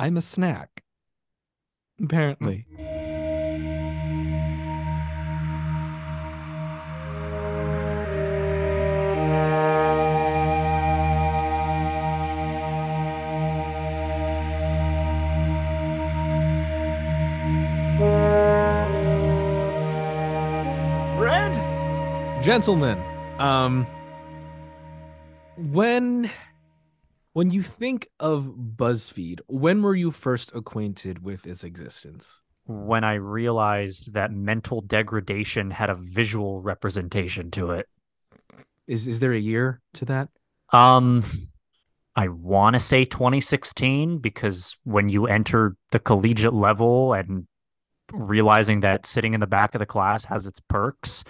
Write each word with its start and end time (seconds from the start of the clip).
I'm 0.00 0.16
a 0.16 0.20
snack. 0.20 0.84
Apparently. 2.00 2.64
Bread? 21.16 21.54
Gentlemen, 22.40 23.02
um 23.40 23.84
when 25.56 26.30
when 27.38 27.52
you 27.52 27.62
think 27.62 28.08
of 28.18 28.52
BuzzFeed, 28.56 29.38
when 29.46 29.80
were 29.80 29.94
you 29.94 30.10
first 30.10 30.50
acquainted 30.56 31.22
with 31.22 31.46
its 31.46 31.62
existence? 31.62 32.40
When 32.66 33.04
I 33.04 33.14
realized 33.14 34.12
that 34.14 34.32
mental 34.32 34.80
degradation 34.80 35.70
had 35.70 35.88
a 35.88 35.94
visual 35.94 36.60
representation 36.60 37.52
to 37.52 37.70
it. 37.70 37.86
Is 38.88 39.06
is 39.06 39.20
there 39.20 39.32
a 39.32 39.38
year 39.38 39.80
to 39.94 40.04
that? 40.06 40.30
Um 40.72 41.22
I 42.16 42.26
want 42.26 42.74
to 42.74 42.80
say 42.80 43.04
2016 43.04 44.18
because 44.18 44.76
when 44.82 45.08
you 45.08 45.28
enter 45.28 45.76
the 45.92 46.00
collegiate 46.00 46.54
level 46.54 47.12
and 47.12 47.46
realizing 48.12 48.80
that 48.80 49.06
sitting 49.06 49.34
in 49.34 49.38
the 49.38 49.46
back 49.46 49.76
of 49.76 49.78
the 49.78 49.86
class 49.86 50.24
has 50.24 50.44
its 50.44 50.60
perks, 50.68 51.22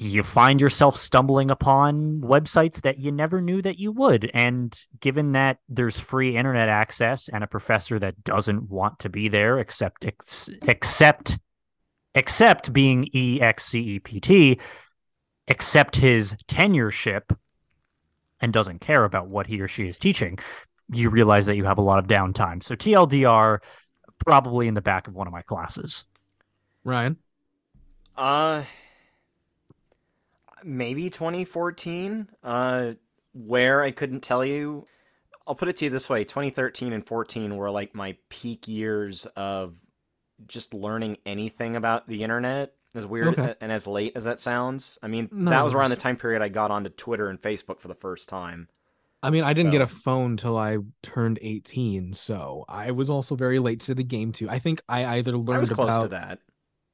you 0.00 0.22
find 0.22 0.60
yourself 0.60 0.96
stumbling 0.96 1.50
upon 1.50 2.20
websites 2.20 2.82
that 2.82 2.98
you 2.98 3.10
never 3.10 3.40
knew 3.40 3.60
that 3.60 3.78
you 3.78 3.90
would. 3.90 4.30
And 4.32 4.78
given 5.00 5.32
that 5.32 5.58
there's 5.68 5.98
free 5.98 6.36
internet 6.36 6.68
access 6.68 7.28
and 7.28 7.42
a 7.42 7.48
professor 7.48 7.98
that 7.98 8.22
doesn't 8.22 8.70
want 8.70 9.00
to 9.00 9.08
be 9.08 9.28
there 9.28 9.58
except 9.58 10.04
ex- 10.04 10.50
except 10.62 11.38
except 12.14 12.72
being 12.72 13.08
EXCEPT, 13.12 14.60
except 15.48 15.96
his 15.96 16.36
tenureship 16.46 17.36
and 18.40 18.52
doesn't 18.52 18.80
care 18.80 19.04
about 19.04 19.28
what 19.28 19.48
he 19.48 19.60
or 19.60 19.66
she 19.66 19.88
is 19.88 19.98
teaching, 19.98 20.38
you 20.92 21.10
realize 21.10 21.46
that 21.46 21.56
you 21.56 21.64
have 21.64 21.78
a 21.78 21.82
lot 21.82 21.98
of 21.98 22.06
downtime. 22.06 22.62
So 22.62 22.76
TLDR 22.76 23.58
probably 24.24 24.68
in 24.68 24.74
the 24.74 24.80
back 24.80 25.08
of 25.08 25.14
one 25.14 25.26
of 25.26 25.32
my 25.32 25.42
classes. 25.42 26.04
Ryan? 26.84 27.16
Uh 28.16 28.62
maybe 30.64 31.10
2014 31.10 32.28
uh 32.42 32.92
where 33.34 33.82
I 33.82 33.90
couldn't 33.90 34.20
tell 34.20 34.44
you. 34.44 34.86
I'll 35.46 35.54
put 35.54 35.68
it 35.68 35.76
to 35.76 35.84
you 35.86 35.90
this 35.90 36.08
way, 36.10 36.24
2013 36.24 36.92
and 36.92 37.06
14 37.06 37.56
were 37.56 37.70
like 37.70 37.94
my 37.94 38.16
peak 38.28 38.68
years 38.68 39.26
of 39.36 39.76
just 40.46 40.74
learning 40.74 41.18
anything 41.24 41.76
about 41.76 42.06
the 42.08 42.22
internet. 42.22 42.74
As 42.94 43.04
weird 43.06 43.38
Okay. 43.38 43.54
and 43.60 43.70
as 43.70 43.86
late 43.86 44.12
as 44.16 44.24
that 44.24 44.40
sounds. 44.40 44.98
I 45.02 45.08
mean, 45.08 45.28
No, 45.30 45.50
that 45.50 45.62
was 45.62 45.74
around 45.74 45.90
the 45.90 45.96
time 45.96 46.16
period 46.16 46.40
I 46.42 46.48
got 46.48 46.70
onto 46.70 46.88
Twitter 46.90 47.28
and 47.28 47.40
Facebook 47.40 47.80
for 47.80 47.88
the 47.88 47.94
first 47.94 48.28
time. 48.30 48.68
I 49.22 49.30
mean, 49.30 49.44
I 49.44 49.52
didn't 49.52 49.72
get 49.72 49.80
a 49.82 49.86
phone 49.86 50.36
till 50.36 50.56
I 50.56 50.78
turned 51.02 51.38
18, 51.42 52.14
so 52.14 52.64
I 52.68 52.92
was 52.92 53.10
also 53.10 53.34
very 53.36 53.58
late 53.58 53.80
to 53.80 53.94
the 53.94 54.04
game 54.04 54.32
too. 54.32 54.48
I 54.48 54.58
think 54.58 54.80
I 54.88 55.18
either 55.18 55.36
learned 55.36 55.56
I 55.56 55.60
was 55.60 55.70
close 55.70 55.98
to 55.98 56.08
that. 56.08 56.38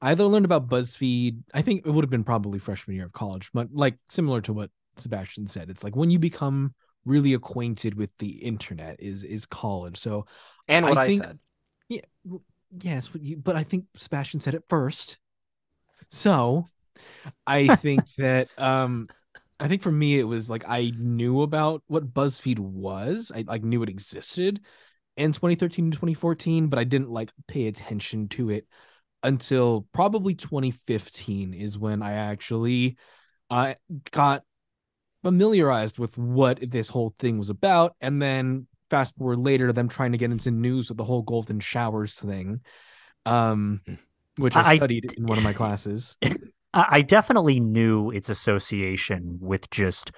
I 0.04 0.10
either 0.10 0.24
learned 0.24 0.44
about 0.44 0.68
BuzzFeed. 0.68 1.42
I 1.54 1.62
think 1.62 1.86
it 1.86 1.90
would 1.90 2.04
have 2.04 2.10
been 2.10 2.24
probably 2.24 2.58
freshman 2.58 2.96
year 2.96 3.06
of 3.06 3.12
college, 3.12 3.50
but 3.54 3.68
like 3.72 3.96
similar 4.08 4.40
to 4.42 4.52
what 4.52 4.70
Sebastian 4.96 5.46
said, 5.46 5.70
it's 5.70 5.82
like 5.82 5.96
when 5.96 6.10
you 6.10 6.18
become 6.18 6.74
really 7.04 7.34
acquainted 7.34 7.94
with 7.94 8.12
the 8.18 8.30
internet 8.30 8.96
is 8.98 9.24
is 9.24 9.46
college. 9.46 9.96
So 9.96 10.26
And 10.68 10.84
what 10.86 10.98
I 10.98 11.02
I, 11.04 11.08
think- 11.08 11.24
said. 11.24 11.38
Yeah, 11.88 12.00
yes, 12.80 13.08
but 13.08 13.22
you 13.22 13.36
but 13.36 13.56
I 13.56 13.62
think 13.64 13.86
Sebastian 13.96 14.40
said 14.40 14.54
it 14.54 14.64
first. 14.68 15.18
So 16.10 16.66
I 17.46 17.74
think 17.76 18.04
that 18.16 18.48
um 18.58 19.08
I 19.60 19.68
think 19.68 19.82
for 19.82 19.92
me 19.92 20.18
it 20.18 20.24
was 20.24 20.50
like 20.50 20.64
I 20.68 20.92
knew 20.98 21.42
about 21.42 21.82
what 21.86 22.12
BuzzFeed 22.12 22.58
was. 22.58 23.32
I 23.34 23.44
like 23.46 23.62
knew 23.62 23.82
it 23.82 23.88
existed 23.88 24.60
in 25.16 25.32
2013 25.32 25.86
and 25.86 25.92
2014, 25.94 26.68
but 26.68 26.78
I 26.78 26.84
didn't 26.84 27.10
like 27.10 27.32
pay 27.46 27.66
attention 27.68 28.28
to 28.30 28.50
it 28.50 28.66
until 29.24 29.86
probably 29.92 30.34
2015 30.34 31.54
is 31.54 31.76
when 31.78 32.02
I 32.02 32.12
actually 32.12 32.96
uh, 33.50 33.74
got 34.12 34.42
familiarized 35.22 35.98
with 35.98 36.16
what 36.18 36.58
this 36.70 36.88
whole 36.88 37.14
thing 37.18 37.38
was 37.38 37.50
about. 37.50 37.96
And 38.00 38.20
then 38.22 38.66
fast 38.90 39.16
forward 39.16 39.38
later 39.38 39.66
to 39.66 39.72
them 39.72 39.88
trying 39.88 40.12
to 40.12 40.18
get 40.18 40.30
into 40.30 40.50
news 40.50 40.88
with 40.88 40.98
the 40.98 41.04
whole 41.04 41.22
golden 41.22 41.58
showers 41.58 42.14
thing, 42.20 42.60
um, 43.26 43.80
which 44.36 44.54
I, 44.54 44.62
I- 44.62 44.76
studied 44.76 45.12
in 45.16 45.26
one 45.26 45.38
of 45.38 45.44
my 45.44 45.52
classes. 45.54 46.16
I 46.22 46.34
I 46.74 47.00
definitely 47.02 47.60
knew 47.60 48.10
its 48.10 48.28
association 48.28 49.38
with 49.40 49.70
just 49.70 50.10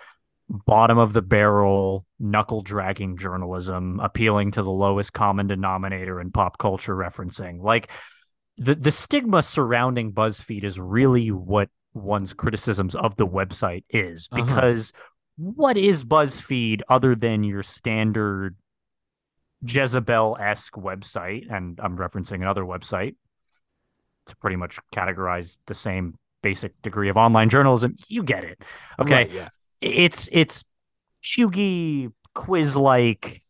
bottom 0.48 0.96
of 0.96 1.12
the 1.12 1.22
barrel, 1.22 2.06
knuckle 2.18 2.62
dragging 2.62 3.16
journalism, 3.16 4.00
appealing 4.00 4.52
to 4.52 4.62
the 4.62 4.70
lowest 4.70 5.12
common 5.12 5.46
denominator 5.46 6.20
in 6.20 6.30
pop 6.30 6.56
culture 6.58 6.96
referencing. 6.96 7.62
Like 7.62 7.90
the 8.58 8.74
the 8.74 8.90
stigma 8.90 9.42
surrounding 9.42 10.12
BuzzFeed 10.12 10.64
is 10.64 10.78
really 10.78 11.30
what 11.30 11.68
one's 11.94 12.32
criticisms 12.32 12.94
of 12.94 13.16
the 13.16 13.26
website 13.26 13.84
is 13.90 14.28
Uh-huh. 14.32 14.44
because 14.44 14.92
what 15.36 15.76
is 15.76 16.04
BuzzFeed 16.04 16.80
other 16.88 17.14
than 17.14 17.44
your 17.44 17.62
standard 17.62 18.56
Jezebel 19.66 20.36
esque 20.40 20.74
website? 20.74 21.50
And 21.52 21.78
I'm 21.82 21.96
referencing 21.96 22.36
another 22.36 22.62
website 22.62 23.16
to 24.26 24.36
pretty 24.36 24.56
much 24.56 24.78
categorize 24.94 25.56
the 25.66 25.74
same 25.74 26.14
basic 26.42 26.80
degree 26.82 27.08
of 27.08 27.16
online 27.16 27.48
journalism. 27.48 27.96
You 28.08 28.22
get 28.22 28.44
it. 28.44 28.60
Okay. 28.98 29.12
Right, 29.14 29.30
yeah. 29.32 29.48
It's 29.80 30.28
it's 30.32 30.64
chuggy 31.22 32.12
quiz 32.34 32.76
like 32.76 33.42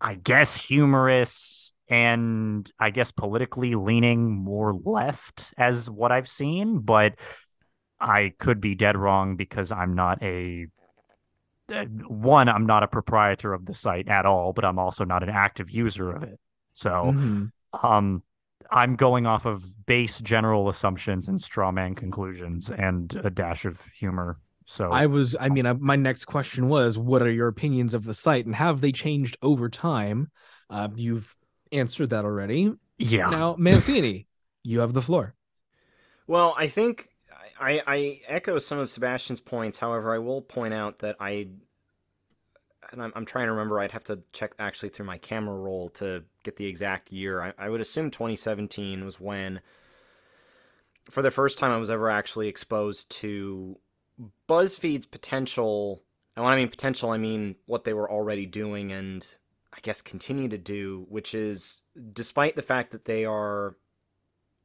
I 0.00 0.14
guess 0.14 0.56
humorous 0.56 1.72
and 1.92 2.72
I 2.78 2.88
guess 2.88 3.10
politically 3.10 3.74
leaning 3.74 4.30
more 4.30 4.72
left 4.72 5.52
as 5.58 5.90
what 5.90 6.10
I've 6.10 6.26
seen, 6.26 6.78
but 6.78 7.16
I 8.00 8.32
could 8.38 8.62
be 8.62 8.74
dead 8.74 8.96
wrong 8.96 9.36
because 9.36 9.70
I'm 9.70 9.92
not 9.92 10.22
a 10.22 10.68
uh, 11.70 11.84
one, 12.08 12.48
I'm 12.48 12.64
not 12.64 12.82
a 12.82 12.88
proprietor 12.88 13.52
of 13.52 13.66
the 13.66 13.74
site 13.74 14.08
at 14.08 14.24
all, 14.24 14.54
but 14.54 14.64
I'm 14.64 14.78
also 14.78 15.04
not 15.04 15.22
an 15.22 15.28
active 15.28 15.70
user 15.70 16.10
of 16.10 16.22
it. 16.22 16.40
So, 16.72 17.12
Mhm. 17.14 17.52
um, 17.82 18.22
I'm 18.70 18.96
going 18.96 19.26
off 19.26 19.44
of 19.44 19.62
base 19.84 20.18
general 20.18 20.70
assumptions 20.70 21.28
and 21.28 21.40
straw 21.40 21.70
man 21.72 21.94
conclusions 21.94 22.70
and 22.70 23.14
a 23.22 23.28
dash 23.28 23.66
of 23.66 23.84
humor. 23.88 24.38
So 24.64 24.90
I 24.90 25.06
was, 25.06 25.36
I 25.38 25.50
mean, 25.50 25.66
I, 25.66 25.74
my 25.74 25.96
next 25.96 26.24
question 26.24 26.68
was, 26.68 26.98
what 26.98 27.20
are 27.20 27.30
your 27.30 27.48
opinions 27.48 27.92
of 27.92 28.04
the 28.04 28.14
site 28.14 28.46
and 28.46 28.54
have 28.54 28.80
they 28.80 28.92
changed 28.92 29.36
over 29.42 29.68
time? 29.68 30.30
Uh, 30.70 30.88
you've 30.94 31.36
answered 31.72 32.10
that 32.10 32.24
already. 32.24 32.72
yeah, 32.98 33.30
Now, 33.30 33.56
Mancini, 33.58 34.26
you 34.62 34.80
have 34.80 34.92
the 34.92 35.02
floor. 35.02 35.34
Well, 36.26 36.54
I 36.56 36.68
think 36.68 37.08
I, 37.60 37.82
I 37.86 38.20
echo 38.26 38.58
some 38.58 38.78
of 38.78 38.90
Sebastian's 38.90 39.40
points. 39.40 39.78
However, 39.78 40.14
I 40.14 40.18
will 40.18 40.42
point 40.42 40.74
out 40.74 41.00
that 41.00 41.16
I, 41.20 41.48
and 42.90 43.02
I'm, 43.02 43.12
I'm 43.14 43.24
trying 43.24 43.46
to 43.46 43.52
remember, 43.52 43.80
I'd 43.80 43.92
have 43.92 44.04
to 44.04 44.20
check 44.32 44.54
actually 44.58 44.90
through 44.90 45.06
my 45.06 45.18
camera 45.18 45.56
roll 45.56 45.88
to 45.90 46.24
get 46.42 46.56
the 46.56 46.66
exact 46.66 47.12
year. 47.12 47.42
I, 47.42 47.52
I 47.58 47.68
would 47.68 47.80
assume 47.80 48.10
2017 48.10 49.04
was 49.04 49.20
when, 49.20 49.60
for 51.10 51.22
the 51.22 51.30
first 51.30 51.58
time, 51.58 51.70
I 51.70 51.76
was 51.78 51.90
ever 51.90 52.10
actually 52.10 52.48
exposed 52.48 53.10
to 53.12 53.78
BuzzFeed's 54.48 55.06
potential. 55.06 56.02
And 56.36 56.44
when 56.44 56.54
I 56.54 56.56
mean 56.56 56.68
potential, 56.68 57.10
I 57.10 57.18
mean 57.18 57.56
what 57.66 57.84
they 57.84 57.92
were 57.92 58.10
already 58.10 58.46
doing 58.46 58.92
and 58.92 59.24
I 59.72 59.78
guess 59.80 60.02
continue 60.02 60.48
to 60.48 60.58
do, 60.58 61.06
which 61.08 61.34
is 61.34 61.82
despite 62.12 62.56
the 62.56 62.62
fact 62.62 62.92
that 62.92 63.06
they 63.06 63.24
are 63.24 63.76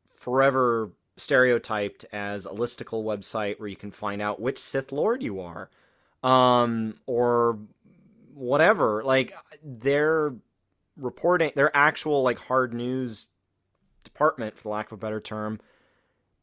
forever 0.05 0.91
stereotyped 1.15 2.05
as 2.11 2.45
a 2.45 2.49
listicle 2.49 3.03
website 3.03 3.59
where 3.59 3.69
you 3.69 3.75
can 3.75 3.91
find 3.91 4.21
out 4.21 4.39
which 4.39 4.59
Sith 4.59 4.91
Lord 4.91 5.23
you 5.23 5.39
are, 5.39 5.69
um, 6.23 6.95
or 7.05 7.59
whatever. 8.33 9.03
Like 9.03 9.33
their 9.63 10.33
reporting, 10.95 11.51
their 11.55 11.75
actual 11.75 12.21
like 12.21 12.39
hard 12.39 12.73
news 12.73 13.27
department, 14.03 14.57
for 14.57 14.69
lack 14.69 14.87
of 14.87 14.93
a 14.93 14.97
better 14.97 15.21
term, 15.21 15.59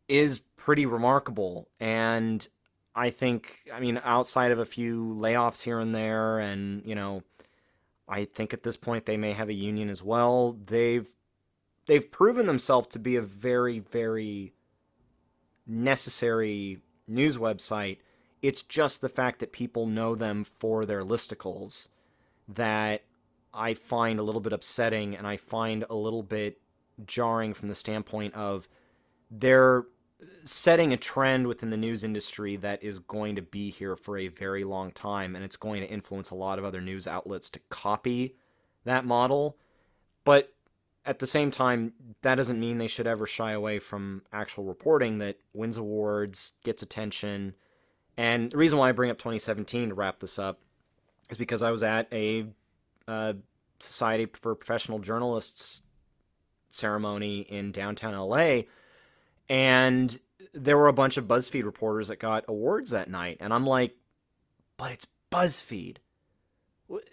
is 0.08 0.40
pretty 0.56 0.87
remarkable. 0.87 1.69
And 1.78 2.46
I 2.94 3.11
think, 3.11 3.61
I 3.72 3.81
mean, 3.81 4.00
outside 4.05 4.50
of 4.50 4.58
a 4.58 4.64
few 4.64 5.16
layoffs 5.19 5.62
here 5.62 5.78
and 5.78 5.94
there, 5.94 6.38
and 6.38 6.82
you 6.84 6.94
know, 6.94 7.22
I 8.08 8.24
think 8.24 8.52
at 8.52 8.62
this 8.62 8.76
point 8.76 9.06
they 9.06 9.16
may 9.16 9.32
have 9.32 9.48
a 9.48 9.54
union 9.54 9.88
as 9.88 10.02
well. 10.02 10.56
They've 10.66 11.08
they've 11.86 12.10
proven 12.10 12.46
themselves 12.46 12.88
to 12.88 12.98
be 12.98 13.16
a 13.16 13.22
very 13.22 13.78
very 13.78 14.52
necessary 15.66 16.78
news 17.06 17.36
website. 17.36 17.98
It's 18.42 18.62
just 18.62 19.00
the 19.00 19.08
fact 19.08 19.38
that 19.38 19.52
people 19.52 19.86
know 19.86 20.14
them 20.14 20.44
for 20.44 20.84
their 20.84 21.02
listicles 21.02 21.88
that 22.46 23.02
I 23.54 23.74
find 23.74 24.18
a 24.18 24.22
little 24.22 24.40
bit 24.40 24.52
upsetting 24.52 25.16
and 25.16 25.26
I 25.26 25.36
find 25.36 25.84
a 25.88 25.94
little 25.94 26.22
bit 26.22 26.60
jarring 27.06 27.54
from 27.54 27.68
the 27.68 27.74
standpoint 27.74 28.34
of 28.34 28.68
they're 29.30 29.84
setting 30.44 30.93
a 30.93 30.97
trend 30.97 31.47
within 31.47 31.71
the 31.71 31.76
news 31.76 32.05
industry 32.05 32.56
that 32.56 32.82
is 32.82 32.99
going 32.99 33.37
to 33.37 33.43
be 33.43 33.71
here 33.71 33.97
for 33.97 34.19
a 34.19 34.29
very 34.29 34.65
long 34.65 34.91
time 34.91 35.35
and 35.35 35.44
it's 35.44 35.56
going 35.56 35.81
to 35.81 35.88
influence 35.88 36.31
a 36.31 36.35
lot 36.35 36.59
of 36.59 36.65
other 36.65 36.81
news 36.81 37.06
outlets 37.06 37.50
to 37.50 37.61
copy 37.71 38.37
that 38.85 39.05
model. 39.05 39.56
But 40.25 40.53
at 41.06 41.19
the 41.19 41.26
same 41.26 41.50
time, 41.50 41.93
that 42.23 42.37
doesn't 42.37 42.59
mean 42.59 42.79
they 42.79 42.87
should 42.87 43.06
ever 43.06 43.26
shy 43.26 43.53
away 43.53 43.79
from 43.79 44.23
actual 44.32 44.65
reporting 44.65 45.19
that 45.19 45.37
wins 45.53 45.76
awards, 45.76 46.53
gets 46.65 46.82
attention. 46.82 47.55
And 48.17 48.50
the 48.50 48.56
reason 48.56 48.79
why 48.79 48.88
I 48.88 48.93
bring 48.93 49.11
up 49.11 49.19
2017 49.19 49.91
to 49.91 49.94
wrap 49.94 50.21
this 50.21 50.38
up 50.38 50.61
is 51.31 51.37
because 51.37 51.62
I 51.62 51.71
was 51.71 51.82
at 51.82 52.12
a 52.12 52.47
uh, 53.06 53.35
Society 53.81 54.26
for 54.32 54.55
Professional 54.55 54.99
Journalists 54.99 55.82
ceremony 56.69 57.41
in 57.41 57.71
downtown 57.71 58.17
LA, 58.17 58.62
and 59.49 60.19
there 60.52 60.79
were 60.79 60.88
a 60.88 60.93
bunch 60.93 61.17
of 61.17 61.26
BuzzFeed 61.26 61.64
reporters 61.64 62.08
that 62.08 62.19
got 62.19 62.44
awards 62.49 62.91
that 62.91 63.11
night, 63.11 63.38
and 63.41 63.52
I'm 63.52 63.67
like, 63.67 63.96
but 64.76 64.93
it's 64.93 65.06
BuzzFeed. 65.31 65.99
What? 66.87 67.05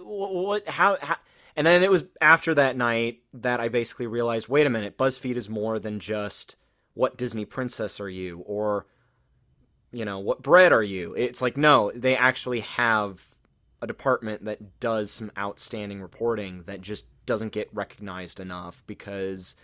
what 0.00 0.68
how, 0.68 0.96
how? 1.00 1.16
And 1.56 1.66
then 1.66 1.82
it 1.82 1.90
was 1.90 2.04
after 2.20 2.54
that 2.54 2.76
night 2.76 3.20
that 3.34 3.60
I 3.60 3.68
basically 3.68 4.06
realized, 4.06 4.48
wait 4.48 4.66
a 4.66 4.70
minute, 4.70 4.96
BuzzFeed 4.96 5.36
is 5.36 5.48
more 5.48 5.78
than 5.78 5.98
just 5.98 6.56
what 6.94 7.16
Disney 7.18 7.44
princess 7.44 8.00
are 8.00 8.08
you 8.08 8.38
or 8.46 8.86
you 9.90 10.04
know, 10.04 10.18
what 10.18 10.42
bread 10.42 10.70
are 10.72 10.82
you? 10.82 11.14
It's 11.14 11.40
like 11.42 11.56
no, 11.56 11.90
they 11.94 12.16
actually 12.16 12.60
have 12.60 13.26
a 13.80 13.86
department 13.86 14.44
that 14.44 14.80
does 14.80 15.10
some 15.10 15.30
outstanding 15.38 16.02
reporting 16.02 16.64
that 16.66 16.80
just 16.80 17.06
doesn't 17.26 17.52
get 17.52 17.72
recognized 17.72 18.40
enough 18.40 18.82
because 18.86 19.54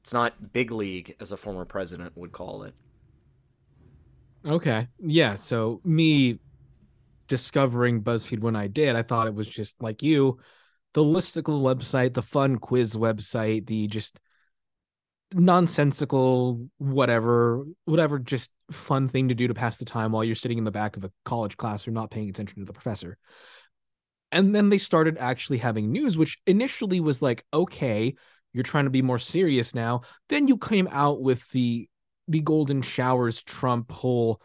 it's 0.00 0.12
not 0.12 0.52
big 0.52 0.70
league 0.70 1.16
as 1.20 1.32
a 1.32 1.36
former 1.36 1.64
president 1.64 2.16
would 2.16 2.32
call 2.32 2.62
it. 2.64 2.74
Okay. 4.46 4.88
Yeah, 4.98 5.34
so 5.34 5.80
me 5.84 6.38
discovering 7.28 8.02
BuzzFeed 8.02 8.40
when 8.40 8.56
I 8.56 8.66
did, 8.66 8.96
I 8.96 9.02
thought 9.02 9.26
it 9.26 9.34
was 9.34 9.46
just 9.46 9.80
like 9.82 10.02
you, 10.02 10.38
the 10.94 11.02
listicle 11.02 11.62
website, 11.62 12.14
the 12.14 12.22
fun 12.22 12.58
quiz 12.58 12.96
website, 12.96 13.66
the 13.66 13.86
just 13.86 14.18
nonsensical 15.32 16.68
whatever 16.78 17.64
whatever 17.84 18.18
just 18.18 18.50
fun 18.72 19.08
thing 19.08 19.28
to 19.28 19.34
do 19.34 19.46
to 19.46 19.54
pass 19.54 19.76
the 19.76 19.84
time 19.84 20.10
while 20.10 20.24
you're 20.24 20.34
sitting 20.34 20.58
in 20.58 20.64
the 20.64 20.72
back 20.72 20.96
of 20.96 21.04
a 21.04 21.12
college 21.24 21.56
classroom 21.56 21.94
not 21.94 22.10
paying 22.10 22.28
attention 22.28 22.58
to 22.58 22.64
the 22.64 22.72
professor 22.72 23.16
and 24.32 24.54
then 24.54 24.70
they 24.70 24.78
started 24.78 25.16
actually 25.18 25.58
having 25.58 25.92
news 25.92 26.18
which 26.18 26.38
initially 26.48 26.98
was 26.98 27.22
like 27.22 27.44
okay 27.54 28.12
you're 28.52 28.62
trying 28.62 28.84
to 28.84 28.90
be 28.90 29.02
more 29.02 29.18
serious 29.18 29.74
now 29.74 30.00
then 30.28 30.48
you 30.48 30.56
came 30.56 30.88
out 30.90 31.22
with 31.22 31.48
the 31.50 31.88
the 32.28 32.40
golden 32.40 32.82
showers 32.82 33.42
trump 33.42 33.90
whole 33.90 34.40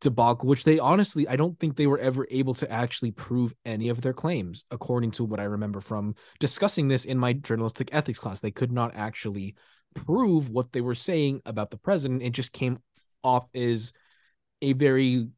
debacle 0.00 0.48
which 0.48 0.64
they 0.64 0.78
honestly 0.78 1.28
i 1.28 1.36
don't 1.36 1.58
think 1.60 1.76
they 1.76 1.86
were 1.86 1.98
ever 1.98 2.26
able 2.30 2.54
to 2.54 2.70
actually 2.70 3.12
prove 3.12 3.54
any 3.64 3.88
of 3.88 4.00
their 4.00 4.12
claims 4.12 4.64
according 4.70 5.10
to 5.12 5.24
what 5.24 5.38
i 5.38 5.44
remember 5.44 5.80
from 5.80 6.14
discussing 6.40 6.88
this 6.88 7.04
in 7.04 7.18
my 7.18 7.32
journalistic 7.32 7.88
ethics 7.92 8.18
class. 8.18 8.40
They 8.40 8.50
could 8.50 8.72
not 8.72 8.92
actually 8.94 9.54
prove 9.94 10.48
what 10.48 10.72
they 10.72 10.80
were 10.80 10.94
saying 10.94 11.42
about 11.44 11.70
the 11.70 11.76
president. 11.76 12.22
It 12.22 12.30
just 12.30 12.52
came 12.52 12.78
off 13.22 13.46
as 13.54 13.92
a 14.60 14.72
very 14.72 15.28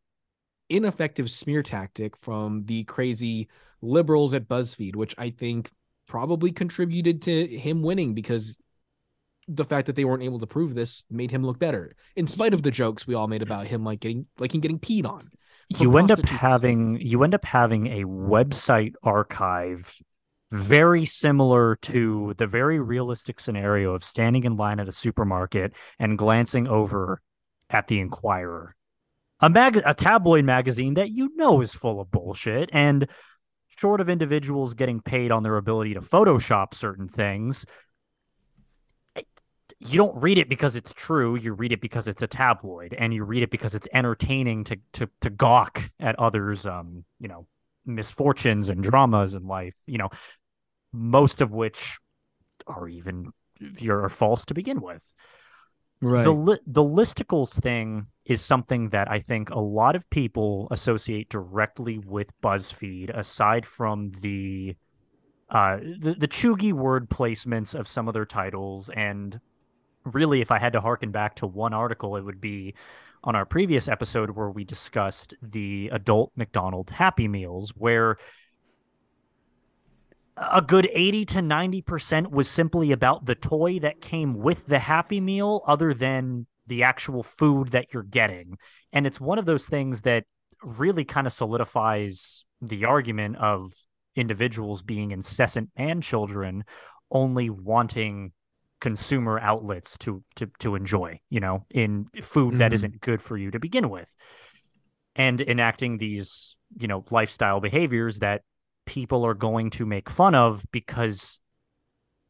ineffective 0.70 1.31
smear 1.31 1.62
tactic 1.62 2.17
from 2.17 2.64
the 2.67 2.84
crazy 2.84 3.49
liberals 3.82 4.34
at 4.34 4.49
BuzzFeed, 4.49 4.96
which 4.96 5.14
I 5.19 5.31
think 5.31 5.70
probably 6.06 6.53
contributed 6.53 7.23
to 7.23 7.47
him 7.47 7.83
winning 7.83 8.15
because 8.15 8.59
the 9.49 9.65
fact 9.65 9.87
that 9.87 9.97
they 9.97 10.05
weren't 10.05 10.23
able 10.23 10.39
to 10.39 10.47
prove 10.47 10.75
this 10.75 11.03
made 11.11 11.31
him 11.31 11.45
look 11.45 11.59
better, 11.59 11.95
in 12.17 12.27
spite 12.27 12.55
of 12.55 12.62
the 12.62 12.71
jokes 12.71 13.06
we 13.06 13.15
all 13.15 13.29
made 13.29 13.43
about 13.43 13.67
him 13.67 13.85
like 13.85 14.01
getting 14.01 14.27
like 14.39 14.55
him 14.55 14.61
getting 14.61 14.79
peed 14.79 15.06
on. 15.06 15.31
You 15.69 15.97
end 15.97 16.11
up 16.11 16.27
having 16.27 16.99
you 17.01 17.25
end 17.25 17.35
up 17.35 17.45
having 17.45 17.87
a 17.87 18.05
website 18.05 18.95
archive 19.03 19.99
very 20.53 21.05
similar 21.05 21.75
to 21.77 22.35
the 22.39 22.47
very 22.47 22.79
realistic 22.79 23.41
scenario 23.41 23.93
of 23.93 24.05
standing 24.05 24.45
in 24.45 24.56
line 24.56 24.79
at 24.79 24.89
a 24.89 24.93
supermarket 24.93 25.73
and 25.99 26.19
glancing 26.19 26.69
over 26.69 27.21
at 27.71 27.89
the 27.89 27.99
Inquirer, 27.99 28.77
a 29.41 29.51
mag 29.51 29.83
a 29.85 29.95
tabloid 29.95 30.45
magazine 30.45 30.95
that 30.95 31.11
you 31.11 31.31
know 31.35 31.61
is 31.61 31.75
full 31.75 32.01
of 32.01 32.11
bullshit 32.11 32.71
and 32.73 33.09
short 33.79 34.00
of 34.00 34.09
individuals 34.09 34.75
getting 34.75 35.00
paid 35.00 35.31
on 35.31 35.43
their 35.43 35.56
ability 35.56 35.94
to 35.94 36.00
Photoshop 36.00 36.75
certain 36.75 37.09
things, 37.09 37.67
you 39.81 39.99
don't 39.99 40.17
read 40.21 40.38
it 40.38 40.49
because 40.49 40.76
it's 40.76 40.93
true. 40.93 41.37
You 41.37 41.53
read 41.53 41.73
it 41.73 41.81
because 41.81 42.06
it's 42.06 42.23
a 42.23 42.26
tabloid, 42.26 42.94
and 42.97 43.12
you 43.12 43.25
read 43.25 43.43
it 43.43 43.50
because 43.50 43.75
it's 43.75 43.88
entertaining 43.93 44.65
to 44.65 44.79
to 44.94 45.09
to 45.21 45.31
gawk 45.31 45.91
at 46.00 46.19
others, 46.19 46.67
um, 46.67 47.05
you 47.21 47.29
know, 47.29 47.47
misfortunes 47.85 48.71
and 48.71 48.82
dramas 48.82 49.35
in 49.35 49.47
life. 49.47 49.75
You 49.87 49.99
know, 49.99 50.11
most 50.93 51.41
of 51.41 51.50
which 51.50 51.99
are 52.67 52.88
even 52.88 53.32
are 53.88 54.09
false 54.09 54.44
to 54.47 54.55
begin 54.55 54.81
with. 54.81 55.03
Right. 56.00 56.25
The 56.25 56.32
li- 56.32 56.61
the 56.67 56.82
listicles 56.82 57.61
thing 57.61 58.06
is 58.25 58.41
something 58.41 58.88
that 58.91 59.11
I 59.11 59.21
think 59.21 59.50
a 59.50 59.59
lot 59.59 59.97
of 59.97 60.09
people 60.11 60.69
associate 60.71 61.29
directly 61.29 61.99
with 61.99 62.29
BuzzFeed, 62.43 63.17
aside 63.17 63.67
from 63.67 64.12
the 64.21 64.76
uh 65.50 65.76
the, 65.76 66.15
the 66.15 66.29
chuggy 66.29 66.73
word 66.73 67.11
placements 67.11 67.75
of 67.75 67.87
some 67.87 68.09
of 68.09 68.15
their 68.15 68.25
titles. 68.25 68.91
And 68.94 69.41
really, 70.05 70.41
if 70.41 70.50
I 70.50 70.59
had 70.59 70.73
to 70.73 70.81
harken 70.81 71.11
back 71.11 71.37
to 71.37 71.47
one 71.47 71.75
article, 71.75 72.17
it 72.17 72.23
would 72.23 72.41
be 72.41 72.75
on 73.23 73.35
our 73.35 73.47
previous 73.47 73.88
episode 73.88 74.31
where 74.31 74.50
we 74.50 74.65
discussed 74.65 75.35
the 75.43 75.91
adult 75.93 76.32
McDonald 76.37 76.91
Happy 76.91 77.27
Meals, 77.29 77.73
where 77.77 78.17
a 80.37 80.61
good 80.61 80.88
80 80.93 81.25
to 81.27 81.38
90% 81.38 82.31
was 82.31 82.49
simply 82.49 82.93
about 82.93 83.25
the 83.25 83.35
toy 83.35 83.79
that 83.79 84.00
came 84.00 84.35
with 84.35 84.67
the 84.67 84.81
Happy 84.81 85.20
Meal, 85.20 85.62
other 85.67 85.94
than 85.94 86.47
the 86.66 86.82
actual 86.82 87.22
food 87.22 87.69
that 87.69 87.93
you're 87.93 88.02
getting. 88.02 88.56
And 88.93 89.06
it's 89.06 89.20
one 89.20 89.38
of 89.38 89.46
those 89.46 89.69
things 89.69 90.02
that 90.02 90.25
really 90.62 91.05
kind 91.05 91.26
of 91.26 91.32
solidifies 91.32 92.44
the 92.61 92.84
argument 92.84 93.37
of 93.37 93.72
individuals 94.16 94.82
being 94.82 95.11
incessant 95.11 95.69
man 95.76 96.00
children 96.00 96.64
only 97.11 97.50
wanting 97.50 98.32
consumer 98.81 99.39
outlets 99.41 99.98
to 99.98 100.22
to 100.36 100.46
to 100.58 100.74
enjoy 100.74 101.19
you 101.31 101.41
know 101.41 101.65
in 101.70 102.06
food 102.22 102.50
mm-hmm. 102.50 102.58
that 102.58 102.72
isn't 102.72 103.00
good 103.00 103.20
for 103.20 103.36
you 103.36 103.50
to 103.50 103.58
begin 103.58 103.89
with 103.91 104.08
and 105.17 105.41
enacting 105.41 105.98
these 105.98 106.56
you 106.79 106.86
know 106.86 107.05
lifestyle 107.10 107.60
behaviors 107.60 108.20
that 108.20 108.43
people 108.86 109.24
are 109.24 109.34
going 109.34 109.70
to 109.70 109.86
make 109.86 110.10
fun 110.10 110.34
of 110.34 110.65
because 110.70 111.41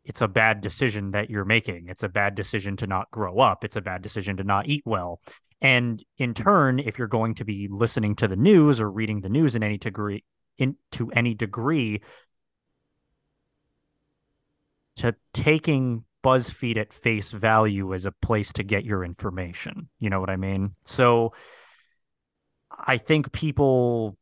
it's 0.04 0.20
a 0.20 0.28
bad 0.28 0.61
decision 0.61 1.12
that 1.12 1.30
you're 1.30 1.44
making. 1.44 1.87
It's 1.88 2.02
a 2.02 2.08
bad 2.08 2.34
decision 2.34 2.76
to 2.78 2.87
not 2.87 3.11
grow 3.11 3.38
up. 3.38 3.64
It's 3.64 3.76
a 3.76 3.80
bad 3.80 4.02
decision 4.02 4.37
to 4.37 4.44
not 4.44 4.68
eat 4.68 4.82
well. 4.84 5.20
And 5.61 6.02
in 6.18 6.34
mm-hmm. 6.34 6.42
turn, 6.42 6.78
if 6.78 6.99
you're 6.99 7.08
going 7.08 7.34
to 7.37 7.44
be 7.44 7.68
listening 7.70 8.14
to 8.16 8.28
the 8.28 8.37
news 8.37 8.80
or 8.80 8.90
reading 8.90 9.23
the 9.23 9.28
news 9.28 9.54
in 9.54 9.62
any 9.62 9.78
degree, 9.78 10.25
in 10.58 10.76
to 10.92 11.11
any 11.12 11.34
degree, 11.34 12.02
to 14.96 15.14
taking 15.32 16.04
BuzzFeed 16.23 16.76
at 16.76 16.92
face 16.92 17.32
value 17.32 17.92
as 17.94 18.06
a 18.06 18.12
place 18.12 18.52
to 18.54 18.62
get 18.62 18.84
your 18.84 19.04
information. 19.04 19.88
You 19.99 20.11
know 20.11 20.20
what 20.20 20.30
I 20.30 20.37
mean? 20.37 20.75
So 20.84 21.32
I 22.70 22.99
think 22.99 23.32
people 23.32 24.16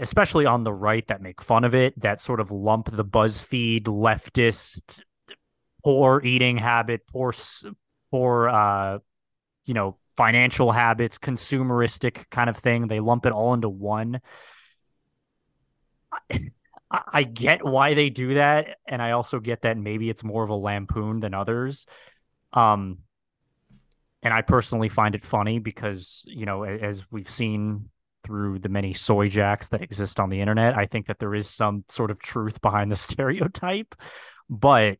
especially 0.00 0.46
on 0.46 0.64
the 0.64 0.72
right 0.72 1.06
that 1.08 1.20
make 1.20 1.42
fun 1.42 1.64
of 1.64 1.74
it, 1.74 1.98
that 2.00 2.20
sort 2.20 2.40
of 2.40 2.50
lump 2.50 2.88
the 2.90 3.04
BuzzFeed 3.04 3.82
leftist 3.82 5.02
poor 5.84 6.20
eating 6.24 6.58
habit, 6.58 7.06
poor 7.06 7.32
poor 8.10 8.48
uh, 8.48 8.98
you 9.64 9.74
know 9.74 9.96
financial 10.16 10.72
habits, 10.72 11.18
consumeristic 11.18 12.28
kind 12.30 12.50
of 12.50 12.56
thing. 12.56 12.88
They 12.88 13.00
lump 13.00 13.26
it 13.26 13.32
all 13.32 13.54
into 13.54 13.68
one. 13.68 14.20
I, 16.30 16.50
I 16.90 17.22
get 17.22 17.64
why 17.64 17.94
they 17.94 18.10
do 18.10 18.34
that, 18.34 18.78
and 18.86 19.00
I 19.00 19.12
also 19.12 19.40
get 19.40 19.62
that 19.62 19.76
maybe 19.76 20.10
it's 20.10 20.24
more 20.24 20.44
of 20.44 20.50
a 20.50 20.54
lampoon 20.54 21.20
than 21.20 21.34
others. 21.34 21.86
Um, 22.52 22.98
and 24.22 24.32
I 24.32 24.42
personally 24.42 24.88
find 24.88 25.14
it 25.14 25.24
funny 25.24 25.58
because 25.58 26.22
you 26.26 26.46
know, 26.46 26.64
as 26.64 27.04
we've 27.10 27.30
seen 27.30 27.88
through 28.24 28.58
the 28.58 28.68
many 28.68 28.92
soy 28.92 29.28
jacks 29.28 29.68
that 29.68 29.82
exist 29.82 30.20
on 30.20 30.30
the 30.30 30.40
internet. 30.40 30.76
I 30.76 30.86
think 30.86 31.06
that 31.06 31.18
there 31.18 31.34
is 31.34 31.48
some 31.48 31.84
sort 31.88 32.10
of 32.10 32.20
truth 32.20 32.60
behind 32.60 32.90
the 32.90 32.96
stereotype, 33.08 33.94
but 34.48 34.98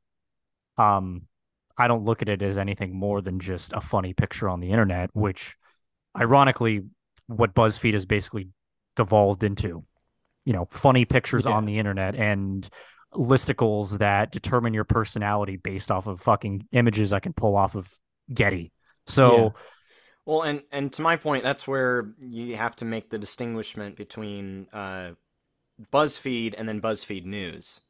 um, 0.78 1.22
I 1.76 1.88
don't 1.88 2.04
look 2.04 2.22
at 2.22 2.28
it 2.28 2.42
as 2.42 2.58
anything 2.58 2.94
more 2.94 3.20
than 3.20 3.40
just 3.40 3.72
a 3.72 3.80
funny 3.80 4.12
picture 4.12 4.48
on 4.48 4.60
the 4.60 4.70
internet, 4.70 5.10
which 5.14 5.56
ironically, 6.18 6.84
what 7.26 7.54
BuzzFeed 7.54 7.94
has 7.94 8.06
basically 8.06 8.48
devolved 8.96 9.42
into, 9.42 9.84
you 10.44 10.52
know, 10.52 10.66
funny 10.70 11.04
pictures 11.04 11.44
yeah. 11.46 11.52
on 11.52 11.64
the 11.64 11.78
internet 11.78 12.14
and 12.14 12.68
listicles 13.14 13.98
that 13.98 14.30
determine 14.30 14.74
your 14.74 14.84
personality 14.84 15.56
based 15.56 15.90
off 15.90 16.06
of 16.06 16.20
fucking 16.20 16.66
images 16.72 17.12
I 17.12 17.20
can 17.20 17.32
pull 17.32 17.56
off 17.56 17.74
of 17.74 17.90
Getty. 18.32 18.72
So 19.06 19.36
Yeah. 19.36 19.48
Well, 20.24 20.42
and 20.42 20.62
and 20.70 20.92
to 20.92 21.02
my 21.02 21.16
point, 21.16 21.42
that's 21.42 21.66
where 21.66 22.12
you 22.20 22.56
have 22.56 22.76
to 22.76 22.84
make 22.84 23.10
the 23.10 23.18
distinguishment 23.18 23.96
between 23.96 24.68
uh, 24.72 25.12
BuzzFeed 25.92 26.54
and 26.56 26.68
then 26.68 26.80
BuzzFeed 26.80 27.24
News. 27.24 27.80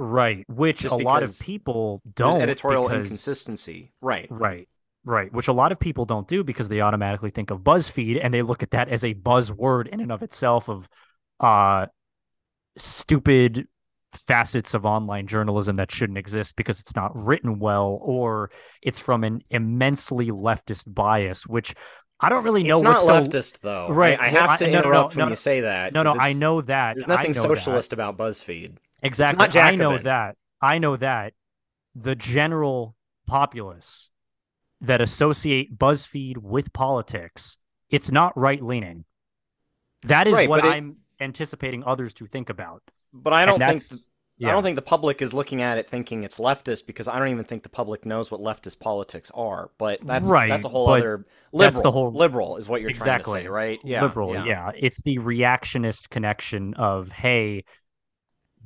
Right, 0.00 0.44
which 0.48 0.80
Just 0.80 0.94
a 0.94 0.96
lot 0.96 1.22
of 1.22 1.38
people 1.38 2.02
don't 2.16 2.40
editorial 2.40 2.88
because- 2.88 3.02
inconsistency, 3.02 3.92
right? 4.00 4.26
Right. 4.30 4.68
Right, 5.02 5.32
which 5.32 5.48
a 5.48 5.52
lot 5.54 5.72
of 5.72 5.80
people 5.80 6.04
don't 6.04 6.28
do 6.28 6.44
because 6.44 6.68
they 6.68 6.82
automatically 6.82 7.30
think 7.30 7.50
of 7.50 7.60
BuzzFeed 7.60 8.20
and 8.22 8.34
they 8.34 8.42
look 8.42 8.62
at 8.62 8.72
that 8.72 8.90
as 8.90 9.02
a 9.02 9.14
buzzword 9.14 9.86
in 9.88 9.98
and 10.00 10.12
of 10.12 10.22
itself 10.22 10.68
of 10.68 10.86
uh 11.40 11.86
stupid 12.76 13.66
facets 14.12 14.74
of 14.74 14.84
online 14.84 15.26
journalism 15.26 15.76
that 15.76 15.90
shouldn't 15.90 16.18
exist 16.18 16.56
because 16.56 16.80
it's 16.80 16.94
not 16.94 17.12
written 17.16 17.58
well 17.58 17.98
or 18.02 18.50
it's 18.82 18.98
from 18.98 19.24
an 19.24 19.42
immensely 19.50 20.26
leftist 20.26 20.82
bias, 20.92 21.46
which 21.46 21.74
I 22.20 22.28
don't 22.28 22.44
really 22.44 22.64
know 22.64 22.74
It's 22.74 22.82
not 22.82 23.02
what's 23.04 23.06
so 23.06 23.38
leftist 23.38 23.60
though. 23.60 23.88
Right, 23.88 24.20
I, 24.20 24.28
I 24.28 24.32
well, 24.32 24.40
have 24.42 24.50
I- 24.50 24.56
to 24.56 24.64
no, 24.66 24.70
no, 24.70 24.80
no, 24.80 24.84
interrupt 24.88 25.16
when 25.16 25.24
no, 25.26 25.30
you 25.30 25.36
say 25.36 25.60
that. 25.62 25.94
No, 25.94 26.02
no, 26.02 26.14
I 26.18 26.32
know 26.34 26.60
that. 26.60 26.96
There's 26.96 27.08
I 27.08 27.14
nothing 27.14 27.32
know 27.32 27.42
that. 27.42 27.48
socialist 27.48 27.92
about 27.94 28.18
BuzzFeed. 28.18 28.76
Exactly. 29.02 29.60
I 29.60 29.74
know 29.74 29.98
that. 29.98 30.36
I 30.60 30.78
know 30.78 30.96
that. 30.96 31.32
The 31.94 32.14
general 32.14 32.96
populace 33.26 34.10
that 34.80 35.00
associate 35.00 35.78
BuzzFeed 35.78 36.38
with 36.38 36.72
politics, 36.72 37.58
it's 37.90 38.10
not 38.10 38.36
right 38.36 38.62
leaning. 38.62 39.04
That 40.04 40.26
is 40.26 40.34
Right, 40.34 40.48
what 40.48 40.64
I'm 40.64 40.96
anticipating 41.20 41.84
others 41.84 42.14
to 42.14 42.26
think 42.26 42.48
about. 42.48 42.82
But 43.12 43.32
I 43.32 43.44
don't 43.44 43.58
think 43.58 43.82
that's- 43.82 44.06
I 44.42 44.52
don't 44.52 44.62
think 44.62 44.76
the 44.76 44.82
public 44.82 45.20
is 45.20 45.34
looking 45.34 45.60
at 45.60 45.76
it 45.76 45.86
thinking 45.90 46.24
it's 46.24 46.38
leftist 46.38 46.86
because 46.86 47.06
I 47.06 47.18
don't 47.18 47.28
even 47.28 47.44
think 47.44 47.62
the 47.62 47.68
public 47.68 48.06
knows 48.06 48.30
what 48.30 48.40
leftist 48.40 48.80
politics 48.80 49.30
are. 49.34 49.70
But 49.76 50.00
that's 50.02 50.30
Right, 50.30 50.48
that's 50.48 50.64
a 50.64 50.70
whole 50.70 50.88
other 50.88 51.26
liberal. 51.52 51.82
the 51.82 51.90
whole- 51.90 52.10
liberal 52.12 52.56
is 52.56 52.66
what 52.66 52.80
you're 52.80 52.90
trying 52.92 53.08
to 53.08 53.16
Exactly. 53.16 53.42
say, 53.42 53.48
right? 53.48 53.78
Yeah, 53.84 54.00
liberal. 54.02 54.32
Yeah. 54.46 54.70
It's 54.74 55.02
the 55.02 55.18
reactionist 55.18 56.08
connection 56.08 56.72
of, 56.74 57.12
hey, 57.12 57.64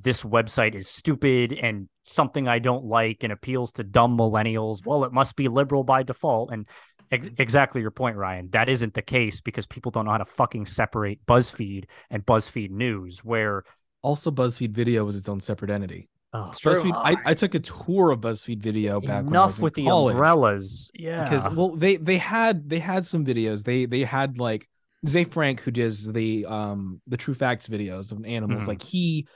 this 0.01 0.23
website 0.23 0.75
is 0.75 0.89
stupid 0.89 1.53
and 1.53 1.89
something 2.03 2.49
I 2.49 2.59
don't 2.59 2.85
like 2.85 3.23
and 3.23 3.33
appeals 3.33 3.73
to 3.73 3.85
dumb 3.85 4.17
millennials. 4.19 4.85
Well, 4.85 5.05
it 5.05 5.13
must 5.13 5.37
be 5.37 5.49
liberal 5.49 5.85
by 5.85 6.03
default. 6.03 6.51
And 6.53 6.67
ex- 7.13 7.29
exactly 7.39 7.81
your 7.81 7.91
point, 7.93 8.17
Ryan. 8.17 8.49
That 8.53 8.69
isn't 8.69 8.95
the 8.95 9.03
case 9.03 9.41
because 9.41 9.67
people 9.67 9.93
don't 9.93 10.05
know 10.05 10.11
how 10.11 10.19
to 10.19 10.25
fucking 10.25 10.67
separate 10.67 11.25
BuzzFeed 11.27 11.85
and 12.11 12.27
BuzzFeed 12.27 12.71
News, 12.71 13.21
where 13.25 13.65
Also, 14.03 14.31
BuzzFeed 14.31 14.73
Video 14.73 15.05
was 15.05 15.17
its 15.17 15.29
own 15.29 15.41
separate 15.41 15.71
entity. 15.71 16.09
oh, 16.33 16.49
It's 16.51 16.59
true. 16.59 16.73
BuzzFeed, 16.75 16.93
I, 16.97 17.17
I 17.25 17.35
took 17.35 17.55
a 17.55 17.61
tour 17.61 18.11
of 18.11 18.21
BuzzFeed 18.21 18.61
Video 18.61 19.01
back 19.01 19.25
when 19.25 19.37
I 19.37 19.47
was 19.47 19.55
enough 19.55 19.59
in 19.61 19.63
with 19.65 19.75
the 19.75 19.85
college. 19.85 20.13
umbrellas. 20.15 20.91
Yeah. 20.95 21.23
because 21.23 21.49
well 21.51 21.77
they 21.77 21.97
they 21.97 22.19
had 22.19 22.69
they 22.69 22.81
had 22.81 23.07
some 23.07 23.25
videos 23.25 23.63
they 23.65 23.87
they 23.87 24.03
had 24.03 24.39
like 24.39 24.69
Ze 25.07 25.23
Frank 25.25 25.61
who 25.61 25.71
does 25.71 26.11
the 26.13 26.45
um 26.47 27.01
the 27.07 27.17
true 27.17 27.35
facts 27.35 27.69
videos 27.69 28.11
of 28.11 28.25
animals 28.25 28.65
Mhm. 28.65 28.69
like 28.69 28.83
he 28.83 29.27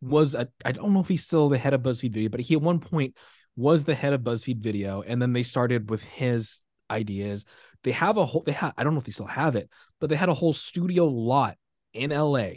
was 0.00 0.34
a 0.34 0.48
I 0.64 0.72
don't 0.72 0.92
know 0.92 1.00
if 1.00 1.08
he's 1.08 1.24
still 1.24 1.48
the 1.48 1.58
head 1.58 1.74
of 1.74 1.82
BuzzFeed 1.82 2.12
video 2.12 2.28
but 2.28 2.40
he 2.40 2.54
at 2.54 2.62
one 2.62 2.78
point 2.78 3.16
was 3.56 3.84
the 3.84 3.94
head 3.94 4.12
of 4.12 4.20
BuzzFeed 4.20 4.60
video 4.60 5.02
and 5.02 5.20
then 5.20 5.32
they 5.32 5.42
started 5.42 5.90
with 5.90 6.02
his 6.04 6.60
ideas. 6.90 7.44
They 7.82 7.92
have 7.92 8.16
a 8.16 8.24
whole 8.24 8.42
they 8.44 8.52
had 8.52 8.72
I 8.76 8.84
don't 8.84 8.94
know 8.94 9.00
if 9.00 9.06
they 9.06 9.12
still 9.12 9.26
have 9.26 9.56
it 9.56 9.68
but 10.00 10.10
they 10.10 10.16
had 10.16 10.28
a 10.28 10.34
whole 10.34 10.52
studio 10.52 11.06
lot 11.06 11.56
in 11.92 12.10
LA 12.10 12.48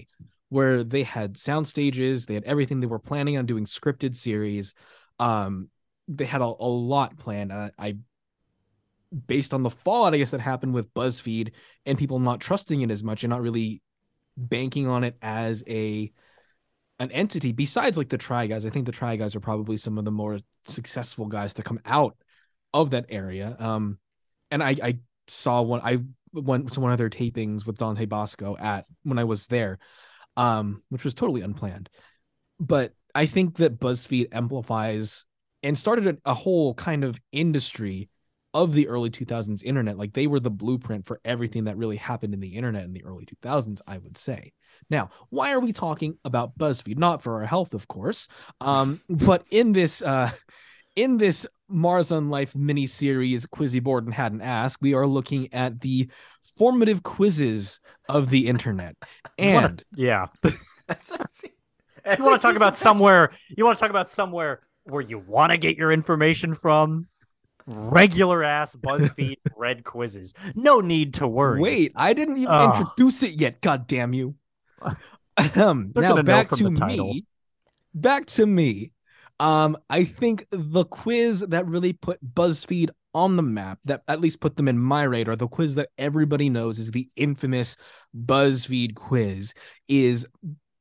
where 0.50 0.84
they 0.84 1.04
had 1.04 1.38
sound 1.38 1.68
stages 1.68 2.26
they 2.26 2.34
had 2.34 2.44
everything 2.44 2.80
they 2.80 2.88
were 2.88 3.00
planning 3.00 3.38
on 3.38 3.46
doing 3.46 3.66
scripted 3.66 4.16
series. 4.16 4.74
Um 5.20 5.70
they 6.08 6.26
had 6.26 6.42
a, 6.42 6.46
a 6.46 6.68
lot 6.68 7.18
planned 7.18 7.54
I, 7.54 7.72
I 7.80 7.98
based 9.28 9.54
on 9.54 9.64
the 9.64 9.70
fallout, 9.70 10.14
I 10.14 10.18
guess 10.18 10.32
that 10.32 10.40
happened 10.40 10.74
with 10.74 10.94
BuzzFeed 10.94 11.52
and 11.86 11.98
people 11.98 12.20
not 12.20 12.40
trusting 12.40 12.82
it 12.82 12.92
as 12.92 13.04
much 13.04 13.24
and 13.24 13.30
not 13.30 13.42
really 13.42 13.82
banking 14.38 14.88
on 14.88 15.04
it 15.04 15.18
as 15.22 15.64
a 15.68 16.12
an 17.02 17.12
entity. 17.12 17.52
Besides, 17.52 17.98
like 17.98 18.10
the 18.10 18.18
Try 18.18 18.46
Guys, 18.46 18.66
I 18.66 18.70
think 18.70 18.86
the 18.86 18.92
Try 18.92 19.16
Guys 19.16 19.36
are 19.36 19.40
probably 19.40 19.76
some 19.76 19.98
of 19.98 20.06
the 20.06 20.12
more 20.12 20.40
successful 20.66 21.26
guys 21.26 21.56
to 21.56 21.64
come 21.64 21.80
out 21.84 22.16
of 22.74 22.92
that 22.92 23.08
area. 23.10 23.56
Um, 23.60 23.98
and 24.52 24.62
I 24.62 24.76
I 24.82 25.00
saw 25.28 25.64
one. 25.64 25.82
I 25.84 25.98
went 26.32 26.72
to 26.74 26.80
one 26.80 26.92
of 26.92 27.00
their 27.00 27.10
tapings 27.10 27.66
with 27.66 27.78
Dante 27.78 28.06
Basco 28.06 28.56
at 28.58 28.86
when 29.04 29.18
I 29.18 29.24
was 29.24 29.48
there, 29.48 29.80
um, 30.38 30.84
which 30.90 31.04
was 31.04 31.16
totally 31.16 31.42
unplanned. 31.42 31.90
But 32.60 32.94
I 33.16 33.26
think 33.26 33.58
that 33.58 33.80
BuzzFeed 33.80 34.28
amplifies 34.32 35.26
and 35.64 35.76
started 35.76 36.08
a, 36.08 36.30
a 36.30 36.34
whole 36.36 36.76
kind 36.76 37.04
of 37.04 37.20
industry 37.32 38.10
of 38.54 38.74
the 38.74 38.90
early 38.90 39.10
2000s 39.10 39.64
internet 39.64 39.98
like 39.98 40.12
they 40.12 40.28
were 40.28 40.40
the 40.40 40.50
blueprint 40.50 41.06
for 41.06 41.22
everything 41.24 41.64
that 41.64 41.78
really 41.78 41.96
happened 41.96 42.34
in 42.34 42.42
the 42.42 42.56
internet 42.56 42.84
in 42.84 42.92
the 42.92 43.04
early 43.06 43.26
2000s 43.26 43.80
i 43.88 43.98
would 43.98 44.18
say 44.18 44.52
now 44.90 45.10
why 45.30 45.52
are 45.52 45.60
we 45.60 45.72
talking 45.72 46.18
about 46.26 46.58
buzzfeed 46.58 46.98
not 46.98 47.22
for 47.22 47.42
our 47.42 47.46
health 47.46 47.74
of 47.74 47.88
course 47.88 48.28
um 48.60 49.00
but 49.10 49.44
in 49.52 49.72
this 49.74 50.02
uh 50.02 50.30
in 50.96 51.18
this 51.18 51.46
mars 51.70 52.12
on 52.12 52.30
life 52.30 52.56
mini 52.56 52.86
series 52.86 53.46
Quizzie 53.46 53.80
Borden 53.80 54.12
Had 54.12 54.34
an 54.34 54.42
Ask 54.42 54.80
we 54.82 54.94
are 54.94 55.08
looking 55.08 55.54
at 55.54 55.80
the 55.80 56.10
formative 56.58 57.02
quizzes 57.04 57.80
of 58.10 58.30
the 58.30 58.48
internet 58.48 58.96
You 59.38 59.54
wanna- 59.54 59.68
and 59.68 59.84
yeah. 59.96 60.26
SIC 60.98 61.54
You 62.06 62.26
want 62.26 62.42
to 62.42 62.48
talk 62.48 62.56
about 62.58 62.76
somewhere? 62.76 63.32
You 63.56 63.64
want 63.64 63.78
to 63.78 63.82
talk 63.82 63.90
about 63.90 64.10
somewhere 64.10 64.60
where 64.84 65.02
you 65.02 65.20
want 65.20 65.52
to 65.52 65.58
get 65.58 65.78
your 65.78 65.92
information 65.94 66.56
from? 66.56 67.08
Regular 67.68 68.44
ass 68.44 68.76
BuzzFeed 68.76 69.38
red 69.56 69.84
quizzes. 69.84 70.34
No 70.56 70.82
need 70.82 71.14
to 71.16 71.28
worry. 71.28 71.62
Wait, 71.62 71.92
I 71.96 72.14
didn't 72.14 72.38
even 72.38 72.50
Ugh. 72.50 72.76
introduce 72.82 73.24
it 73.24 73.40
yet. 73.40 73.62
God 73.62 73.88
damn 73.88 74.14
you. 74.14 74.36
Um, 75.56 75.92
now 75.96 76.22
back 76.22 76.50
to 76.50 76.70
me. 76.70 77.26
Back 77.94 78.26
to 78.28 78.46
me. 78.46 78.92
Um, 79.40 79.78
I 79.90 80.04
think 80.04 80.46
the 80.52 80.86
quiz 80.86 81.40
that 81.40 81.66
really 81.68 81.94
put 81.94 82.20
BuzzFeed 82.24 82.90
on 83.14 83.36
the 83.36 83.44
map, 83.44 83.80
that 83.86 84.04
at 84.08 84.22
least 84.22 84.40
put 84.40 84.56
them 84.56 84.68
in 84.68 84.78
my 84.78 85.04
radar, 85.04 85.36
the 85.36 85.48
quiz 85.48 85.76
that 85.76 85.90
everybody 85.98 86.50
knows 86.50 86.80
is 86.80 86.92
the 86.92 87.10
infamous 87.16 87.76
BuzzFeed 88.16 88.96
quiz, 88.96 89.54
is 89.88 90.28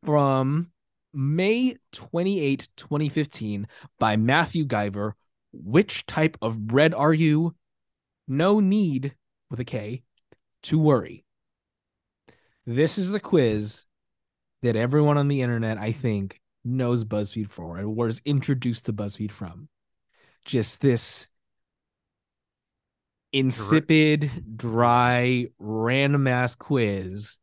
from 0.04 0.70
May 1.12 1.76
28, 1.92 2.68
2015, 2.76 3.66
by 3.98 4.16
Mathew 4.16 4.64
Guiver. 4.64 5.16
Which 5.52 6.06
type 6.06 6.36
of 6.42 6.66
bread 6.66 6.94
are 6.94 7.14
you? 7.14 7.56
No 8.28 8.60
need 8.60 9.14
with 9.50 9.58
a 9.58 9.64
K 9.64 10.02
to 10.64 10.78
worry. 10.78 11.24
This 12.66 12.98
is 12.98 13.10
the 13.10 13.18
quiz 13.18 13.86
that 14.62 14.76
everyone 14.76 15.18
on 15.18 15.28
the 15.28 15.42
internet, 15.42 15.78
I 15.78 15.92
think, 15.92 16.40
knows 16.64 17.04
BuzzFeed 17.04 17.50
for 17.50 17.78
and 17.78 17.96
was 17.96 18.20
introduced 18.24 18.86
to 18.86 18.92
BuzzFeed 18.92 19.32
from. 19.32 19.68
Just 20.44 20.80
this 20.80 21.28
insipid, 23.32 24.56
dry, 24.56 25.46
random 25.58 26.26
ass 26.26 26.54
quiz 26.54 27.38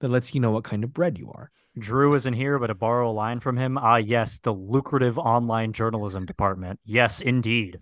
that 0.00 0.08
lets 0.08 0.34
you 0.34 0.40
know 0.40 0.50
what 0.50 0.64
kind 0.64 0.84
of 0.84 0.92
bread 0.92 1.18
you 1.18 1.30
are. 1.32 1.50
Drew 1.78 2.14
isn't 2.14 2.32
here, 2.32 2.58
but 2.58 2.66
to 2.66 2.74
borrow 2.74 3.10
a 3.10 3.12
line 3.12 3.40
from 3.40 3.56
him, 3.56 3.78
ah, 3.78 3.96
yes, 3.96 4.38
the 4.38 4.52
lucrative 4.52 5.18
online 5.18 5.72
journalism 5.72 6.26
department. 6.26 6.80
Yes, 6.84 7.20
indeed, 7.20 7.78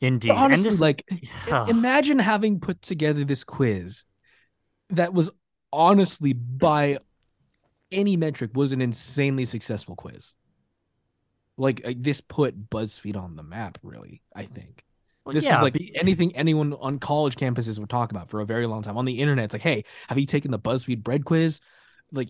indeed. 0.00 0.28
But 0.28 0.36
honestly, 0.36 0.68
and 0.68 0.72
this, 0.74 0.80
like, 0.80 1.04
imagine 1.68 2.18
having 2.18 2.60
put 2.60 2.82
together 2.82 3.24
this 3.24 3.42
quiz 3.42 4.04
that 4.90 5.14
was 5.14 5.30
honestly, 5.72 6.32
by 6.34 6.98
any 7.92 8.16
metric, 8.16 8.50
was 8.54 8.72
an 8.72 8.80
insanely 8.80 9.44
successful 9.44 9.96
quiz. 9.96 10.34
Like, 11.56 11.82
this 11.98 12.20
put 12.20 12.68
BuzzFeed 12.68 13.16
on 13.16 13.36
the 13.36 13.42
map, 13.42 13.78
really, 13.82 14.22
I 14.34 14.44
think. 14.44 14.84
Well, 15.24 15.34
This 15.34 15.44
yeah, 15.44 15.60
was 15.60 15.62
like 15.62 15.92
anything 15.94 16.36
anyone 16.36 16.72
on 16.74 16.98
college 17.00 17.34
campuses 17.34 17.78
would 17.80 17.90
talk 17.90 18.12
about 18.12 18.30
for 18.30 18.40
a 18.40 18.46
very 18.46 18.66
long 18.66 18.82
time. 18.82 18.96
On 18.96 19.04
the 19.04 19.18
internet, 19.18 19.46
it's 19.46 19.54
like, 19.54 19.62
hey, 19.62 19.84
have 20.08 20.18
you 20.18 20.26
taken 20.26 20.52
the 20.52 20.58
BuzzFeed 20.58 21.02
bread 21.02 21.24
quiz? 21.24 21.60
Like, 22.12 22.28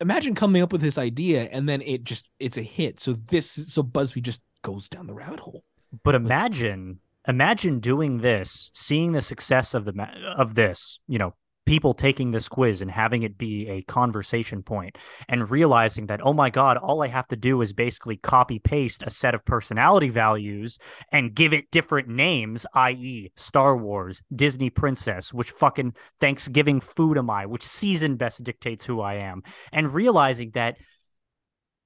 imagine 0.00 0.36
coming 0.36 0.62
up 0.62 0.70
with 0.72 0.80
this 0.80 0.98
idea 0.98 1.48
and 1.50 1.68
then 1.68 1.82
it 1.82 2.04
just 2.04 2.28
it's 2.38 2.56
a 2.56 2.62
hit. 2.62 3.00
So 3.00 3.14
this 3.14 3.50
so 3.50 3.82
BuzzFeed 3.82 4.22
just 4.22 4.40
goes 4.62 4.86
down 4.88 5.08
the 5.08 5.14
rabbit 5.14 5.40
hole. 5.40 5.64
But 6.04 6.14
imagine, 6.14 7.00
imagine 7.26 7.80
doing 7.80 8.18
this, 8.18 8.70
seeing 8.72 9.12
the 9.12 9.22
success 9.22 9.74
of 9.74 9.84
the 9.84 10.06
of 10.36 10.54
this, 10.54 11.00
you 11.08 11.18
know, 11.18 11.34
people 11.68 11.92
taking 11.92 12.30
this 12.30 12.48
quiz 12.48 12.80
and 12.80 12.90
having 12.90 13.22
it 13.22 13.36
be 13.36 13.68
a 13.68 13.82
conversation 13.82 14.62
point, 14.62 14.96
and 15.28 15.50
realizing 15.50 16.06
that 16.06 16.20
oh 16.24 16.32
my 16.32 16.48
god, 16.48 16.78
all 16.78 17.02
I 17.02 17.08
have 17.08 17.28
to 17.28 17.36
do 17.36 17.60
is 17.60 17.74
basically 17.74 18.16
copy 18.16 18.58
paste 18.58 19.02
a 19.06 19.10
set 19.10 19.34
of 19.34 19.44
personality 19.44 20.08
values 20.08 20.78
and 21.12 21.34
give 21.34 21.52
it 21.52 21.70
different 21.70 22.08
names, 22.08 22.64
i.e., 22.72 23.30
Star 23.36 23.76
Wars, 23.76 24.22
Disney 24.34 24.70
Princess, 24.70 25.34
which 25.34 25.50
fucking 25.50 25.94
Thanksgiving 26.20 26.80
food 26.80 27.18
am 27.18 27.28
I, 27.28 27.44
which 27.44 27.66
season 27.66 28.16
best 28.16 28.42
dictates 28.42 28.86
who 28.86 29.02
I 29.02 29.14
am, 29.16 29.42
and 29.70 29.92
realizing 29.92 30.52
that 30.54 30.78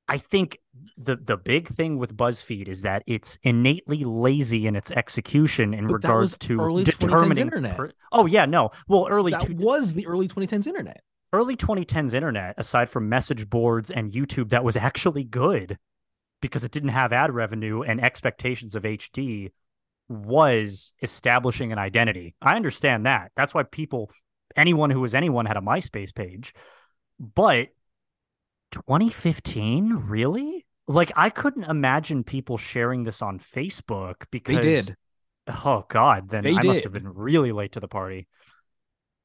I 0.09 0.18
think 0.18 0.59
the 0.99 1.16
the 1.16 1.37
big 1.37 1.68
thing 1.68 1.97
with 1.99 2.16
BuzzFeed 2.16 2.68
is 2.68 2.82
that 2.82 3.02
it's 3.06 3.38
innately 3.42 4.04
lazy 4.04 4.66
in 4.66 4.76
its 4.76 4.90
execution 4.90 5.73
in 5.73 5.87
But 5.87 5.94
regards 5.94 6.37
to 6.38 6.61
early 6.61 6.85
2010s 6.85 6.99
determining. 6.99 7.38
internet. 7.38 7.76
per- 7.76 7.92
oh 8.11 8.26
yeah, 8.26 8.44
no. 8.44 8.71
Well, 8.88 9.06
early 9.09 9.32
that 9.32 9.42
two, 9.42 9.54
was 9.54 9.94
the 9.94 10.06
early 10.06 10.28
2010s 10.28 10.66
internet. 10.66 11.02
early 11.32 11.56
2010s 11.56 12.12
internet, 12.14 12.54
aside 12.59 12.88
from 12.90 13.09
message 13.09 13.49
boards 13.49 13.90
and 13.90 14.12
YouTube, 14.12 14.50
that 14.50 14.64
was 14.64 14.76
actually 14.76 15.25
good 15.25 15.78
because 16.42 16.64
it 16.64 16.73
didn't 16.73 16.90
have 16.90 17.12
ad 17.12 17.32
revenue 17.32 17.82
and 17.82 18.00
expectations 18.02 18.75
of 18.75 18.82
HD 18.82 19.50
was 20.09 20.92
establishing 21.00 21.73
an 21.73 21.78
identity. 21.78 22.35
I 22.42 22.56
understand 22.56 23.06
that. 23.06 23.30
That's 23.37 23.54
why 23.54 23.62
people, 23.62 24.11
anyone 24.56 24.90
who 24.90 25.00
was 25.00 25.14
anyone, 25.14 25.47
had 25.47 25.56
a 25.56 25.61
MySpace 25.61 26.14
page. 26.14 26.52
But 27.18 27.68
2015, 28.73 29.95
really? 30.09 30.67
Like, 30.88 31.12
I 31.17 31.31
couldn't 31.31 31.64
imagine 31.64 32.25
people 32.25 32.59
sharing 32.59 33.05
this 33.05 33.23
on 33.23 33.38
Facebook 33.38 34.25
because 34.31 34.57
They 34.57 34.62
did. 34.62 34.97
Oh 35.49 35.85
God, 35.88 36.29
then 36.29 36.45
They 36.45 36.55
I 36.57 36.62
must 36.62 36.85
have 36.85 36.93
been 36.93 37.09
really 37.12 37.52
late 37.52 37.73
to 37.73 37.81
the 37.81 37.88
party. 37.88 38.26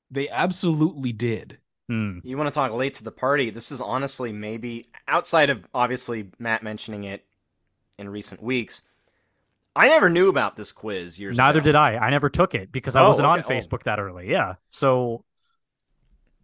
They 0.09 0.29
absolutely 0.29 1.11
did. 1.13 1.59
Hmm. 1.89 2.19
You 2.23 2.37
want 2.37 2.47
to 2.47 2.51
talk 2.51 2.71
late 2.73 2.95
to 2.95 3.03
the 3.03 3.11
party? 3.11 3.49
This 3.49 3.71
is 3.71 3.81
honestly 3.81 4.31
maybe 4.31 4.85
outside 5.07 5.49
of 5.49 5.65
obviously 5.73 6.29
Matt 6.39 6.63
mentioning 6.63 7.03
it 7.03 7.25
in 7.97 8.09
recent 8.09 8.41
weeks. 8.41 8.81
I 9.75 9.87
never 9.89 10.09
knew 10.09 10.27
about 10.27 10.55
this 10.55 10.71
quiz 10.71 11.19
years 11.19 11.37
Neither 11.37 11.59
ago. 11.59 11.65
did 11.65 11.75
I. 11.75 11.97
I 11.97 12.09
never 12.09 12.29
took 12.29 12.55
it 12.55 12.71
because 12.71 12.95
I 12.95 13.03
Oh, 13.03 13.09
wasn't 13.09 13.27
on 13.27 13.39
okay. 13.39 13.55
Oh. 13.55 13.57
Facebook 13.57 13.83
that 13.83 13.99
early. 13.99 14.29
Yeah. 14.29 14.55
So 14.69 15.23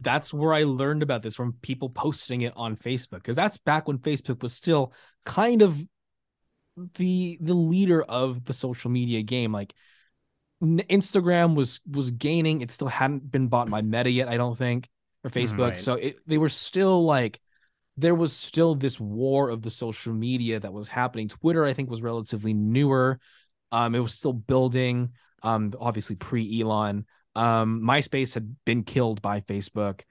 That's 0.03 0.33
where 0.33 0.53
I 0.53 0.63
learned 0.63 1.03
about 1.03 1.23
this 1.23 1.35
from 1.35 1.53
people 1.61 1.89
posting 1.89 2.41
it 2.41 2.53
on 2.55 2.75
Facebook 2.75 3.17
because 3.17 3.35
that's 3.35 3.57
back 3.57 3.87
when 3.87 3.97
Facebook 3.97 4.41
was 4.41 4.53
still 4.53 4.93
kind 5.25 5.61
of 5.61 5.81
the 6.95 7.37
the 7.41 7.53
leader 7.53 8.01
of 8.01 8.45
the 8.45 8.53
social 8.53 8.91
media 8.91 9.21
game. 9.21 9.51
Like 9.51 9.73
Instagram 10.61 11.55
was 11.55 11.79
was 11.89 12.11
gaining; 12.11 12.61
it 12.61 12.71
still 12.71 12.87
hadn't 12.87 13.29
been 13.31 13.47
bought 13.47 13.69
by 13.69 13.81
Meta 13.81 14.09
yet, 14.09 14.27
I 14.27 14.37
don't 14.37 14.57
think, 14.57 14.89
or 15.23 15.29
Facebook. 15.29 15.69
Right. 15.69 15.79
So 15.79 15.95
it, 15.95 16.17
they 16.27 16.37
were 16.37 16.49
still 16.49 17.05
like 17.05 17.39
there 17.97 18.15
was 18.15 18.33
still 18.33 18.75
this 18.75 18.99
war 18.99 19.49
of 19.49 19.61
the 19.61 19.69
social 19.69 20.13
media 20.13 20.59
that 20.59 20.73
was 20.73 20.87
happening. 20.87 21.27
Twitter, 21.27 21.63
I 21.63 21.73
think, 21.73 21.89
was 21.89 22.01
relatively 22.01 22.53
newer. 22.53 23.19
Um, 23.71 23.95
it 23.95 23.99
was 23.99 24.13
still 24.13 24.33
building. 24.33 25.11
Um, 25.43 25.73
obviously 25.79 26.15
pre 26.15 26.61
Elon. 26.61 27.05
Um, 27.35 27.81
MySpace 27.83 28.33
had 28.33 28.55
been 28.65 28.83
killed 28.83 29.21
by 29.21 29.41
Facebook, 29.41 30.01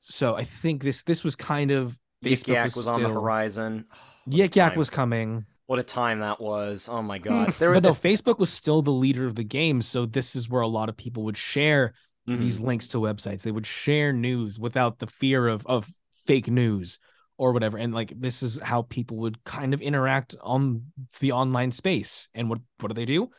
so 0.00 0.34
I 0.34 0.44
think 0.44 0.82
this 0.82 1.02
this 1.04 1.24
was 1.24 1.36
kind 1.36 1.70
of 1.70 1.96
Yik 2.24 2.32
Facebook 2.44 2.48
Yak 2.48 2.76
was, 2.76 2.86
on 2.86 3.02
the 3.02 3.08
horizon. 3.08 3.84
What 4.24 4.34
a 4.34 4.48
Yik 4.48 4.56
Yak 4.56 4.76
was 4.76 4.90
coming, 4.90 5.46
What 5.66 5.78
a 5.78 5.82
time 5.82 6.18
that 6.20 6.38
was! 6.38 6.88
Oh 6.90 7.00
my 7.00 7.18
god, 7.18 7.52
there 7.54 7.72
but 7.72 7.82
no, 7.82 7.92
Facebook 7.92 8.38
was 8.38 8.52
still 8.52 8.82
the 8.82 8.90
leader 8.90 9.24
of 9.26 9.36
the 9.36 9.44
game. 9.44 9.80
So 9.80 10.04
this 10.04 10.36
is 10.36 10.50
where 10.50 10.60
a 10.60 10.68
lot 10.68 10.88
of 10.90 10.96
people 10.98 11.22
would 11.24 11.36
share 11.36 11.94
Mhm. 12.28 12.38
these 12.38 12.60
links 12.60 12.88
to 12.88 12.98
websites. 12.98 13.42
They 13.42 13.52
would 13.52 13.66
share 13.66 14.12
news 14.12 14.58
without 14.58 14.98
the 14.98 15.06
fear 15.06 15.48
of 15.48 15.66
of 15.66 15.90
fake 16.26 16.48
news 16.48 16.98
or 17.38 17.52
whatever. 17.52 17.78
And 17.78 17.94
like 17.94 18.12
this 18.20 18.42
is 18.42 18.58
how 18.58 18.82
people 18.82 19.16
would 19.18 19.42
kind 19.44 19.72
of 19.72 19.80
interact 19.80 20.36
on 20.42 20.92
the 21.20 21.32
online 21.32 21.70
space. 21.70 22.28
And 22.34 22.50
what 22.50 22.58
what 22.80 22.88
do 22.88 22.94
they 22.94 23.06
do? 23.06 23.30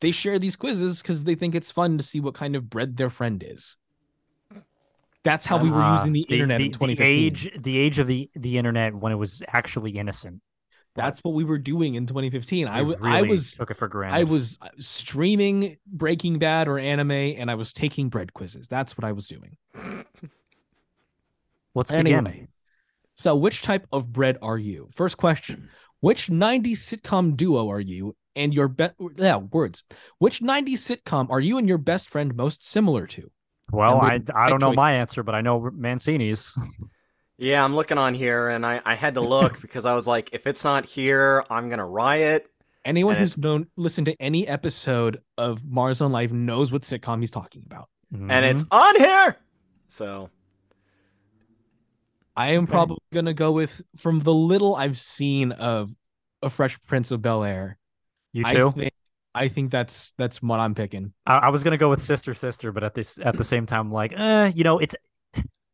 They 0.00 0.10
share 0.10 0.38
these 0.38 0.56
quizzes 0.56 1.00
because 1.02 1.24
they 1.24 1.34
think 1.34 1.54
it's 1.54 1.72
fun 1.72 1.96
to 1.98 2.04
see 2.04 2.20
what 2.20 2.34
kind 2.34 2.54
of 2.54 2.68
bread 2.68 2.96
their 2.96 3.10
friend 3.10 3.44
is. 3.46 3.76
That's 5.24 5.46
how 5.46 5.56
we 5.58 5.70
were 5.70 5.82
uh, 5.82 5.94
using 5.94 6.12
the, 6.12 6.20
internet 6.20 6.60
in 6.60 6.70
2015. 6.70 6.96
the 6.96 7.30
2015. 7.30 7.56
age, 7.56 7.62
the 7.62 7.78
age 7.78 7.98
of 7.98 8.06
the 8.06 8.30
the 8.34 8.58
internet 8.58 8.94
when 8.94 9.10
it 9.10 9.16
was 9.16 9.42
actually 9.48 9.92
innocent. 9.92 10.40
That's 10.94 11.22
what 11.24 11.34
we 11.34 11.44
were 11.44 11.58
doing 11.58 11.94
in 11.94 12.06
2015. 12.06 12.68
I 12.68 12.78
w- 12.78 12.96
I 13.02 13.16
really 13.18 13.28
was 13.30 13.54
took 13.54 13.70
it 13.70 13.74
for 13.74 13.88
granted. 13.88 14.18
I 14.18 14.24
was 14.24 14.56
uh, 14.62 14.68
streaming 14.78 15.78
Breaking 15.86 16.38
Bad 16.38 16.68
or 16.68 16.78
anime, 16.78 17.10
and 17.10 17.50
I 17.50 17.54
was 17.54 17.72
taking 17.72 18.08
bread 18.08 18.32
quizzes. 18.34 18.68
That's 18.68 18.96
what 18.96 19.04
I 19.04 19.12
was 19.12 19.28
doing. 19.28 19.56
Let's 21.74 21.90
begin. 21.90 22.48
So 23.14 23.34
which 23.36 23.62
type 23.62 23.86
of 23.92 24.12
bread 24.12 24.38
are 24.40 24.58
you? 24.58 24.88
First 24.94 25.16
question: 25.16 25.68
Which 26.00 26.28
'90s 26.28 26.78
sitcom 26.78 27.36
duo 27.36 27.68
are 27.68 27.80
you 27.80 28.14
and 28.36 28.54
your 28.54 28.68
best? 28.68 28.94
Yeah, 29.16 29.38
words. 29.38 29.82
Which 30.18 30.40
'90s 30.40 30.80
sitcom 30.86 31.28
are 31.30 31.40
you 31.40 31.58
and 31.58 31.66
your 31.68 31.78
best 31.78 32.10
friend 32.10 32.34
most 32.36 32.66
similar 32.68 33.06
to? 33.08 33.30
Well, 33.72 34.00
I 34.00 34.20
I 34.34 34.48
don't 34.50 34.60
know 34.60 34.68
choice. 34.68 34.76
my 34.76 34.92
answer, 34.92 35.22
but 35.22 35.34
I 35.34 35.40
know 35.40 35.70
Mancini's. 35.72 36.56
Yeah, 37.38 37.62
I'm 37.64 37.74
looking 37.74 37.98
on 37.98 38.14
here, 38.14 38.48
and 38.48 38.64
I, 38.64 38.80
I 38.84 38.94
had 38.94 39.14
to 39.14 39.20
look 39.20 39.60
because 39.62 39.84
I 39.84 39.94
was 39.94 40.06
like, 40.06 40.30
if 40.32 40.46
it's 40.46 40.64
not 40.64 40.86
here, 40.86 41.44
I'm 41.50 41.68
gonna 41.68 41.86
riot. 41.86 42.48
Anyone 42.84 43.14
And 43.14 43.20
who's 43.20 43.36
known 43.36 43.66
listened 43.76 44.06
to 44.06 44.16
any 44.20 44.46
episode 44.46 45.20
of 45.36 45.64
Mars 45.64 46.00
on 46.00 46.12
Life 46.12 46.30
knows 46.30 46.70
what 46.70 46.82
sitcom 46.82 47.18
he's 47.20 47.32
talking 47.32 47.62
about. 47.66 47.88
And 48.12 48.44
Mhm. 48.44 48.50
it's 48.50 48.64
on 48.70 48.96
here. 48.96 49.36
So 49.88 50.30
I 52.36 52.48
am 52.48 52.64
Okay. 52.64 52.70
probably 52.72 52.98
gonna 53.12 53.34
go 53.34 53.52
with 53.52 53.82
from 53.96 54.20
the 54.20 54.32
little 54.34 54.76
I've 54.76 54.98
seen 54.98 55.52
of 55.52 55.90
a 56.42 56.50
Fresh 56.50 56.80
Prince 56.82 57.10
of 57.10 57.22
Bel 57.22 57.42
Air. 57.44 57.78
You 58.36 58.44
I 58.44 58.54
too. 58.54 58.70
think 58.72 58.92
I 59.34 59.48
think 59.48 59.70
that's 59.70 60.12
that's 60.18 60.42
what 60.42 60.60
I'm 60.60 60.74
picking. 60.74 61.12
I, 61.26 61.36
I 61.36 61.48
was 61.48 61.64
gonna 61.64 61.76
go 61.76 61.88
with 61.88 62.02
sister 62.02 62.34
sister, 62.34 62.72
but 62.72 62.84
at 62.84 62.94
this 62.94 63.18
at 63.18 63.36
the 63.36 63.44
same 63.44 63.66
time, 63.66 63.90
like, 63.90 64.12
eh, 64.16 64.52
you 64.54 64.64
know, 64.64 64.78
it's 64.78 64.94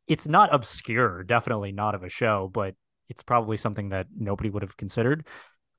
it's 0.07 0.29
not 0.29 0.55
obscure, 0.55 1.25
definitely 1.25 1.73
not 1.73 1.95
of 1.95 2.03
a 2.03 2.09
show, 2.09 2.51
but 2.53 2.75
it's 3.09 3.23
probably 3.23 3.57
something 3.57 3.91
that 3.91 4.07
nobody 4.17 4.49
would 4.51 4.63
have 4.63 4.77
considered. 4.77 5.27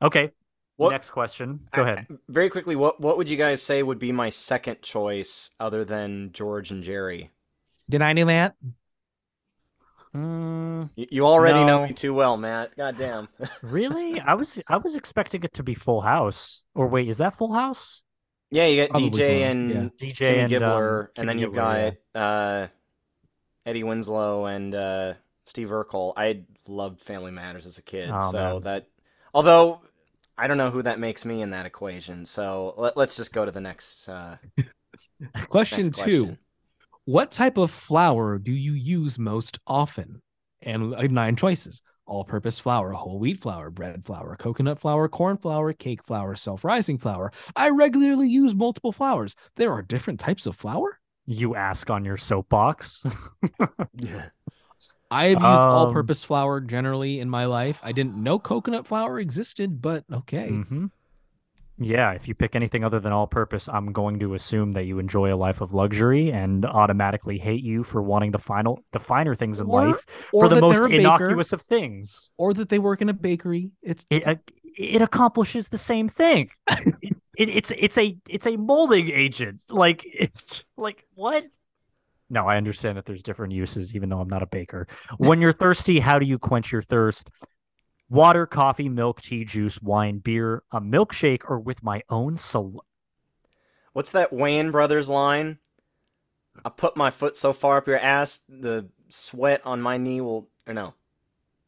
Okay, 0.02 0.32
what? 0.78 0.91
next 0.91 1.12
question. 1.12 1.62
Go 1.74 1.84
I- 1.84 1.91
ahead. 1.91 2.08
Very 2.28 2.50
quickly, 2.50 2.76
what 2.76 3.00
what 3.00 3.17
would 3.17 3.30
you 3.30 3.38
guys 3.38 3.62
say 3.62 3.82
would 3.82 4.00
be 4.00 4.12
my 4.12 4.30
second 4.30 4.82
choice 4.82 5.52
other 5.60 5.86
than 5.86 6.32
George 6.34 6.72
and 6.72 6.84
Jerry? 6.84 7.32
Did 7.89 8.02
I 8.02 8.13
know 8.13 8.26
that? 8.26 8.56
Mm, 10.15 10.89
You, 10.95 11.08
you 11.10 11.26
already 11.26 11.63
know 11.63 11.86
me 11.88 11.93
too 11.93 12.13
well, 12.13 12.38
Matt. 12.38 12.76
God 12.78 12.97
damn. 12.97 13.28
really? 13.63 14.19
I 14.19 14.36
was 14.36 14.62
I 14.67 14.78
was 14.78 14.95
expecting 14.95 15.43
it 15.43 15.54
to 15.54 15.63
be 15.63 15.73
Full 15.73 16.02
House. 16.02 16.63
Or 16.76 16.88
wait, 16.88 17.10
is 17.10 17.17
that 17.17 17.36
Full 17.38 17.54
House? 17.54 18.04
yeah, 18.52 18.65
you 18.67 18.84
got 18.84 18.91
Probably 18.91 19.10
DJ 19.10 19.13
close, 19.15 19.41
and 19.52 19.69
yeah. 19.71 20.08
DJ 20.08 20.15
Kimmy 20.15 20.38
and 20.43 20.52
Gibbler, 20.52 21.02
um, 21.06 21.10
and 21.17 21.30
then 21.30 21.39
you've 21.39 21.54
Gibbler, 21.54 21.97
got 22.13 22.21
uh, 22.21 22.67
Eddie 23.65 23.84
Winslow 23.84 24.45
and 24.45 24.76
uh, 24.76 25.13
Steve 25.47 25.69
Urkel. 25.69 26.13
I 26.15 26.43
loved 26.67 27.02
Family 27.02 27.32
Matters 27.32 27.65
as 27.65 27.80
a 27.80 27.82
kid, 27.82 28.12
Oh, 28.13 28.32
so 28.32 28.38
man. 28.38 28.62
that 28.62 28.88
although 29.34 29.82
I 30.38 30.45
don't 30.47 30.58
know 30.58 30.69
who 30.69 30.84
that 30.84 30.99
makes 30.99 31.26
me 31.26 31.41
in 31.41 31.49
that 31.49 31.65
equation. 31.65 32.26
So 32.26 32.76
let, 32.78 32.95
let's 32.95 33.15
just 33.15 33.34
go 33.34 33.45
to 33.45 33.52
the 33.52 33.62
next, 33.62 34.08
uh, 34.08 34.38
Question 35.49 35.86
next 35.88 36.04
two: 36.04 36.26
question. 36.26 36.38
What 37.05 37.31
type 37.31 37.57
of 37.57 37.71
flour 37.71 38.37
do 38.39 38.51
you 38.51 38.73
use 38.73 39.19
most 39.19 39.59
often? 39.67 40.21
And 40.61 40.93
uh, 40.95 41.03
nine 41.07 41.35
choices: 41.35 41.81
all-purpose 42.05 42.59
flour, 42.59 42.91
whole 42.93 43.19
wheat 43.19 43.39
flour, 43.39 43.69
bread 43.69 44.03
flour, 44.05 44.35
coconut 44.37 44.79
flour, 44.79 45.07
corn 45.09 45.37
flour, 45.37 45.73
cake 45.73 46.03
flour, 46.03 46.35
self-rising 46.35 46.97
flour. 46.97 47.31
I 47.55 47.69
regularly 47.69 48.29
use 48.29 48.55
multiple 48.55 48.91
flours. 48.91 49.35
There 49.55 49.71
are 49.71 49.81
different 49.81 50.19
types 50.19 50.45
of 50.45 50.55
flour. 50.55 50.99
You 51.25 51.55
ask 51.55 51.89
on 51.89 52.03
your 52.05 52.17
soapbox. 52.17 53.03
I 55.11 55.27
have 55.27 55.41
used 55.41 55.63
Um, 55.63 55.69
all-purpose 55.69 56.23
flour 56.23 56.59
generally 56.59 57.19
in 57.19 57.29
my 57.29 57.45
life. 57.45 57.79
I 57.83 57.91
didn't 57.91 58.21
know 58.21 58.39
coconut 58.39 58.87
flour 58.87 59.19
existed, 59.19 59.81
but 59.81 60.03
okay. 60.11 60.49
hmm 60.49 60.85
Yeah, 61.79 62.12
if 62.12 62.27
you 62.27 62.36
pick 62.36 62.55
anything 62.55 62.83
other 62.83 62.99
than 62.99 63.12
all 63.12 63.25
purpose, 63.25 63.67
I'm 63.67 63.91
going 63.93 64.19
to 64.19 64.36
assume 64.36 64.73
that 64.73 64.83
you 64.86 64.99
enjoy 64.99 65.33
a 65.33 65.36
life 65.36 65.59
of 65.59 65.73
luxury 65.73 66.31
and 66.31 66.63
automatically 66.65 67.39
hate 67.39 67.63
you 67.63 67.83
for 67.83 68.01
wanting 68.01 68.31
the 68.31 68.38
final 68.38 68.79
the 68.91 68.99
finer 68.99 69.33
things 69.33 69.59
in 69.59 69.67
Or- 69.67 69.88
life 69.88 70.05
Or 70.31 70.45
for 70.47 70.53
the 70.53 70.62
most 70.62 70.77
a 70.81 70.83
baker, 70.88 70.93
innocuous 70.99 71.51
of 71.51 71.62
things. 71.62 72.29
or 72.38 72.53
that 72.53 72.69
they 72.69 72.77
work 72.79 73.01
in 73.01 73.09
a 73.09 73.13
bakery. 73.13 73.71
It's 73.81 74.05
It 74.12 74.27
uh, 74.27 74.36
it 74.77 75.01
accomplishes 75.01 75.69
the 75.69 75.77
same 75.79 76.07
thing. 76.09 76.49
it, 76.69 76.95
it, 77.38 77.49
it's 77.49 77.71
it's 77.77 77.97
a 77.97 78.17
it's 78.29 78.45
a 78.45 78.55
molding 78.55 79.09
agent. 79.09 79.62
Like 79.69 80.03
it's 80.05 80.65
like 80.77 81.05
what? 81.15 81.45
No, 82.29 82.47
I 82.47 82.57
understand 82.57 82.97
that 82.97 83.05
there's 83.05 83.21
different 83.23 83.53
uses, 83.53 83.95
even 83.95 84.09
though 84.09 84.19
I'm 84.19 84.29
not 84.29 84.41
a 84.41 84.47
baker. 84.47 84.88
When 85.17 85.41
you're 85.41 85.51
thirsty, 85.51 85.99
how 85.99 86.17
do 86.19 86.25
you 86.25 86.39
quench 86.39 86.71
your 86.71 86.81
thirst? 86.81 87.29
Water, 88.13 88.45
coffee, 88.45 88.89
milk, 88.89 89.21
tea, 89.21 89.43
juice, 89.43 89.82
wine, 89.82 90.19
beer, 90.19 90.62
a 90.71 90.80
milkshake, 90.80 91.49
or 91.49 91.60
with 91.60 91.82
my 91.82 92.04
own 92.12 92.38
sal- 92.38 92.86
What's 93.93 94.12
that 94.12 94.30
Wayans 94.30 94.71
Brothers 94.71 95.10
line? 95.10 95.58
I 96.63 96.69
put 96.69 96.95
my 96.95 97.10
foot 97.10 97.36
so 97.36 97.54
far 97.54 97.78
up 97.78 97.88
your 97.88 97.97
ass, 97.97 98.41
the 98.47 98.88
sweat 99.10 99.62
on 99.65 99.82
my 99.82 99.97
knee 99.97 100.21
will. 100.21 100.47
Or 100.67 100.76
no. 100.76 100.93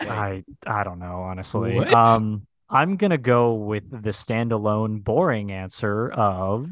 Wait. 0.01 0.09
I 0.11 0.43
I 0.67 0.83
don't 0.83 0.99
know, 0.99 1.21
honestly. 1.21 1.77
What? 1.77 1.91
Um, 1.91 2.45
I'm 2.69 2.95
gonna 2.97 3.17
go 3.17 3.55
with 3.55 3.89
the 3.89 4.11
standalone 4.11 5.03
boring 5.03 5.51
answer 5.51 6.11
of 6.11 6.69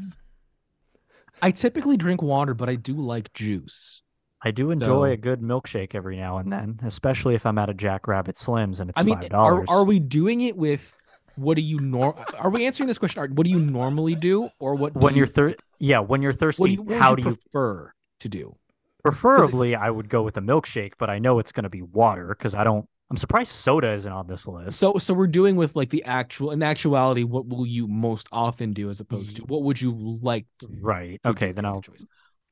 I 1.42 1.50
typically 1.50 1.96
drink 1.96 2.22
water, 2.22 2.54
but 2.54 2.68
I 2.68 2.76
do 2.76 2.94
like 2.94 3.32
juice. 3.32 4.02
I 4.44 4.50
do 4.50 4.70
enjoy 4.70 4.86
So- 5.08 5.12
a 5.12 5.16
good 5.16 5.40
milkshake 5.40 5.94
every 5.94 6.16
now 6.16 6.38
and 6.38 6.52
then, 6.52 6.78
especially 6.84 7.34
if 7.34 7.46
I'm 7.46 7.58
at 7.58 7.70
a 7.70 7.74
Jackrabbit 7.74 8.36
Slims 8.36 8.78
and 8.78 8.90
it's 8.90 8.98
I 8.98 9.02
mean, 9.02 9.14
five 9.16 9.24
are 9.26 9.28
dollars. 9.28 9.66
are 9.68 9.84
we 9.84 9.98
doing 9.98 10.42
it 10.42 10.56
with 10.56 10.94
what 11.36 11.56
do 11.56 11.62
you 11.62 11.80
nor? 11.80 12.14
Are 12.38 12.50
we 12.50 12.66
answering 12.66 12.86
this 12.86 12.98
question? 12.98 13.22
Are- 13.22 13.28
What 13.28 13.44
do 13.44 13.50
you 13.50 13.58
normally 13.58 14.14
do, 14.14 14.50
or 14.60 14.74
what? 14.74 14.94
Do 14.94 15.00
when 15.00 15.14
you, 15.14 15.18
you're 15.18 15.26
thir- 15.26 15.56
yeah, 15.78 15.98
when 15.98 16.22
you're 16.22 16.32
thirsty, 16.32 16.60
what 16.62 16.66
do 16.68 16.72
you? 16.74 16.82
What 16.82 16.98
how 16.98 17.14
do 17.14 17.22
you 17.22 17.36
prefer 17.36 17.92
to 18.20 18.28
do? 18.28 18.56
preferably 19.02 19.74
I 19.74 19.90
would 19.90 20.08
go 20.08 20.22
with 20.22 20.36
a 20.38 20.40
milkshake, 20.40 20.92
but 20.98 21.10
I 21.10 21.18
know 21.18 21.38
it's 21.38 21.52
going 21.52 21.64
to 21.64 21.70
be 21.70 21.82
water 21.82 22.28
because 22.28 22.54
I 22.54 22.64
don't. 22.64 22.88
I'm 23.10 23.18
surprised 23.18 23.50
soda 23.52 23.92
isn't 23.92 24.10
on 24.10 24.26
this 24.26 24.46
list. 24.46 24.78
So, 24.78 24.96
so 24.96 25.12
we're 25.12 25.26
doing 25.26 25.56
with 25.56 25.76
like 25.76 25.90
the 25.90 26.02
actual. 26.04 26.52
In 26.52 26.62
actuality, 26.62 27.22
what 27.22 27.46
will 27.46 27.66
you 27.66 27.86
most 27.86 28.28
often 28.32 28.72
do 28.72 28.88
as 28.88 29.00
opposed 29.00 29.36
to 29.36 29.42
what 29.42 29.62
would 29.62 29.80
you 29.80 29.90
like? 30.22 30.46
To, 30.60 30.68
right, 30.80 31.22
to 31.22 31.30
okay, 31.30 31.52
then 31.52 31.64
I'll 31.66 31.82
choice? 31.82 32.04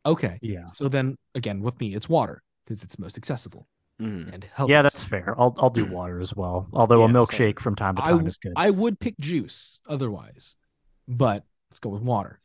Okay, 0.04 0.38
yeah, 0.42 0.66
so 0.66 0.88
then 0.88 1.16
again, 1.34 1.60
with 1.62 1.78
me, 1.80 1.94
it's 1.94 2.08
water 2.08 2.42
because 2.64 2.82
it's 2.82 2.98
most 2.98 3.16
accessible 3.16 3.68
Mhm. 4.00 4.32
and 4.34 4.44
healthy. 4.52 4.72
yeah, 4.72 4.82
that's 4.82 5.02
fair. 5.02 5.34
I'll 5.40 5.54
I'll 5.58 5.70
do 5.70 5.84
water 5.84 6.18
as 6.20 6.34
well. 6.34 6.68
Although 6.72 7.04
a 7.04 7.08
milkshake 7.08 7.36
same. 7.38 7.62
from 7.62 7.76
time 7.76 7.94
to 7.96 8.02
I 8.02 8.06
time 8.06 8.12
w- 8.14 8.26
is 8.28 8.36
good. 8.38 8.52
I 8.56 8.70
would 8.70 8.98
pick 8.98 9.16
juice 9.18 9.80
otherwise, 9.88 10.56
but 11.06 11.44
let's 11.70 11.78
go 11.78 11.90
with 11.90 12.02
water. 12.02 12.40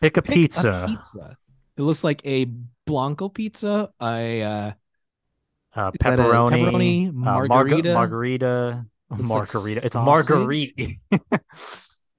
Pick 0.00 0.16
a 0.16 0.22
Pick 0.22 0.34
pizza, 0.34 0.84
A 0.84 0.88
pizza. 0.88 1.36
It 1.76 1.82
looks 1.82 2.02
like 2.02 2.20
a 2.24 2.46
blanco 2.86 3.28
pizza, 3.28 3.90
I 4.00 4.40
uh, 4.40 4.72
uh, 5.76 5.90
Is 5.94 5.98
that 6.00 6.18
a 6.18 6.22
pepperoni, 6.22 6.50
pepperoni, 6.50 7.08
uh, 7.08 7.12
marga- 7.12 7.48
margarita? 7.48 7.94
margarita, 7.94 8.86
like 9.10 9.22
margarita. 9.22 9.86
it's 9.86 9.94
margarita. 9.94 10.94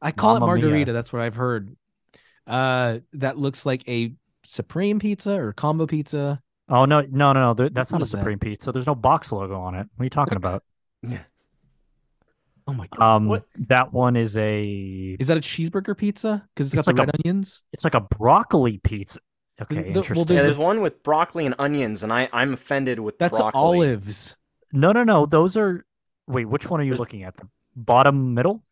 I 0.01 0.11
call 0.11 0.37
it 0.37 0.39
Mamma 0.39 0.55
mia. 0.55 0.63
margarita. 0.63 0.93
That's 0.93 1.11
what 1.11 1.21
I've 1.21 1.35
heard. 1.35 1.75
Uh, 2.47 2.99
that 3.13 3.37
looks 3.37 3.65
like 3.65 3.83
a 3.87 4.13
supreme 4.43 4.99
pizza 4.99 5.33
or 5.39 5.53
combo 5.53 5.85
pizza. 5.87 6.41
oh 6.69 6.85
no, 6.85 7.01
no, 7.01 7.33
no, 7.33 7.53
no! 7.53 7.53
That's 7.53 7.91
What 7.91 7.99
not 7.99 8.01
a 8.01 8.03
is 8.03 8.11
that? 8.11 8.17
supreme 8.19 8.39
pizza. 8.39 8.71
There's 8.71 8.87
no 8.87 8.95
box 8.95 9.31
logo 9.31 9.59
on 9.59 9.75
it. 9.75 9.87
What 9.95 10.03
are 10.03 10.05
you 10.05 10.09
talking 10.09 10.37
about? 10.37 10.63
Oh 12.67 12.73
my 12.73 12.87
god! 12.87 13.15
Um, 13.15 13.27
What? 13.27 13.45
that 13.67 13.91
one 13.93 14.15
is 14.15 14.37
a. 14.37 15.15
Is 15.19 15.27
that 15.29 15.37
a 15.37 15.41
cheeseburger 15.41 15.97
pizza? 15.97 16.47
Because 16.53 16.67
it's 16.67 16.75
got 16.75 16.79
It's 16.81 16.85
the 16.87 16.93
like 16.93 16.99
a- 16.99 17.05
red 17.07 17.15
onions. 17.25 17.63
It's 17.73 17.83
like 17.83 17.95
a 17.95 17.99
broccoli 18.01 18.77
pizza. 18.77 19.19
Okay, 19.59 19.75
The- 19.75 19.81
well, 19.81 19.97
interesting. 19.97 20.17
Yeah, 20.17 20.23
There's 20.25 20.43
there's 20.43 20.55
the- 20.57 20.61
one 20.61 20.81
with 20.81 21.01
broccoli 21.01 21.45
and 21.47 21.55
onions, 21.57 22.03
and 22.03 22.13
I 22.13 22.29
I'm 22.31 22.53
offended 22.53 22.99
with 22.99 23.17
That's 23.17 23.39
broccoli. 23.39 23.59
olives. 23.59 24.37
No, 24.71 24.91
no, 24.91 25.03
no. 25.03 25.25
Those 25.25 25.57
are. 25.57 25.83
Wait, 26.27 26.45
which 26.45 26.69
one 26.69 26.79
are 26.79 26.83
you 26.83 26.91
There's- 26.91 26.99
looking 26.99 27.23
at? 27.23 27.37
The 27.37 27.47
bottom 27.75 28.35
middle? 28.35 28.63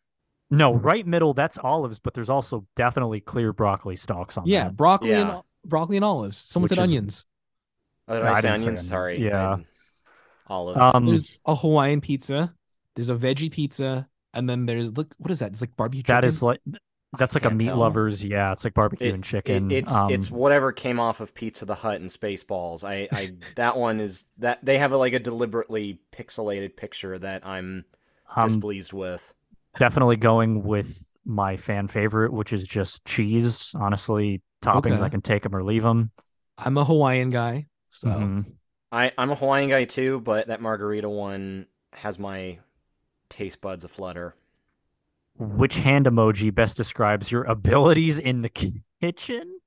No, 0.50 0.72
Mm-hmm. 0.74 0.86
right 0.86 1.06
middle. 1.06 1.34
That's 1.34 1.58
olives, 1.58 1.98
but 1.98 2.14
there's 2.14 2.30
also 2.30 2.66
definitely 2.76 3.20
clear 3.20 3.52
broccoli 3.52 3.96
stalks 3.96 4.36
on 4.38 4.46
Yeah, 4.46 4.64
that. 4.64 4.76
broccoli 4.76 5.12
and 5.12 5.28
Yeah. 5.28 5.40
Broccoli 5.64 5.96
and 5.96 6.04
olives. 6.04 6.38
Someone 6.48 6.64
Which 6.64 6.70
said 6.70 6.78
is- 6.78 6.84
onions. 6.84 7.26
Oh, 8.08 8.14
did 8.14 8.22
No, 8.24 8.28
I, 8.28 8.32
I 8.32 8.34
say 8.34 8.40
didn't 8.40 8.42
say 8.42 8.48
onions? 8.50 8.66
onions. 8.66 8.88
Sorry. 8.88 9.24
Yeah. 9.24 9.48
I- 9.56 9.64
olives. 10.52 10.78
Um, 10.80 11.06
There's 11.06 11.40
a 11.46 11.54
Hawaiian 11.54 12.00
pizza. 12.00 12.54
There's 12.94 13.10
a 13.10 13.14
veggie 13.16 13.50
pizza, 13.50 14.08
and 14.34 14.48
then 14.48 14.66
there's 14.66 14.96
look. 14.96 15.14
What 15.18 15.30
is 15.30 15.38
that? 15.40 15.52
It's 15.52 15.60
like 15.60 15.76
barbecue. 15.76 16.02
that 16.04 16.14
chicken? 16.22 16.28
is 16.28 16.42
like. 16.42 16.60
That's 17.18 17.34
like 17.34 17.44
a 17.46 17.48
can't 17.48 17.58
meat 17.58 17.66
tell. 17.68 17.76
lovers. 17.78 18.22
Yeah, 18.22 18.52
it's 18.52 18.64
like 18.64 18.74
barbecue 18.74 19.08
It- 19.08 19.14
and 19.14 19.24
It- 19.24 19.28
chicken. 19.28 19.70
it's 19.70 19.92
um, 19.94 20.10
it's 20.10 20.30
whatever 20.30 20.72
came 20.72 20.98
off 21.00 21.20
of 21.20 21.32
Pizza 21.34 21.64
the 21.64 21.76
Hut 21.76 22.00
and 22.00 22.10
Spaceballs. 22.10 22.84
I, 22.84 23.08
I 23.12 23.28
that 23.56 23.76
one 23.78 24.00
is 24.00 24.24
that 24.38 24.62
they 24.64 24.78
have 24.78 24.92
a, 24.92 24.96
like 24.98 25.12
a 25.14 25.18
deliberately 25.18 26.00
pixelated 26.12 26.76
picture 26.76 27.18
that 27.18 27.46
I'm 27.46 27.84
I'm 28.34 28.48
displeased 28.48 28.92
with. 28.92 29.32
definitely 29.78 30.16
going 30.16 30.64
with 30.64 31.06
my 31.24 31.56
fan 31.56 31.88
favorite, 31.88 32.32
which 32.32 32.52
is 32.52 32.66
just 32.66 33.04
cheese. 33.06 33.74
Honestly, 33.78 34.42
toppings 34.62 34.94
Okay. 34.94 35.02
I 35.02 35.08
can 35.08 35.20
take 35.22 35.42
them 35.42 35.54
or 35.54 35.62
leave 35.62 35.82
them. 35.82 36.10
I'm 36.56 36.76
a 36.76 36.84
Hawaiian 36.84 37.30
guy, 37.30 37.66
so 37.90 38.08
Mm-hmm. 38.08 38.50
I 38.90 39.12
I'm 39.18 39.30
a 39.30 39.34
Hawaiian 39.34 39.68
guy 39.70 39.84
too, 39.84 40.20
but 40.20 40.46
that 40.48 40.60
margarita 40.60 41.08
one 41.08 41.66
has 41.92 42.18
my 42.18 42.58
taste 43.28 43.60
buds 43.60 43.84
aflutter. 43.84 44.34
Which 45.38 45.76
hand 45.76 46.06
emoji 46.06 46.52
best 46.52 46.76
describes 46.76 47.30
your 47.30 47.44
abilities 47.44 48.18
in 48.18 48.42
the 48.42 48.48
kitchen? 49.00 49.60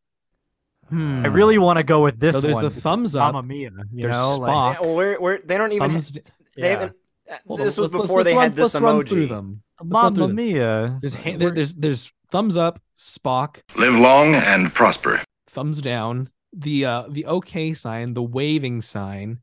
Hmm. 0.90 1.24
I 1.24 1.30
really 1.30 1.58
want 1.58 1.78
to 1.78 1.84
go 1.84 2.04
with 2.04 2.20
this 2.20 2.36
So 2.36 2.42
there's 2.42 2.56
one. 2.56 2.64
the 2.66 2.70
thumbs 2.70 3.16
up. 3.16 3.34
Mamma 3.34 3.48
mia, 3.48 3.70
you 3.94 4.02
There's 4.02 4.14
know, 4.16 4.38
like- 4.38 4.50
Spock. 4.52 4.74
Yeah, 4.74 4.82
well, 4.82 4.96
we're, 4.96 5.20
we're, 5.22 5.40
they 5.40 5.58
don't 5.58 5.72
even. 5.72 5.92
thumbs. 5.92 6.12
d- 6.12 6.22
they 6.58 6.64
yeah. 6.64 6.68
haven't. 6.72 6.94
uh, 7.32 7.36
Hold 7.48 7.60
on, 7.62 7.66
this 7.66 7.78
was 7.78 7.94
let's- 7.94 7.94
let's- 7.94 8.04
before 8.04 8.18
let's 8.18 8.26
they 8.28 8.34
run- 8.34 8.44
had 8.44 8.54
this 8.56 8.74
let's 8.74 8.84
run 8.84 9.06
through 9.06 9.26
emoji. 9.28 9.30
them. 9.30 9.64
Let's 9.80 9.94
run 9.94 10.14
through 10.16 10.24
Mamma 10.24 10.28
them. 10.28 10.36
mia. 10.36 10.98
There's 11.00 11.14
ha- 11.14 11.38
there's 11.38 11.76
there's 11.76 12.12
thumbs 12.32 12.58
up, 12.58 12.80
Spock, 12.98 13.62
Live 13.76 13.94
long 13.94 14.34
and 14.36 14.74
prosper. 14.74 15.22
thumbs 15.48 15.82
down, 15.82 16.30
the 16.54 16.86
uh 16.86 17.04
the 17.10 17.26
okay 17.28 17.74
sign, 17.74 18.13
the 18.13 18.24
waving 18.24 18.82
sign, 18.82 19.39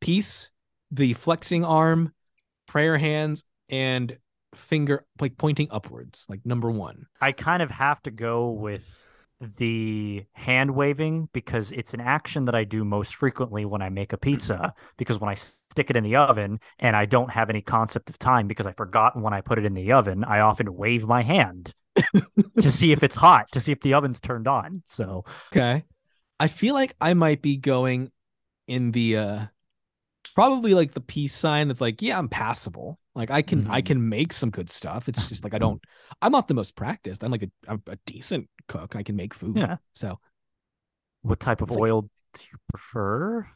peace, 0.00 0.50
the 0.90 1.14
flexing 1.14 1.64
arm, 1.64 2.12
prayer 2.68 2.98
hands, 2.98 3.44
and 3.68 4.16
finger 4.54 5.04
like 5.20 5.36
pointing 5.36 5.68
upwards, 5.70 6.26
like 6.28 6.44
number 6.46 6.70
one. 6.70 7.06
I 7.20 7.32
kind 7.32 7.62
of 7.62 7.70
have 7.70 8.00
to 8.02 8.10
go 8.10 8.50
with 8.50 9.08
the 9.58 10.24
hand 10.32 10.70
waving 10.70 11.28
because 11.34 11.70
it's 11.72 11.92
an 11.92 12.00
action 12.00 12.46
that 12.46 12.54
I 12.54 12.64
do 12.64 12.84
most 12.86 13.14
frequently 13.16 13.66
when 13.66 13.82
I 13.82 13.90
make 13.90 14.14
a 14.14 14.16
pizza. 14.16 14.72
Because 14.96 15.20
when 15.20 15.28
I 15.28 15.34
stick 15.34 15.90
it 15.90 15.96
in 15.96 16.04
the 16.04 16.16
oven 16.16 16.58
and 16.78 16.96
I 16.96 17.04
don't 17.04 17.30
have 17.30 17.50
any 17.50 17.60
concept 17.60 18.08
of 18.08 18.18
time 18.18 18.46
because 18.46 18.66
I 18.66 18.72
forgot 18.72 19.20
when 19.20 19.34
I 19.34 19.42
put 19.42 19.58
it 19.58 19.66
in 19.66 19.74
the 19.74 19.92
oven, 19.92 20.24
I 20.24 20.40
often 20.40 20.74
wave 20.74 21.06
my 21.06 21.22
hand 21.22 21.74
to 22.60 22.70
see 22.70 22.92
if 22.92 23.02
it's 23.02 23.16
hot, 23.16 23.50
to 23.52 23.60
see 23.60 23.72
if 23.72 23.80
the 23.80 23.94
oven's 23.94 24.20
turned 24.20 24.48
on. 24.48 24.82
So 24.86 25.24
Okay. 25.52 25.84
I 26.38 26.48
feel 26.48 26.74
like 26.74 26.94
I 27.00 27.14
might 27.14 27.42
be 27.42 27.56
going 27.56 28.10
in 28.66 28.92
the 28.92 29.16
uh 29.16 29.46
probably 30.34 30.74
like 30.74 30.92
the 30.92 31.00
peace 31.00 31.34
sign 31.34 31.68
that's 31.68 31.80
like, 31.80 32.02
yeah, 32.02 32.18
I'm 32.18 32.28
passable. 32.28 32.98
Like 33.14 33.30
I 33.30 33.40
can 33.42 33.66
I 33.68 33.80
Mhm. 33.80 33.86
can 33.86 34.08
make 34.08 34.32
some 34.32 34.50
good 34.50 34.68
stuff. 34.68 35.08
It's 35.08 35.28
just 35.28 35.44
like 35.44 35.54
I 35.54 35.58
don't 35.58 35.80
I'm 36.20 36.32
not 36.32 36.48
the 36.48 36.54
most 36.54 36.76
practiced. 36.76 37.24
I'm 37.24 37.30
like 37.30 37.44
a 37.44 37.50
I'm 37.68 37.82
a 37.86 37.96
decent 38.06 38.48
cook. 38.68 38.96
I 38.96 39.02
can 39.02 39.16
make 39.16 39.32
food. 39.34 39.56
Yeah. 39.56 39.76
So 39.94 40.18
what 41.22 41.40
type 41.40 41.60
of 41.62 41.68
It's 41.68 41.76
like- 41.76 41.82
oil 41.84 42.02
do 42.34 42.42
you 42.52 42.58
prefer? 42.68 43.48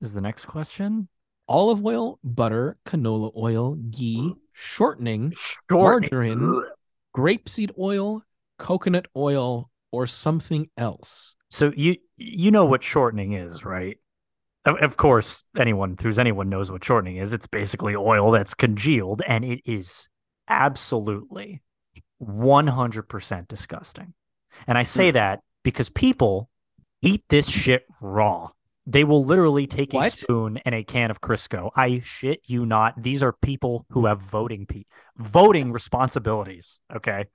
Is 0.00 0.12
the 0.12 0.20
next 0.20 0.46
question. 0.46 1.08
olive 1.46 1.84
oil, 1.84 2.18
butter, 2.24 2.78
canola 2.86 3.30
oil, 3.36 3.74
ghee, 3.76 4.34
shortening, 4.54 5.30
Shortening. 5.70 6.38
margarine, 6.40 6.62
grapeseed 7.16 7.70
oil, 7.78 8.22
coconut 8.58 9.06
oil, 9.16 9.70
or 9.92 10.06
something 10.06 10.68
else. 10.76 11.36
So 11.50 11.72
you 11.76 11.96
you 12.16 12.50
know 12.50 12.64
what 12.64 12.82
shortening 12.82 13.32
is, 13.32 13.64
right? 13.64 13.98
Of, 14.64 14.78
of 14.78 14.96
course, 14.96 15.42
anyone 15.56 15.96
who's 16.00 16.18
anyone 16.18 16.48
knows 16.48 16.70
what 16.70 16.84
shortening 16.84 17.18
is. 17.18 17.32
It's 17.32 17.46
basically 17.46 17.94
oil 17.94 18.30
that's 18.30 18.54
congealed, 18.54 19.22
and 19.26 19.44
it 19.44 19.60
is 19.64 20.08
absolutely 20.48 21.62
one 22.18 22.66
hundred 22.66 23.08
percent 23.08 23.48
disgusting. 23.48 24.14
And 24.66 24.76
I 24.78 24.82
say 24.82 25.10
hmm. 25.10 25.14
that 25.14 25.40
because 25.62 25.90
people 25.90 26.50
eat 27.02 27.22
this 27.28 27.48
shit 27.48 27.84
raw. 28.00 28.50
They 28.86 29.04
will 29.04 29.24
literally 29.24 29.66
take 29.66 29.94
a 29.94 30.10
spoon 30.10 30.58
and 30.64 30.74
a 30.74 30.84
can 30.84 31.10
of 31.10 31.20
Crisco. 31.20 31.70
I 31.74 32.00
shit 32.00 32.40
you 32.44 32.66
not. 32.66 33.02
These 33.02 33.22
are 33.22 33.32
people 33.32 33.86
who 33.90 34.06
have 34.06 34.20
voting 34.20 34.66
pe- 34.66 34.84
voting 35.16 35.72
responsibilities. 35.72 36.80
Okay. 36.94 37.26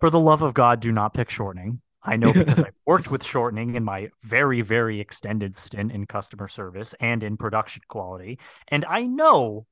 For 0.00 0.10
the 0.10 0.20
love 0.20 0.42
of 0.42 0.52
God, 0.52 0.80
do 0.80 0.92
not 0.92 1.14
pick 1.14 1.30
shortening. 1.30 1.80
I 2.02 2.16
know 2.16 2.32
because 2.34 2.60
I've 2.60 2.74
worked 2.84 3.10
with 3.10 3.24
shortening 3.24 3.76
in 3.76 3.84
my 3.84 4.10
very, 4.22 4.60
very 4.60 5.00
extended 5.00 5.56
stint 5.56 5.90
in 5.90 6.06
customer 6.06 6.48
service 6.48 6.94
and 7.00 7.22
in 7.22 7.36
production 7.36 7.82
quality. 7.88 8.38
And 8.68 8.84
I 8.84 9.04
know 9.04 9.66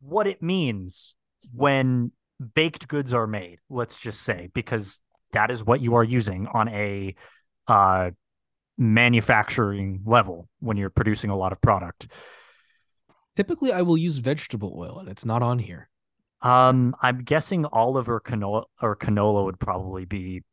what 0.00 0.26
it 0.26 0.42
means 0.42 1.16
when 1.54 2.12
baked 2.54 2.88
goods 2.88 3.12
are 3.12 3.26
made, 3.26 3.60
let's 3.70 3.98
just 3.98 4.22
say, 4.22 4.50
because 4.54 5.00
that 5.32 5.50
is 5.50 5.64
what 5.64 5.80
you 5.80 5.94
are 5.94 6.04
using 6.04 6.46
on 6.48 6.68
a 6.68 7.14
uh, 7.66 8.10
manufacturing 8.78 10.00
level 10.06 10.48
when 10.60 10.76
you're 10.76 10.88
producing 10.90 11.30
a 11.30 11.36
lot 11.36 11.52
of 11.52 11.60
product. 11.60 12.08
Typically, 13.36 13.72
I 13.72 13.82
will 13.82 13.98
use 13.98 14.18
vegetable 14.18 14.74
oil, 14.78 14.98
and 14.98 15.08
it's 15.08 15.24
not 15.24 15.42
on 15.42 15.58
here. 15.58 15.88
Um, 16.40 16.94
I'm 17.02 17.24
guessing 17.24 17.66
olive 17.66 18.08
or 18.08 18.20
canola 18.20 18.64
or 18.80 18.96
canola 18.96 19.44
would 19.44 19.58
probably 19.58 20.04
be 20.04 20.44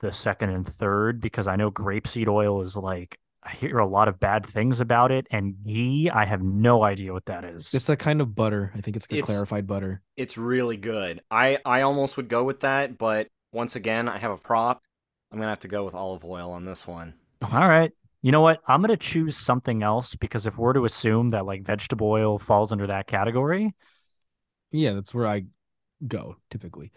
the 0.00 0.12
second 0.12 0.50
and 0.50 0.66
third 0.66 1.20
because 1.20 1.46
I 1.46 1.56
know 1.56 1.70
grapeseed 1.70 2.26
oil 2.26 2.62
is 2.62 2.74
like 2.76 3.18
I 3.42 3.52
hear 3.52 3.78
a 3.78 3.86
lot 3.86 4.08
of 4.08 4.18
bad 4.18 4.46
things 4.46 4.80
about 4.80 5.12
it, 5.12 5.26
and 5.30 5.54
ghee 5.64 6.10
I 6.10 6.24
have 6.24 6.42
no 6.42 6.82
idea 6.82 7.12
what 7.12 7.26
that 7.26 7.44
is. 7.44 7.72
It's 7.74 7.88
a 7.90 7.96
kind 7.96 8.20
of 8.22 8.34
butter. 8.34 8.72
I 8.74 8.80
think 8.80 8.96
it's, 8.96 9.06
It's- 9.10 9.24
clarified 9.26 9.66
butter. 9.66 10.02
It's 10.16 10.38
really 10.38 10.78
good. 10.78 11.22
I 11.30 11.58
I 11.64 11.82
almost 11.82 12.16
would 12.16 12.28
go 12.28 12.44
with 12.44 12.60
that, 12.60 12.96
but 12.96 13.28
once 13.52 13.76
again, 13.76 14.08
I 14.08 14.18
have 14.18 14.30
a 14.30 14.38
prop. 14.38 14.82
I'm 15.30 15.38
gonna 15.38 15.50
have 15.50 15.60
to 15.60 15.68
go 15.68 15.84
with 15.84 15.94
olive 15.94 16.24
oil 16.24 16.50
on 16.50 16.64
this 16.64 16.86
one. 16.86 17.14
All 17.42 17.48
right. 17.68 17.92
You 18.22 18.32
know 18.32 18.42
what? 18.42 18.60
I'm 18.66 18.82
gonna 18.82 18.96
choose 18.96 19.36
something 19.36 19.82
else 19.82 20.14
because 20.14 20.46
if 20.46 20.58
we're 20.58 20.74
to 20.74 20.84
assume 20.84 21.30
that 21.30 21.46
like 21.46 21.62
vegetable 21.62 22.08
oil 22.10 22.38
falls 22.38 22.70
under 22.72 22.86
that 22.88 23.06
category, 23.06 23.74
Yeah, 24.70 24.92
that's 24.92 25.14
where 25.14 25.26
I 25.26 25.44
go 26.06 26.36
typically. 26.50 26.92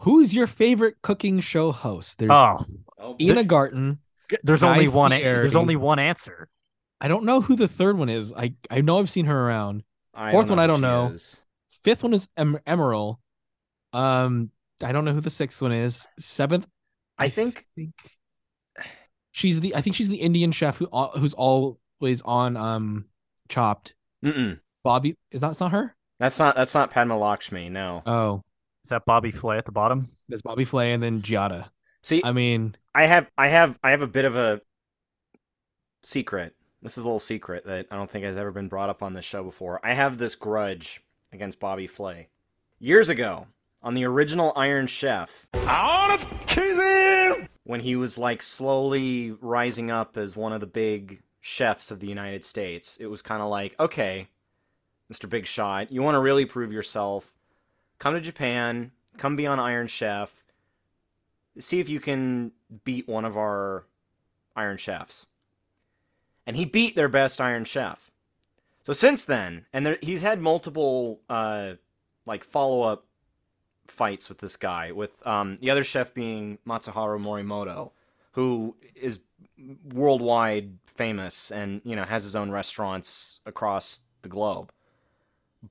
Who's 0.00 0.34
your 0.34 0.46
favorite 0.46 0.96
cooking 1.02 1.40
show 1.40 1.72
host? 1.72 2.18
There's 2.18 2.30
oh, 2.32 2.64
Ina 3.20 3.44
Garten. 3.44 3.98
there's 4.42 4.62
Guy 4.62 4.70
only 4.72 4.88
one. 4.88 5.12
a- 5.12 5.18
Fieri. 5.18 5.34
There's 5.36 5.56
only 5.56 5.76
one 5.76 5.98
answer. 5.98 6.48
I 7.00 7.08
don't 7.08 7.24
know 7.24 7.40
who 7.40 7.56
the 7.56 7.68
third 7.68 7.96
one 7.96 8.10
is. 8.10 8.32
I 8.32 8.54
I 8.70 8.82
know 8.82 8.98
I've 8.98 9.10
seen 9.10 9.26
her 9.26 9.46
around. 9.46 9.82
I 10.14 10.30
Fourth 10.30 10.50
one, 10.50 10.58
I 10.58 10.66
don't 10.66 10.80
know. 10.82 11.08
is. 11.12 11.40
Fifth 11.68 12.02
one 12.02 12.12
is 12.12 12.28
em- 12.36 12.58
Emeril. 12.66 13.16
Um, 13.94 14.50
I 14.82 14.92
don't 14.92 15.04
know 15.06 15.12
who 15.12 15.20
the 15.22 15.30
sixth 15.30 15.62
one 15.62 15.72
is. 15.72 16.06
Seventh, 16.18 16.66
I 17.16 17.30
think 17.30 17.64
think 17.74 17.92
she's 19.40 19.60
the. 19.60 19.74
I 19.74 19.80
think 19.80 19.96
she's 19.96 20.08
the 20.08 20.18
Indian 20.20 20.52
chef 20.52 20.76
who 20.78 20.86
who's 21.18 21.34
always 21.34 22.22
on 22.24 22.56
um 22.56 23.06
Chopped. 23.48 23.94
mm-mm. 24.24 24.60
Bobby 24.84 25.16
is 25.30 25.40
that? 25.40 25.58
Not 25.60 25.72
her. 25.72 25.96
that's 26.18 26.38
not 26.38 26.54
that's 26.54 26.74
not 26.74 26.90
Padma 26.90 27.18
Lakshmi. 27.18 27.68
No. 27.68 28.02
Oh, 28.06 28.42
Is 28.84 28.90
that 28.90 29.04
Bobby 29.04 29.30
Flay 29.30 29.58
at 29.58 29.64
the 29.64 29.72
bottom? 29.72 30.10
there's 30.28 30.42
Bobby 30.42 30.64
Flay 30.64 30.92
and 30.92 31.02
then 31.02 31.22
Giada. 31.22 31.70
See, 32.02 32.22
I 32.24 32.32
mean, 32.32 32.76
I 32.94 33.06
have 33.06 33.28
I 33.36 33.48
have 33.48 33.78
I 33.82 33.90
have 33.90 34.02
a 34.02 34.06
bit 34.06 34.24
of 34.24 34.36
a 34.36 34.60
secret. 36.02 36.54
This 36.82 36.96
is 36.96 37.04
a 37.04 37.06
little 37.06 37.18
secret 37.18 37.66
that 37.66 37.86
I 37.90 37.96
don't 37.96 38.10
think 38.10 38.24
has 38.24 38.36
ever 38.38 38.52
been 38.52 38.68
brought 38.68 38.88
up 38.88 39.02
on 39.02 39.12
this 39.12 39.24
show 39.24 39.42
before. 39.42 39.80
I 39.84 39.92
have 39.92 40.16
this 40.18 40.34
grudge 40.34 41.02
against 41.32 41.60
Bobby 41.60 41.86
Flay. 41.86 42.28
Years 42.78 43.10
ago, 43.10 43.48
on 43.82 43.92
the 43.94 44.04
original 44.04 44.52
Iron 44.56 44.86
Chef, 44.86 45.46
when 47.64 47.80
he 47.80 47.96
was 47.96 48.18
like 48.18 48.42
slowly 48.42 49.32
rising 49.40 49.90
up 49.90 50.16
as 50.16 50.36
one 50.36 50.52
of 50.52 50.60
the 50.60 50.66
big 50.66 51.22
chefs 51.40 51.90
of 51.90 52.00
the 52.00 52.06
United 52.06 52.44
States, 52.44 52.96
it 53.00 53.06
was 53.06 53.22
kind 53.22 53.42
of 53.42 53.48
like, 53.48 53.74
okay, 53.78 54.28
Mr. 55.12 55.28
Big 55.28 55.46
Shot, 55.46 55.90
you 55.90 56.02
want 56.02 56.14
to 56.14 56.20
really 56.20 56.44
prove 56.44 56.72
yourself, 56.72 57.32
come 57.98 58.14
to 58.14 58.20
Japan, 58.20 58.92
come 59.18 59.36
be 59.36 59.46
on 59.46 59.58
Iron 59.58 59.86
Chef, 59.86 60.44
see 61.58 61.80
if 61.80 61.88
you 61.88 62.00
can 62.00 62.52
beat 62.84 63.08
one 63.08 63.24
of 63.24 63.36
our 63.36 63.84
Iron 64.56 64.76
Chefs. 64.76 65.26
And 66.46 66.56
he 66.56 66.64
beat 66.64 66.96
their 66.96 67.08
best 67.08 67.40
Iron 67.40 67.64
Chef. 67.64 68.10
So 68.82 68.92
since 68.92 69.24
then, 69.24 69.66
and 69.72 69.84
there, 69.84 69.98
he's 70.00 70.22
had 70.22 70.40
multiple 70.40 71.20
uh, 71.28 71.74
like 72.26 72.44
follow 72.44 72.82
up 72.82 73.04
fights 73.90 74.28
with 74.28 74.38
this 74.38 74.56
guy, 74.56 74.92
with 74.92 75.26
um, 75.26 75.58
the 75.60 75.70
other 75.70 75.84
chef 75.84 76.14
being 76.14 76.58
Masaharu 76.66 77.20
Morimoto, 77.20 77.90
who 78.32 78.76
is 78.94 79.20
worldwide 79.92 80.78
famous 80.86 81.50
and 81.50 81.80
you 81.84 81.94
know 81.94 82.04
has 82.04 82.24
his 82.24 82.36
own 82.36 82.50
restaurants 82.50 83.40
across 83.46 84.00
the 84.22 84.28
globe. 84.28 84.72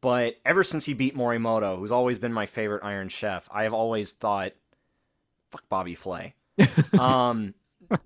But 0.01 0.37
ever 0.45 0.63
since 0.63 0.85
he 0.85 0.93
beat 0.93 1.15
Morimoto, 1.15 1.77
who's 1.77 1.91
always 1.91 2.19
been 2.19 2.33
my 2.33 2.45
favorite 2.45 2.83
Iron 2.83 3.09
Chef, 3.09 3.49
I 3.51 3.63
have 3.63 3.73
always 3.73 4.11
thought, 4.11 4.53
fuck 5.49 5.67
Bobby 5.67 5.95
Flay. 5.95 6.35
um, 6.99 7.55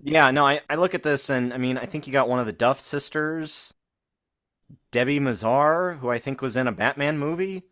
yeah, 0.00 0.30
no, 0.30 0.46
I, 0.46 0.62
I 0.70 0.76
look 0.76 0.94
at 0.94 1.02
this 1.02 1.28
and 1.28 1.52
I 1.52 1.58
mean, 1.58 1.76
I 1.76 1.84
think 1.84 2.06
you 2.06 2.12
got 2.12 2.28
one 2.28 2.40
of 2.40 2.46
the 2.46 2.52
Duff 2.52 2.80
sisters, 2.80 3.74
Debbie 4.90 5.20
Mazar, 5.20 5.98
who 5.98 6.08
I 6.08 6.18
think 6.18 6.40
was 6.40 6.56
in 6.56 6.66
a 6.66 6.72
Batman 6.72 7.18
movie. 7.18 7.64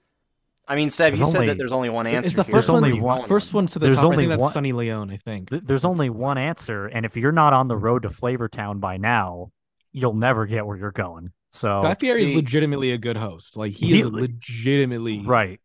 I 0.68 0.76
mean, 0.76 0.90
Seb, 0.90 1.14
There's 1.14 1.18
you 1.20 1.26
said 1.32 1.48
that 1.48 1.58
there's 1.58 1.72
only 1.72 1.90
one 1.90 2.06
answer. 2.06 2.26
it's 2.28 2.36
the 2.36 2.44
first 2.44 2.68
What 2.68 2.74
one. 2.74 2.84
are 2.84 2.86
only 2.86 2.98
you 2.98 3.02
one- 3.02 3.26
First 3.26 3.52
one 3.52 3.66
to 3.66 3.78
the 3.78 3.86
There's 3.86 3.96
top. 3.96 4.04
I 4.04 4.06
only 4.06 4.16
think 4.18 4.28
that's 4.30 4.40
one- 4.40 4.52
Sunny 4.52 4.72
Leone. 4.72 5.10
I 5.10 5.16
think. 5.16 5.50
Th- 5.50 5.62
There's 5.64 5.84
only 5.84 6.08
one 6.08 6.38
answer, 6.38 6.86
and 6.86 7.04
if 7.04 7.16
you're 7.16 7.32
not 7.32 7.52
on 7.52 7.68
the 7.68 7.76
road 7.76 8.02
to 8.02 8.08
Flavortown 8.10 8.80
by 8.80 8.96
now, 8.96 9.50
you'll 9.92 10.14
never 10.14 10.46
get 10.46 10.64
where 10.66 10.76
you're 10.76 10.92
going. 10.92 11.32
So 11.50 11.82
Guy 11.82 11.94
Fieri 11.94 12.22
is 12.22 12.32
legitimately 12.32 12.92
a 12.92 12.98
good 12.98 13.16
host. 13.16 13.56
Like 13.56 13.72
he 13.72 13.88
He- 13.88 13.98
is 14.00 14.06
legitimately 14.06 15.24
right. 15.26 15.60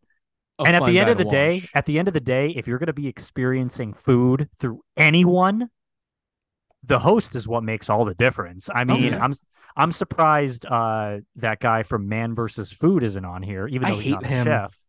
and 0.60 0.75
at 0.75 0.83
the 0.86 0.99
end 0.99 1.10
of 1.12 1.17
the 1.19 1.25
day, 1.25 1.63
at 1.75 1.86
the 1.86 1.99
end 1.99 2.07
of 2.07 2.13
the 2.15 2.19
day, 2.19 2.49
if 2.49 2.67
you're 2.67 2.79
going 2.79 2.88
to 2.88 2.93
be 2.93 3.07
experiencing 3.07 3.93
food 3.93 4.49
through 4.60 4.81
anyone, 4.97 5.69
the 6.83 6.99
host 6.99 7.36
is 7.36 7.47
what 7.47 7.63
makes 7.63 7.89
all 7.89 8.03
the 8.03 8.15
difference. 8.15 8.69
I 8.73 8.83
mean, 8.83 9.03
yeah. 9.13 9.23
I'm 9.23 9.33
I'm 9.77 9.91
surprised 9.91 10.65
uh, 10.65 11.19
that 11.36 11.60
guy 11.60 11.83
from 11.83 12.10
Man 12.10 12.33
versus 12.33 12.71
Food 12.71 13.03
isn't 13.03 13.23
on 13.25 13.43
here, 13.43 13.67
even 13.67 13.86
I 13.86 13.91
though 13.91 13.97
he's 13.97 14.05
hate 14.05 14.12
not 14.12 14.23
a 14.23 14.27
him. 14.27 14.45
chef. 14.45 14.79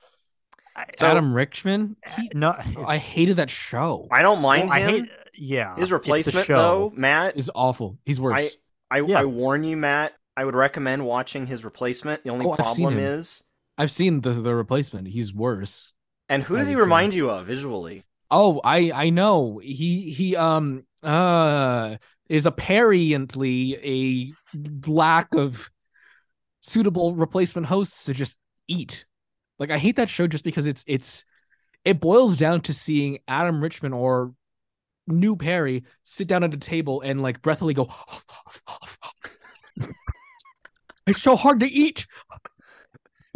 I, 0.79 0.85
So- 0.97 1.07
Adam 1.09 1.33
Richman. 1.35 1.97
He, 2.17 2.31
no, 2.35 2.55
I 2.87 2.99
hated 2.99 3.37
that 3.37 3.51
show. 3.51 4.07
I 4.13 4.23
don't 4.23 4.41
mind 4.41 4.71
I 4.71 4.81
him. 4.81 4.91
hate, 4.91 5.11
yeah, 5.35 5.75
His 5.75 5.83
it's 5.85 5.91
the 5.91 5.97
replacement, 5.97 6.47
show. 6.47 6.55
though, 6.57 6.93
Matt, 6.97 7.37
Is 7.37 7.51
awful. 7.55 7.99
He's 8.05 8.21
worse. 8.21 8.55
I, 8.91 9.01
Yeah. 9.01 9.21
I 9.21 9.25
warn 9.25 9.65
you, 9.65 9.77
Matt. 9.77 10.15
I 10.37 10.45
would 10.45 10.55
recommend 10.55 11.05
watching 11.05 11.47
his 11.47 11.65
replacement. 11.65 12.23
The 12.25 12.31
only 12.31 12.47
Oh, 12.47 12.53
I've 12.53 12.59
problem 12.59 12.99
is, 12.99 13.43
I've 13.77 13.91
seen 13.91 14.21
the 14.21 14.31
the 14.31 14.55
replacement. 14.55 15.09
He's 15.09 15.35
worse. 15.35 15.93
and 16.29 16.43
who 16.45 16.57
does 16.57 16.67
he 16.67 16.73
haven't 16.73 16.85
remind 16.85 17.15
you 17.15 17.29
of 17.31 17.47
visually? 17.47 18.05
Oh, 18.31 18.61
I 18.65 18.93
I 18.93 19.11
know. 19.11 19.59
He 19.63 20.11
he 20.11 20.37
um 20.37 20.85
uh 21.03 21.97
is 22.29 22.47
apparently 22.47 23.75
a 23.83 24.33
lack 24.89 25.35
of 25.35 25.71
suitable 26.61 27.15
replacement 27.15 27.67
hosts 27.67 28.05
to 28.05 28.15
just 28.15 28.39
eat. 28.69 29.07
Like 29.59 29.71
I 29.71 29.79
hate 29.79 29.97
that 29.97 30.09
show 30.09 30.27
just 30.27 30.45
because 30.45 30.67
it's 30.67 30.85
it's 30.87 31.25
it 31.85 32.01
boils 32.01 32.37
down 32.37 32.61
to 32.63 32.73
seeing 32.75 33.19
Adam 33.29 33.61
Richman 33.63 33.93
or 33.93 34.33
New 35.07 35.37
Perry 35.37 35.85
sit 36.05 36.29
down 36.29 36.45
at 36.45 36.53
a 36.55 36.59
table 36.59 37.01
and 37.01 37.23
like 37.23 37.41
breathily 37.43 37.75
go 37.75 37.89
It's 41.07 41.23
so 41.23 41.37
hard 41.37 41.61
to 41.61 41.67
eat. 41.67 42.07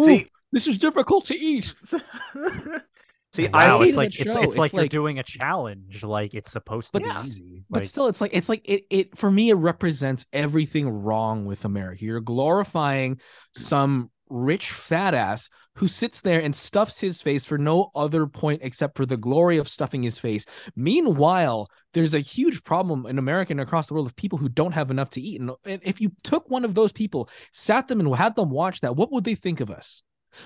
Ooh, 0.01 0.05
See, 0.05 0.27
this 0.53 0.67
is 0.67 0.77
difficult 0.77 1.25
to 1.27 1.35
eat. 1.39 1.65
see, 3.33 3.49
Wow, 3.49 3.81
I 3.81 3.85
it's 3.87 3.97
like 3.97 4.13
that 4.13 4.27
it's, 4.27 4.35
it's 4.35 4.45
It's 4.45 4.59
like 4.59 4.73
you're 4.75 4.83
like- 4.83 4.91
doing 4.91 5.19
a 5.19 5.23
challenge. 5.23 6.05
Like 6.05 6.35
it's 6.35 6.53
supposed 6.53 6.89
to 6.89 6.93
But 7.01 7.05
be 7.05 7.11
s- 7.11 7.29
easy. 7.29 7.65
but 7.71 7.79
Like, 7.81 7.89
still 7.89 8.09
it's 8.09 8.21
like 8.21 8.35
it's 8.35 8.49
like 8.51 8.61
it, 8.67 8.83
it 8.91 9.17
for 9.19 9.31
me 9.31 9.49
it 9.49 9.55
represents 9.55 10.27
everything 10.35 11.03
wrong 11.03 11.47
with 11.47 11.65
america 11.65 12.05
you're 12.05 12.21
glorifying 12.21 13.21
some 13.57 14.11
rich 14.33 14.71
fat 14.71 15.15
ass 15.15 15.49
who 15.77 15.89
sits 15.89 16.21
there 16.21 16.41
and 16.41 16.55
stuffs 16.55 17.01
his 17.01 17.23
face 17.23 17.45
for 17.45 17.59
no 17.59 17.91
other 17.95 18.27
point 18.27 18.61
except 18.65 18.97
for 18.97 19.07
the 19.07 19.17
glory 19.17 19.57
of 19.59 19.69
stuffing 19.69 20.03
his 20.03 20.19
face. 20.19 20.47
Meanwhile 20.77 21.69
there's 21.95 22.15
a 22.15 22.21
huge 22.21 22.63
problem 22.63 23.07
in 23.07 23.19
america 23.19 23.53
and 23.53 23.61
across 23.61 23.87
the 23.89 23.95
world 23.95 24.07
of 24.07 24.17
people 24.17 24.39
who 24.39 24.49
don't 24.49 24.73
have 24.73 24.91
enough 24.91 25.11
to 25.11 25.21
eat. 25.21 25.41
And 25.41 25.51
if 25.65 26.01
you 26.01 26.13
took 26.23 26.49
one 26.51 26.65
of 26.65 26.75
those 26.75 26.93
people 26.93 27.29
sat 27.53 27.89
them 27.89 28.01
and 28.01 28.15
had 28.15 28.37
them 28.37 28.51
watch 28.51 28.81
that 28.81 28.97
what 28.97 29.13
would 29.13 29.25
they 29.25 29.35
think 29.35 29.61
of 29.61 29.71
us? 29.71 30.03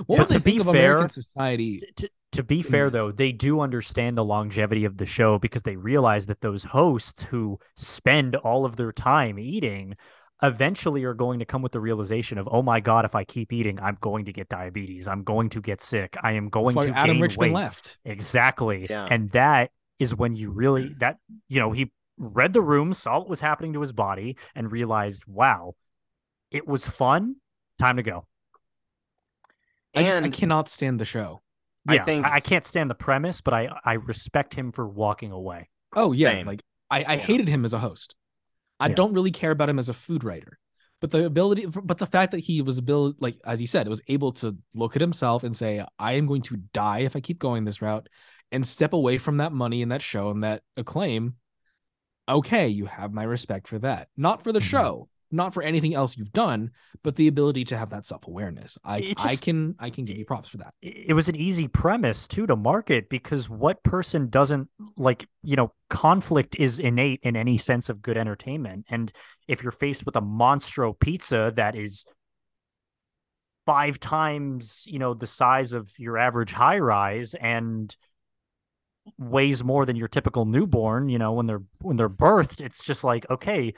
What 0.07 0.19
Yeah, 0.19 0.19
would 0.19 0.29
they 0.29 0.37
to 0.37 0.41
be 0.41 0.59
think 0.59 0.61
of 0.61 0.69
fair, 0.69 0.69
american 0.69 1.09
society? 1.09 1.87
t- 1.87 1.93
t- 1.97 2.11
to 2.33 2.43
be 2.45 2.63
fair 2.63 2.91
though 2.91 3.13
they 3.13 3.33
do 3.33 3.61
understand 3.61 4.17
the 4.19 4.25
longevity 4.25 4.85
of 4.85 4.97
the 4.99 5.07
show 5.07 5.39
because 5.39 5.63
they 5.63 5.77
realize 5.77 6.27
that 6.27 6.41
those 6.41 6.65
hosts 6.65 7.25
who 7.25 7.59
spend 7.77 8.37
all 8.37 8.65
of 8.65 8.77
their 8.77 8.93
time 8.93 9.39
eating 9.39 9.97
eventually 10.43 11.05
are 11.05 11.15
going 11.15 11.39
to 11.39 11.45
come 11.45 11.63
with 11.63 11.73
the 11.73 11.81
realization 11.81 12.37
of 12.37 12.47
oh 12.53 12.61
my 12.61 12.79
god 12.79 13.07
if 13.07 13.15
i 13.15 13.25
keep 13.25 13.53
eating 13.55 13.81
i'm 13.81 13.97
going 14.03 14.27
to 14.27 14.33
get 14.33 14.49
diabetes. 14.49 15.09
I'm 15.09 15.23
going 15.23 15.49
to 15.51 15.63
get 15.63 15.81
sick. 15.81 16.15
I 16.23 16.33
am 16.33 16.45
that's 16.45 16.53
going 16.53 16.77
why 16.77 16.87
to 16.87 16.93
adam 16.97 17.17
gain 17.17 17.23
Richman 17.23 17.53
weight. 17.53 17.55
left. 17.55 17.99
Exactly. 18.05 18.87
Yeah. 18.91 19.09
and 19.11 19.31
that 19.31 19.71
is 19.99 20.15
when 20.15 20.37
you 20.37 20.51
really 20.51 20.95
that 20.99 21.17
you 21.49 21.59
know 21.59 21.73
he 21.73 21.91
read 22.19 22.53
the 22.53 22.61
room 22.61 22.93
saw 22.93 23.19
what 23.19 23.29
was 23.29 23.41
happening 23.41 23.73
to 23.73 23.81
his 23.81 23.93
body 23.93 24.37
and 24.55 24.71
realized 24.71 25.25
wow 25.27 25.75
it 26.51 26.67
was 26.67 26.89
fun. 26.89 27.37
Time 27.79 27.97
to 27.97 28.03
go. 28.03 28.27
I, 29.95 30.05
just, 30.05 30.19
I 30.19 30.29
cannot 30.29 30.69
stand 30.69 31.01
the 31.01 31.05
show. 31.05 31.43
I 31.89 31.99
think- 31.99 32.27
I, 32.27 32.41
can't 32.41 32.65
stand 32.65 32.91
the 32.91 32.95
premise, 32.95 33.41
but 33.41 33.55
I 33.55 33.69
I 33.85 33.95
respect 33.95 34.55
him 34.55 34.73
for 34.73 34.87
walking 34.87 35.33
away. 35.33 35.69
Oh 35.95 36.13
yeah, 36.13 36.31
Same. 36.31 36.47
like 36.47 36.63
I, 36.91 37.05
I 37.05 37.17
hated 37.17 37.49
him 37.49 37.65
as 37.65 37.73
a 37.73 37.79
host. 37.79 38.17
I 38.81 38.89
Yeah. 38.89 38.95
don't 38.95 39.13
really 39.13 39.31
care 39.31 39.51
about 39.51 39.69
him 39.69 39.79
as 39.79 39.89
a 39.89 39.95
food 39.95 40.25
writer, 40.25 40.59
but 41.01 41.11
the 41.11 41.25
ability, 41.27 41.67
but 41.67 41.99
the 41.99 42.07
fact 42.07 42.33
that 42.33 42.41
he 42.41 42.63
was 42.63 42.79
able, 42.79 43.15
like 43.21 43.39
as 43.45 43.61
you 43.61 43.67
said, 43.67 43.89
was 43.89 44.03
able 44.09 44.33
to 44.33 44.57
look 44.75 44.97
at 44.97 45.01
himself 45.01 45.45
and 45.45 45.57
say, 45.57 45.85
"I 45.99 46.13
am 46.15 46.27
going 46.27 46.43
to 46.43 46.57
die 46.57 47.01
if 47.01 47.17
I 47.17 47.21
keep 47.21 47.39
going 47.39 47.65
this 47.65 47.83
route," 47.83 48.09
and 48.53 48.67
step 48.67 48.93
away 48.93 49.19
from 49.19 49.39
that 49.39 49.53
money 49.53 49.83
and 49.83 49.93
that 49.93 50.03
show 50.03 50.31
and 50.31 50.43
that 50.43 50.63
acclaim. 50.77 51.37
Okay, 52.29 52.69
you 52.69 52.87
have 52.87 53.13
my 53.13 53.23
respect 53.23 53.69
for 53.69 53.79
that. 53.81 54.09
Not 54.17 54.43
for 54.43 54.53
the 54.53 54.61
Mhm. 54.61 54.65
show, 54.65 55.09
not 55.31 55.53
for 55.55 55.63
anything 55.63 55.95
else 55.95 56.17
you've 56.17 56.33
done, 56.33 56.71
but 57.03 57.17
the 57.17 57.29
ability 57.29 57.65
to 57.65 57.77
have 57.77 57.91
that 57.91 58.07
self 58.07 58.27
awareness. 58.27 58.79
I 58.85 58.99
It 58.99 59.21
I 59.21 59.37
can 59.37 59.75
I 59.79 59.91
can 59.91 60.05
give 60.05 60.17
you 60.17 60.25
props 60.25 60.49
for 60.49 60.59
that. 60.59 60.75
It 60.83 61.07
it 61.09 61.13
was 61.15 61.29
an 61.29 61.37
easy 61.37 61.69
premise 61.69 62.27
too 62.27 62.47
to 62.47 62.57
market 62.57 63.09
because 63.09 63.49
what 63.49 63.83
person 63.83 64.29
doesn't 64.29 64.69
like, 64.97 65.29
you 65.43 65.57
know, 65.57 65.73
conflict 65.91 66.57
is 66.57 66.79
innate 66.79 67.21
in 67.23 67.37
any 67.37 67.59
sense 67.59 67.89
of 67.89 68.03
good 68.03 68.17
entertainment. 68.17 68.87
And 68.89 69.13
if 69.49 69.63
you're 69.63 69.73
faced 69.73 70.07
with 70.07 70.17
a 70.17 70.23
monstro 70.23 70.99
pizza 70.99 71.53
that 71.57 71.77
is 71.77 72.05
five 73.67 73.99
times, 73.99 74.85
you 74.87 74.99
know, 74.99 75.13
the 75.13 75.27
size 75.27 75.73
of 75.73 75.91
your 75.99 76.17
average 76.17 76.53
high 76.53 76.79
rise 76.79 77.35
and 77.35 77.95
weighs 79.19 79.63
more 79.63 79.87
than 79.87 79.97
your 79.97 80.09
typical 80.09 80.45
newborn, 80.45 81.09
you 81.09 81.19
know, 81.19 81.33
when 81.33 81.47
they're 81.47 81.63
when 81.81 81.97
they're 81.97 82.09
birthed, 82.09 82.61
it's 82.61 82.83
just 82.83 83.05
like, 83.05 83.29
okay, 83.31 83.75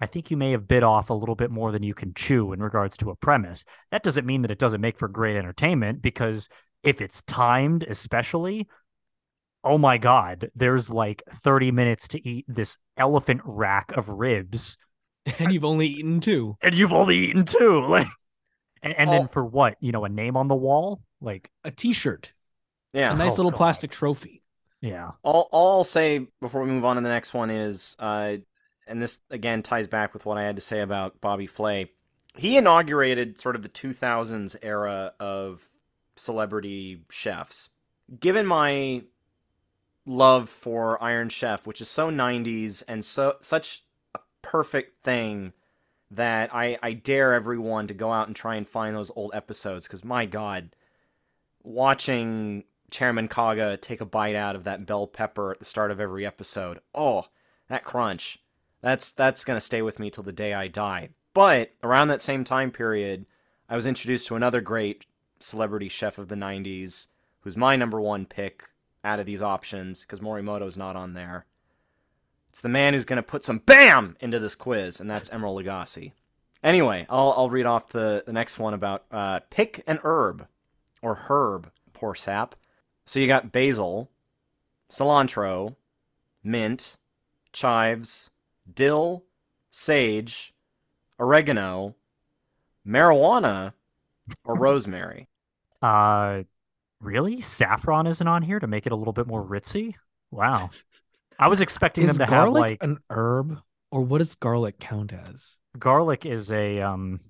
I 0.00 0.06
think 0.06 0.30
you 0.30 0.36
may 0.36 0.52
have 0.52 0.66
bit 0.66 0.82
off 0.82 1.10
a 1.10 1.14
little 1.14 1.34
bit 1.34 1.50
more 1.50 1.72
than 1.72 1.82
you 1.82 1.94
can 1.94 2.14
chew 2.14 2.52
in 2.52 2.62
regards 2.62 2.96
to 2.98 3.10
a 3.10 3.16
premise. 3.16 3.64
That 3.90 4.02
doesn't 4.02 4.26
mean 4.26 4.42
that 4.42 4.50
it 4.50 4.58
doesn't 4.58 4.80
make 4.80 4.98
for 4.98 5.08
great 5.08 5.36
entertainment 5.36 6.00
because 6.00 6.48
if 6.82 7.00
it's 7.00 7.20
timed, 7.22 7.82
especially, 7.82 8.66
oh 9.62 9.76
my 9.76 9.98
God, 9.98 10.50
there's 10.54 10.88
like 10.88 11.22
30 11.42 11.70
minutes 11.70 12.08
to 12.08 12.28
eat 12.28 12.46
this 12.48 12.78
elephant 12.96 13.42
rack 13.44 13.92
of 13.92 14.08
ribs 14.08 14.78
and 15.38 15.52
you've 15.52 15.66
only 15.66 15.86
eaten 15.86 16.20
two. 16.20 16.56
and 16.62 16.74
you've 16.74 16.92
only 16.94 17.18
eaten 17.18 17.44
two. 17.44 17.80
Like, 17.88 18.06
and, 18.82 18.94
and 18.96 19.10
Oh. 19.10 19.12
then 19.12 19.28
for 19.28 19.44
what? 19.44 19.76
You 19.80 19.92
know, 19.92 20.06
a 20.06 20.08
name 20.08 20.38
on 20.38 20.48
the 20.48 20.54
wall. 20.54 21.02
Like, 21.20 21.50
A 21.64 21.70
T-shirt, 21.70 22.32
Yeah. 22.94 23.12
a 23.12 23.16
nice 23.16 23.32
Oh, 23.32 23.36
little 23.36 23.50
God. 23.50 23.58
plastic 23.58 23.90
trophy. 23.90 24.42
yeah, 24.80 25.10
All, 25.22 25.50
all 25.52 25.76
I'll 25.78 25.84
say 25.84 26.26
before 26.40 26.62
we 26.62 26.70
move 26.70 26.86
on 26.86 26.96
to 26.96 27.02
the 27.02 27.10
next 27.10 27.34
one 27.34 27.50
is, 27.50 27.94
uh, 27.98 28.38
and 28.90 29.00
this 29.00 29.20
again 29.30 29.62
ties 29.62 29.86
back 29.86 30.12
with 30.12 30.26
what 30.26 30.38
I 30.38 30.42
had 30.42 30.56
to 30.56 30.62
say 30.62 30.80
about 30.80 31.20
Bobby 31.20 31.46
Flay. 31.46 31.92
He 32.36 32.56
inaugurated 32.56 33.40
sort 33.40 33.56
of 33.56 33.62
the 33.62 33.68
2000s 33.68 34.56
era 34.62 35.14
of 35.18 35.66
celebrity 36.16 37.02
chefs. 37.10 37.70
Given 38.18 38.46
my 38.46 39.04
love 40.06 40.48
for 40.48 41.02
Iron 41.02 41.28
Chef, 41.28 41.66
which 41.66 41.80
is 41.80 41.88
so 41.88 42.10
90s 42.10 42.82
and 42.86 43.04
so 43.04 43.36
such 43.40 43.84
a 44.14 44.20
perfect 44.42 45.02
thing 45.02 45.52
that 46.10 46.52
I, 46.52 46.78
I 46.82 46.92
dare 46.92 47.34
everyone 47.34 47.86
to 47.86 47.94
go 47.94 48.12
out 48.12 48.26
and 48.26 48.34
try 48.34 48.56
and 48.56 48.66
find 48.66 48.96
those 48.96 49.12
old 49.14 49.30
episodes 49.32 49.86
because 49.86 50.04
my 50.04 50.26
God, 50.26 50.74
watching 51.62 52.64
Chairman 52.90 53.28
Kaga 53.28 53.76
take 53.76 54.00
a 54.00 54.06
bite 54.06 54.34
out 54.34 54.56
of 54.56 54.64
that 54.64 54.86
bell 54.86 55.06
pepper 55.06 55.52
at 55.52 55.58
the 55.60 55.64
start 55.64 55.90
of 55.90 56.00
every 56.00 56.26
episode. 56.26 56.80
Oh, 56.94 57.26
that 57.68 57.84
crunch. 57.84 58.38
That's 58.82 59.12
that's 59.12 59.44
gonna 59.44 59.60
stay 59.60 59.82
with 59.82 59.98
me 59.98 60.10
till 60.10 60.24
the 60.24 60.32
day 60.32 60.54
I 60.54 60.68
die. 60.68 61.10
But 61.34 61.72
around 61.82 62.08
that 62.08 62.22
same 62.22 62.44
time 62.44 62.70
period, 62.70 63.26
I 63.68 63.76
was 63.76 63.86
introduced 63.86 64.26
to 64.28 64.36
another 64.36 64.60
great 64.60 65.06
celebrity 65.38 65.88
chef 65.88 66.18
of 66.18 66.28
the 66.28 66.34
'90s, 66.34 67.08
who's 67.40 67.56
my 67.56 67.76
number 67.76 68.00
one 68.00 68.26
pick 68.26 68.64
out 69.04 69.20
of 69.20 69.26
these 69.26 69.42
options 69.42 70.02
because 70.02 70.20
Morimoto's 70.20 70.76
not 70.76 70.96
on 70.96 71.14
there. 71.14 71.46
It's 72.48 72.60
the 72.60 72.68
man 72.68 72.94
who's 72.94 73.04
gonna 73.04 73.22
put 73.22 73.44
some 73.44 73.58
bam 73.58 74.16
into 74.20 74.38
this 74.38 74.54
quiz, 74.54 75.00
and 75.00 75.10
that's 75.10 75.28
Emeril 75.30 75.62
Lagasse. 75.62 76.12
Anyway, 76.62 77.06
I'll 77.08 77.34
I'll 77.36 77.50
read 77.50 77.66
off 77.66 77.88
the 77.88 78.22
the 78.26 78.32
next 78.32 78.58
one 78.58 78.74
about 78.74 79.04
uh, 79.10 79.40
pick 79.50 79.82
an 79.86 80.00
herb 80.02 80.46
or 81.02 81.14
herb. 81.28 81.70
Poor 81.92 82.14
sap. 82.14 82.54
So 83.04 83.18
you 83.18 83.26
got 83.26 83.52
basil, 83.52 84.10
cilantro, 84.90 85.76
mint, 86.42 86.96
chives, 87.52 88.30
dill, 88.72 89.24
sage, 89.70 90.52
oregano, 91.18 91.94
marijuana, 92.86 93.72
or 94.44 94.56
rosemary. 94.58 95.28
Uh, 95.82 96.42
really? 97.00 97.40
Saffron 97.40 98.06
isn't 98.06 98.26
on 98.26 98.42
here 98.42 98.58
to 98.60 98.66
make 98.66 98.86
it 98.86 98.92
a 98.92 98.96
little 98.96 99.12
bit 99.12 99.26
more 99.26 99.44
ritzy. 99.44 99.94
Wow, 100.30 100.70
I 101.38 101.48
was 101.48 101.60
expecting 101.60 102.06
them 102.06 102.16
to 102.16 102.26
have 102.26 102.50
like 102.50 102.82
an 102.82 102.98
herb, 103.10 103.58
or 103.90 104.02
what 104.02 104.18
does 104.18 104.34
garlic 104.36 104.78
count 104.78 105.12
as? 105.12 105.56
garlic 105.78 106.26
is 106.26 106.50
a 106.52 106.80
um. 106.80 107.20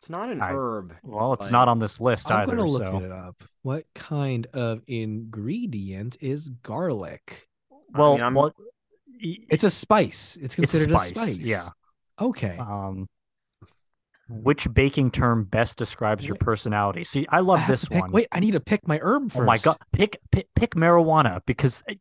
It's 0.00 0.10
not 0.10 0.28
an 0.28 0.42
I- 0.42 0.52
herb. 0.52 0.94
Well, 1.02 1.32
it's 1.32 1.50
not 1.50 1.68
on 1.68 1.78
this 1.78 1.98
list 1.98 2.30
I'm 2.30 2.40
either. 2.40 2.56
gonna 2.56 2.68
look 2.68 2.84
so 2.84 2.98
it 3.00 3.10
up. 3.10 3.42
What 3.62 3.86
kind 3.94 4.46
of 4.52 4.82
ingredient 4.86 6.18
is 6.20 6.50
garlic? 6.50 7.48
well, 7.94 8.12
I 8.12 8.14
mean, 8.16 8.22
I'm- 8.22 8.34
well, 8.34 8.52
y- 8.58 8.64
It's 9.20 9.64
a 9.64 9.70
spice. 9.70 10.36
It's 10.36 10.44
it's 10.46 10.54
considered 10.56 10.90
spice. 10.90 11.10
a 11.10 11.14
spice. 11.14 11.38
Yeah. 11.38 11.68
Okay. 12.20 12.56
Um, 12.58 13.08
which 14.28 14.72
baking 14.72 15.10
term 15.10 15.44
best 15.44 15.76
describes 15.76 16.26
your 16.26 16.36
personality? 16.36 17.04
See, 17.04 17.26
I 17.28 17.38
I 17.38 17.40
love 17.40 17.58
have 17.60 17.68
this 17.70 17.84
pick- 17.86 18.00
one. 18.00 18.10
Wait, 18.12 18.28
I 18.32 18.40
need 18.40 18.52
to 18.52 18.60
pick 18.60 18.86
my 18.88 18.98
herb 19.02 19.30
first. 19.30 19.40
Oh 19.42 19.44
my 19.44 19.58
god, 19.58 19.76
pick 19.92 20.18
pick, 20.32 20.46
pick 20.54 20.70
marijuana 20.74 21.40
because 21.46 21.82
it, 21.86 22.00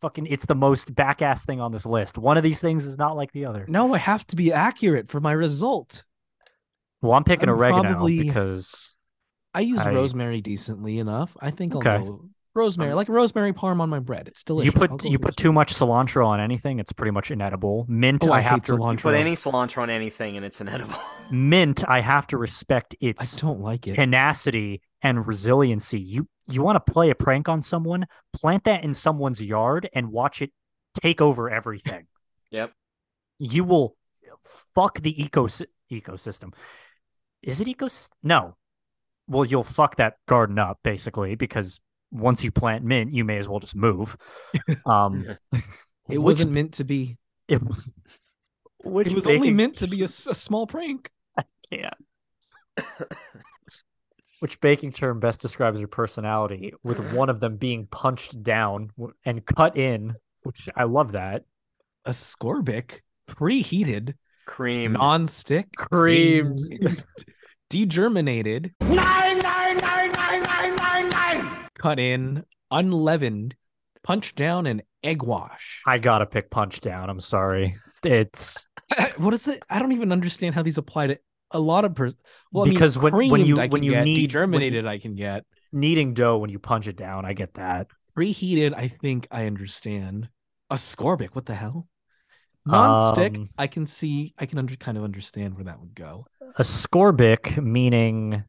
fucking 0.00 0.26
it's 0.26 0.46
the 0.46 0.54
most 0.54 0.94
backass 0.94 1.44
thing 1.44 1.60
on 1.60 1.72
this 1.72 1.84
list. 1.84 2.18
One 2.18 2.36
of 2.36 2.44
these 2.44 2.60
things 2.60 2.84
is 2.84 2.98
not 2.98 3.16
like 3.16 3.32
the 3.32 3.46
other. 3.46 3.64
No, 3.68 3.92
I 3.94 3.98
have 3.98 4.24
to 4.28 4.36
be 4.36 4.52
accurate 4.52 5.08
for 5.08 5.20
my 5.20 5.32
result. 5.32 6.04
Well, 7.02 7.12
I'm 7.14 7.24
picking 7.24 7.48
I'm 7.48 7.56
oregano 7.56 7.90
probably- 7.94 8.22
because 8.22 8.94
I 9.52 9.60
use 9.60 9.80
I- 9.80 9.92
rosemary 9.92 10.40
decently 10.40 10.98
enough. 10.98 11.36
I 11.40 11.50
think 11.50 11.72
I'll 11.74 11.80
Okay. 11.80 11.98
go 11.98 12.28
rosemary, 12.56 12.90
um, 12.90 12.96
like 12.96 13.08
rosemary 13.08 13.52
parm 13.52 13.80
on 13.80 13.90
my 13.90 13.98
bread. 13.98 14.26
It's 14.28 14.42
delicious. 14.42 14.72
you 14.74 14.80
put 14.88 15.04
you 15.04 15.12
with 15.12 15.22
put 15.22 15.36
too 15.36 15.52
much 15.52 15.74
cilantro 15.74 16.26
on 16.26 16.40
anything, 16.40 16.78
it's 16.78 16.92
pretty 16.92 17.10
much 17.12 17.30
inedible. 17.30 17.84
Mint, 17.88 18.26
Oh, 18.26 18.32
I, 18.32 18.38
I 18.38 18.40
have 18.40 18.62
to 18.62 18.72
cilantro. 18.72 18.92
You 18.92 18.98
put 18.98 19.14
any 19.14 19.34
cilantro 19.34 19.82
on 19.82 19.90
anything 19.90 20.36
and 20.36 20.44
it's 20.44 20.60
inedible. 20.60 20.96
mint. 21.30 21.84
I 21.88 22.00
have 22.00 22.26
to 22.28 22.38
respect 22.38 22.96
its. 23.00 23.20
I 23.20 23.24
its 23.24 23.36
don't 23.36 23.60
like 23.60 23.86
it. 23.86 23.94
tenacity 23.94 24.82
and 25.02 25.26
resiliency. 25.26 26.00
You 26.00 26.28
you 26.48 26.62
want 26.62 26.84
to 26.84 26.92
play 26.92 27.10
a 27.10 27.14
prank 27.14 27.48
on 27.48 27.62
someone? 27.62 28.06
Plant 28.32 28.64
that 28.64 28.82
in 28.84 28.94
someone's 28.94 29.42
yard 29.42 29.88
and 29.92 30.10
watch 30.10 30.40
it 30.42 30.52
take 31.00 31.20
over 31.20 31.50
everything. 31.50 32.06
Yep. 32.52 32.72
You 33.40 33.64
will 33.64 33.96
fuck 34.74 35.00
the 35.00 35.12
ecosystem. 35.12 35.66
Ecosystem. 35.90 36.54
Is 37.42 37.60
it 37.60 37.66
ecosystem? 37.66 38.10
No. 38.22 38.56
Well, 39.28 39.44
you'll 39.44 39.64
fuck 39.64 39.96
that 39.96 40.14
garden 40.28 40.58
up 40.60 40.78
basically 40.84 41.34
because 41.34 41.80
once 42.10 42.44
you 42.44 42.50
plant 42.52 42.84
mint, 42.84 43.12
you 43.12 43.24
may 43.24 43.38
as 43.38 43.48
well 43.48 43.60
just 43.60 43.76
move. 43.76 44.16
Um, 44.86 45.24
It 46.08 46.18
wasn't 46.18 46.52
meant 46.52 46.74
to 46.74 46.84
be. 46.84 47.18
It, 47.48 47.60
It 48.84 49.12
was 49.12 49.26
only 49.26 49.50
meant 49.50 49.76
to 49.78 49.88
be 49.88 50.02
a 50.04 50.08
small 50.08 50.66
prank. 50.66 51.10
I 51.36 51.42
can't. 51.70 51.94
Which 54.40 54.60
baking 54.60 54.92
term 54.92 55.18
best 55.18 55.40
describes 55.40 55.80
your 55.80 55.88
personality? 55.88 56.72
With 56.84 56.98
one 57.12 57.30
of 57.30 57.40
them 57.40 57.56
being 57.56 57.86
punched 57.86 58.42
down 58.42 58.90
and 59.24 59.44
cut 59.44 59.76
in, 59.76 60.14
which 60.42 60.68
I 60.76 60.84
love 60.84 61.12
that. 61.12 61.44
ascorbic 62.06 63.00
preheated, 63.28 64.14
Cream. 64.46 64.92
non-stick, 64.92 65.72
Creamed. 65.74 66.60
creamed, 66.70 67.04
degerminated, 67.70 68.72
cut 71.86 72.00
in, 72.00 72.44
unleavened, 72.72 73.54
punch 74.02 74.34
down, 74.34 74.66
and 74.66 74.82
egg 75.04 75.22
wash. 75.22 75.82
I 75.86 75.98
gotta 75.98 76.26
pick 76.26 76.50
punch 76.50 76.80
down. 76.80 77.08
I'm 77.08 77.20
sorry. 77.20 77.76
It's 78.02 78.66
what 79.18 79.32
is 79.34 79.46
it? 79.46 79.62
I 79.70 79.78
don't 79.78 79.92
even 79.92 80.10
understand 80.10 80.56
how 80.56 80.62
these 80.64 80.78
apply 80.78 81.06
to 81.08 81.18
a 81.52 81.60
lot 81.60 81.84
of 81.84 81.94
per- 81.94 82.12
well, 82.52 82.64
Because 82.64 82.96
I 82.96 83.02
mean, 83.02 83.12
when- 83.12 83.30
when 83.30 83.46
you- 83.46 83.56
when 83.56 83.82
you 83.84 83.92
get, 83.92 84.04
need- 84.04 84.30
germinated, 84.30 84.84
I 84.84 84.98
can 84.98 85.14
get 85.14 85.44
kneading 85.72 86.12
dough 86.14 86.38
when 86.38 86.50
you 86.50 86.58
punch 86.58 86.88
it 86.88 86.96
down. 86.96 87.24
I 87.24 87.34
get 87.34 87.54
that. 87.54 87.86
preheated. 88.18 88.74
I 88.74 88.88
think 88.88 89.28
I 89.30 89.46
understand. 89.46 90.28
Ascorbic. 90.72 91.28
what 91.34 91.46
the 91.46 91.54
hell? 91.54 91.86
Non-stick, 92.64 93.36
Um, 93.36 93.50
I 93.56 93.68
can 93.68 93.86
see. 93.86 94.34
I 94.38 94.46
can 94.46 94.58
under, 94.58 94.74
kind 94.74 94.98
of 94.98 95.04
understand 95.04 95.54
where 95.54 95.64
that 95.64 95.78
would 95.78 95.94
go. 95.94 96.26
Ascorbic 96.58 97.62
meaning. 97.62 98.42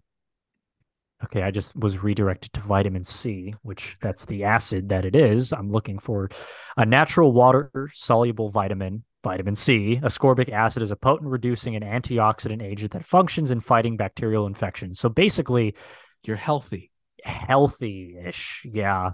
Okay, 1.24 1.42
I 1.42 1.50
just 1.50 1.76
was 1.76 2.04
redirected 2.04 2.54
to 2.54 2.60
vitamin 2.60 3.04
C, 3.04 3.54
which 3.64 3.98
that's 4.02 4.26
the 4.26 4.44
acid 4.44 4.90
that 4.90 5.04
it 5.04 5.16
is. 5.16 5.52
I'm 5.52 5.72
looking 5.72 5.98
for 5.98 6.30
a 6.78 6.86
natural 6.86 7.32
water 7.34 7.90
soluble 7.92 8.50
vitamin, 8.50 9.04
vitamin 9.24 9.56
C. 9.56 10.00
Ascorbic 10.04 10.50
acid 10.52 10.84
is 10.84 10.92
a 10.92 10.96
potent 10.96 11.32
reducing 11.32 11.76
and 11.76 11.84
antioxidant 11.84 12.62
agent 12.62 12.92
that 12.92 13.04
functions 13.04 13.50
in 13.50 13.62
fighting 13.62 13.98
bacterial 13.98 14.46
infections. 14.46 15.00
So 15.00 15.10
basically, 15.10 15.74
You're 16.26 16.36
healthy. 16.36 16.92
healthy-ish. 17.24 18.64
Yeah. 18.66 19.12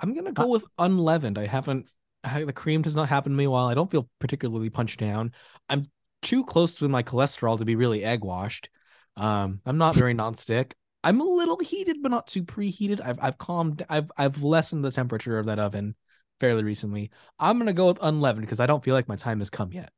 I'm 0.00 0.12
gonna 0.14 0.30
Uh, 0.30 0.42
go 0.42 0.48
with 0.48 0.64
unleavened. 0.78 1.38
I 1.38 1.46
haven't. 1.46 1.88
I, 2.22 2.44
the 2.44 2.52
cream 2.52 2.82
does 2.82 2.96
not 2.96 3.08
happen 3.08 3.32
to 3.32 3.36
me 3.38 3.46
while. 3.46 3.66
I 3.66 3.74
don't 3.74 3.90
feel 3.90 4.08
particularly 4.18 4.68
punched 4.68 5.00
down. 5.00 5.32
I'm 5.70 5.86
too 6.20 6.44
close 6.44 6.74
to 6.76 6.88
my 6.88 7.02
cholesterol 7.02 7.58
to 7.58 7.64
be 7.64 7.76
really 7.76 8.04
egg 8.04 8.24
washed. 8.24 8.68
Um, 9.16 9.60
I'm 9.64 9.78
not 9.78 9.94
very 9.94 10.12
nonstick. 10.12 10.72
I'm 11.06 11.20
a 11.20 11.24
little 11.24 11.58
heated, 11.58 11.98
but 12.02 12.10
not 12.10 12.26
too 12.26 12.42
preheated. 12.42 13.00
I've 13.00 13.18
I've 13.22 13.38
calmed. 13.38 13.86
I've 13.88 14.10
I've 14.16 14.42
lessened 14.42 14.84
the 14.84 14.90
temperature 14.90 15.38
of 15.38 15.46
that 15.46 15.60
oven 15.60 15.94
fairly 16.40 16.64
recently. 16.64 17.12
I'm 17.38 17.58
gonna 17.58 17.72
go 17.72 17.86
with 17.86 17.98
unleavened 18.02 18.44
because 18.44 18.58
I 18.58 18.66
don't 18.66 18.82
feel 18.82 18.94
like 18.94 19.06
my 19.08 19.14
time 19.14 19.38
has 19.38 19.48
come 19.48 19.72
yet. 19.72 19.90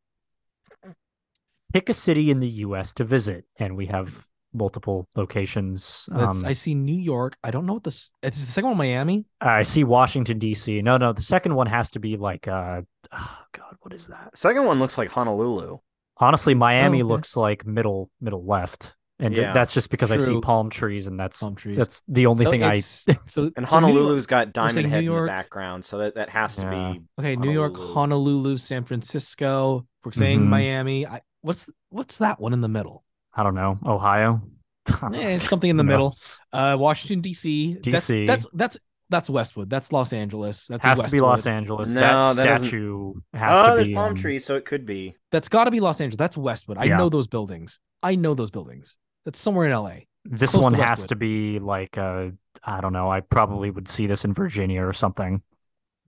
Pick 1.73 1.89
a 1.89 1.95
city 1.95 2.31
in 2.31 2.41
the 2.41 2.49
U.S. 2.67 2.93
to 2.95 3.05
visit, 3.05 3.47
and 3.59 3.75
we 3.75 3.87
have 3.87 4.25
multiple 4.53 5.09
locations. 5.17 6.09
Um, 6.13 6.43
I 6.45 6.53
see 6.53 6.75
New 6.75 6.97
York. 6.99 7.37
I 7.43 7.51
don't 7.51 7.65
know 7.65 7.75
what 7.75 7.85
this. 7.85 8.11
Is 8.23 8.47
the 8.47 8.53
second 8.53 8.69
one 8.71 8.79
Miami? 8.79 9.25
I 9.41 9.63
see 9.63 9.85
Washington 9.85 10.39
D.C. 10.39 10.83
No, 10.83 10.99
no, 10.99 11.15
the 11.15 11.23
second 11.23 11.55
one 11.55 11.67
has 11.69 11.91
to 11.93 12.01
be 12.01 12.17
like, 12.17 12.49
uh, 12.49 12.83
oh, 13.13 13.39
God, 13.53 13.77
what 13.81 13.95
is 13.95 14.09
that? 14.09 14.37
Second 14.37 14.65
one 14.65 14.79
looks 14.79 14.99
like 14.99 15.11
Honolulu. 15.11 15.79
Honestly, 16.19 16.55
Miami 16.55 16.99
Oh, 16.99 17.05
okay. 17.05 17.13
looks 17.13 17.37
like 17.37 17.65
middle 17.67 18.11
middle 18.21 18.45
left, 18.45 18.95
and 19.19 19.35
Yeah. 19.35 19.53
that's 19.53 19.73
just 19.73 19.91
because 19.91 20.11
I 20.11 20.17
see 20.17 20.41
palm 20.41 20.71
trees, 20.71 21.07
and 21.07 21.19
that's 21.19 21.41
Palm 21.41 21.55
trees. 21.55 21.77
that's 21.79 22.03
the 22.09 22.27
only 22.27 22.45
So 22.45 22.51
thing 22.51 22.63
I. 22.65 22.79
so 22.81 23.07
And 23.07 23.27
so 23.27 23.77
Honolulu's 23.77 24.27
got 24.27 24.53
Diamond 24.53 24.75
saying 24.75 24.87
New 24.87 24.91
Head 24.93 25.05
in 25.05 25.15
the 25.15 25.27
background, 25.27 25.85
so 25.85 25.99
that, 25.99 26.15
that 26.17 26.29
has 26.31 26.57
to 26.57 26.63
Yeah. 26.63 26.93
be 26.95 27.03
Okay, 27.21 27.37
New 27.37 27.51
York, 27.51 27.75
Honolulu. 27.77 27.95
Honolulu, 27.95 28.59
San 28.59 28.85
Francisco. 28.85 29.87
We're 30.05 30.13
saying 30.13 30.41
Mhm. 30.41 30.47
Miami. 30.49 31.07
I, 31.07 31.21
what's 31.43 31.69
what's 31.91 32.19
that 32.19 32.41
one 32.41 32.53
in 32.53 32.61
the 32.61 32.69
middle? 32.69 33.05
I 33.35 33.43
don't 33.43 33.55
know 33.55 33.79
Ohio. 33.85 34.43
Eh, 35.15 35.37
it's 35.37 35.49
something 35.49 35.69
in 35.69 35.77
the 35.77 35.83
Who 35.83 35.89
middle. 35.91 36.15
Uh, 36.53 36.77
Washington 36.79 37.21
D.C. 37.21 37.75
That's- 37.75 38.09
DC. 38.09 38.27
That's 38.27 38.47
that's 38.55 38.79
that's 39.11 39.29
Westwood. 39.31 39.69
That's 39.71 39.91
Los 39.93 40.13
Angeles. 40.13 40.67
That's 40.67 40.85
has 40.85 41.01
to 41.01 41.11
be 41.11 41.21
Los 41.21 41.47
Angeles. 41.47 41.93
No, 41.95 42.01
that 42.01 42.37
that 42.37 42.45
doesn't- 42.45 42.69
statue 42.69 43.15
has 43.35 43.59
oh, 43.59 43.71
to 43.77 43.83
there's 43.83 43.95
palm 43.95 44.11
um, 44.11 44.15
trees, 44.15 44.45
so 44.45 44.57
it 44.57 44.65
could 44.65 44.85
be. 44.87 45.15
That's 45.33 45.49
got 45.49 45.65
to 45.65 45.71
be 45.71 45.81
Los 45.81 46.01
Angeles. 46.01 46.19
That's 46.19 46.37
Westwood. 46.37 46.79
I 46.79 46.85
Yeah. 46.85 46.97
know 46.99 47.09
those 47.09 47.27
buildings. 47.27 47.81
I 48.03 48.15
know 48.17 48.35
those 48.35 48.51
buildings. 48.51 48.97
That's 49.29 49.39
somewhere 49.39 49.67
in 49.69 49.73
LA. 49.77 49.95
This 50.25 50.55
one 50.55 50.73
to 50.73 50.83
has 50.83 51.07
to 51.09 51.17
be 51.17 51.59
like 51.59 51.99
uh, 51.99 52.31
I 52.65 52.81
don't 52.81 52.95
know. 52.95 53.11
I 53.11 53.21
probably 53.21 53.71
would 53.71 53.87
see 53.89 54.07
this 54.07 54.25
in 54.25 54.33
Virginia 54.33 54.83
or 54.83 54.95
something. 54.95 55.43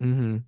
Mm-hmm. 0.02 0.38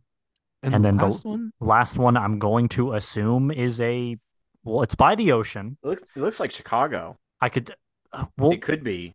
And, 0.64 0.74
And 0.74 0.84
the 0.84 0.88
then 0.88 0.96
the- 0.96 1.04
last 1.06 1.24
one, 1.24 1.52
Last 1.60 1.98
one 1.98 2.16
I'm 2.16 2.38
going 2.38 2.68
to 2.70 2.94
assume 2.94 3.50
is 3.50 3.78
a 3.80 4.16
well, 4.64 4.82
it's 4.82 4.94
by 4.94 5.14
the 5.16 5.32
ocean. 5.32 5.76
It 5.82 5.86
looks, 5.88 6.02
it 6.16 6.20
looks 6.20 6.40
like 6.40 6.50
Chicago. 6.50 7.18
I 7.42 7.50
could 7.50 7.74
uh, 8.12 8.24
well 8.38 8.52
It 8.52 8.62
could 8.62 8.82
be. 8.82 9.14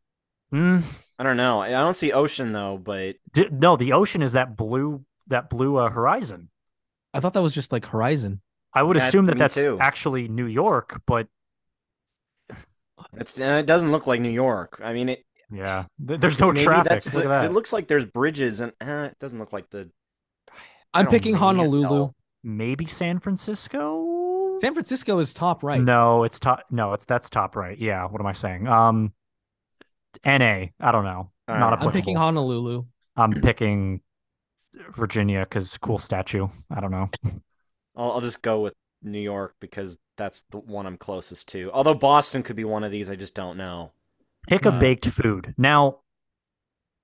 mm, 0.53 0.83
I 1.17 1.23
don't 1.23 1.37
know. 1.37 1.61
I 1.61 1.69
don't 1.71 1.95
see 1.95 2.11
ocean 2.11 2.51
though, 2.51 2.77
but 2.77 3.15
d- 3.33 3.49
no, 3.51 3.75
the 3.75 3.93
ocean 3.93 4.21
is 4.21 4.33
that 4.33 4.55
blue 4.55 5.03
that 5.27 5.49
blue 5.49 5.77
uh, 5.77 5.89
horizon. 5.89 6.49
I 7.13 7.19
thought 7.21 7.33
that 7.33 7.41
was 7.41 7.55
just 7.55 7.71
like 7.71 7.85
Horizon. 7.87 8.41
I 8.73 8.83
would 8.83 8.97
Yeah, 8.97 9.07
assume 9.07 9.25
that 9.27 9.37
that's 9.39 9.55
too. 9.55 9.77
actually 9.81 10.27
New 10.27 10.45
York, 10.45 11.01
but 11.07 11.27
it's, 13.13 13.39
uh, 13.39 13.43
it 13.43 13.65
doesn't 13.65 13.91
look 13.91 14.07
like 14.07 14.21
New 14.21 14.29
York. 14.29 14.79
I 14.83 14.93
mean, 14.93 15.09
it. 15.09 15.25
yeah, 15.51 15.85
there's 15.99 16.39
no 16.39 16.51
maybe 16.51 16.63
traffic. 16.63 16.89
That's 16.89 17.13
Look 17.13 17.23
the, 17.23 17.29
that. 17.29 17.45
It 17.45 17.51
looks 17.51 17.71
like 17.71 17.87
there's 17.87 18.05
bridges, 18.05 18.59
and 18.59 18.73
uh, 18.81 19.09
it 19.11 19.19
doesn't 19.19 19.39
look 19.39 19.53
like 19.53 19.69
the. 19.69 19.89
I 20.93 20.99
I'm 21.01 21.07
picking 21.07 21.35
Honolulu. 21.35 22.09
Maybe 22.43 22.85
San 22.85 23.19
Francisco. 23.19 24.57
San 24.59 24.73
Francisco 24.73 25.19
is 25.19 25.33
top 25.33 25.63
right. 25.63 25.81
No, 25.81 26.23
it's 26.23 26.39
top. 26.39 26.63
No, 26.71 26.93
it's 26.93 27.05
that's 27.05 27.29
top 27.29 27.55
right. 27.55 27.77
Yeah. 27.77 28.05
What 28.05 28.21
am 28.21 28.27
I 28.27 28.33
saying? 28.33 28.67
Um, 28.67 29.13
N.A. 30.23 30.73
I 30.79 30.91
don't 30.91 31.03
know. 31.03 31.31
All 31.47 31.55
Not 31.55 31.55
right. 31.55 31.73
applicable. 31.73 31.87
I'm 31.87 31.93
picking 31.93 32.15
Honolulu. 32.15 32.85
I'm 33.15 33.33
picking 33.33 34.01
Virginia 34.91 35.41
because 35.41 35.77
cool 35.77 35.97
statue. 35.97 36.47
I 36.69 36.79
don't 36.79 36.91
know. 36.91 37.09
I'll, 37.95 38.13
I'll 38.13 38.21
just 38.21 38.41
go 38.41 38.61
with 38.61 38.73
New 39.01 39.19
York 39.19 39.55
because 39.59 39.97
that's 40.17 40.43
the 40.51 40.57
one 40.59 40.85
I'm 40.85 40.97
closest 40.97 41.47
to. 41.49 41.71
Although 41.71 41.93
Boston 41.93 42.43
could 42.43 42.55
be 42.55 42.63
one 42.65 42.83
of 42.83 42.91
these, 42.91 43.09
I 43.09 43.15
just 43.15 43.35
don't 43.35 43.57
know. 43.57 43.91
Pick 44.47 44.65
a 44.65 44.69
Uh, 44.73 44.79
baked 44.79 45.07
food. 45.07 45.53
Now, 45.57 45.99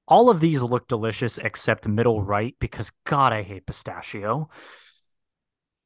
all 0.07 0.29
of 0.29 0.39
these 0.39 0.61
look 0.63 0.87
delicious 0.87 1.37
except 1.37 1.87
middle 1.87 2.21
right 2.21 2.55
because 2.59 2.91
God, 3.05 3.31
I 3.33 3.43
hate 3.43 3.65
pistachio. 3.65 4.49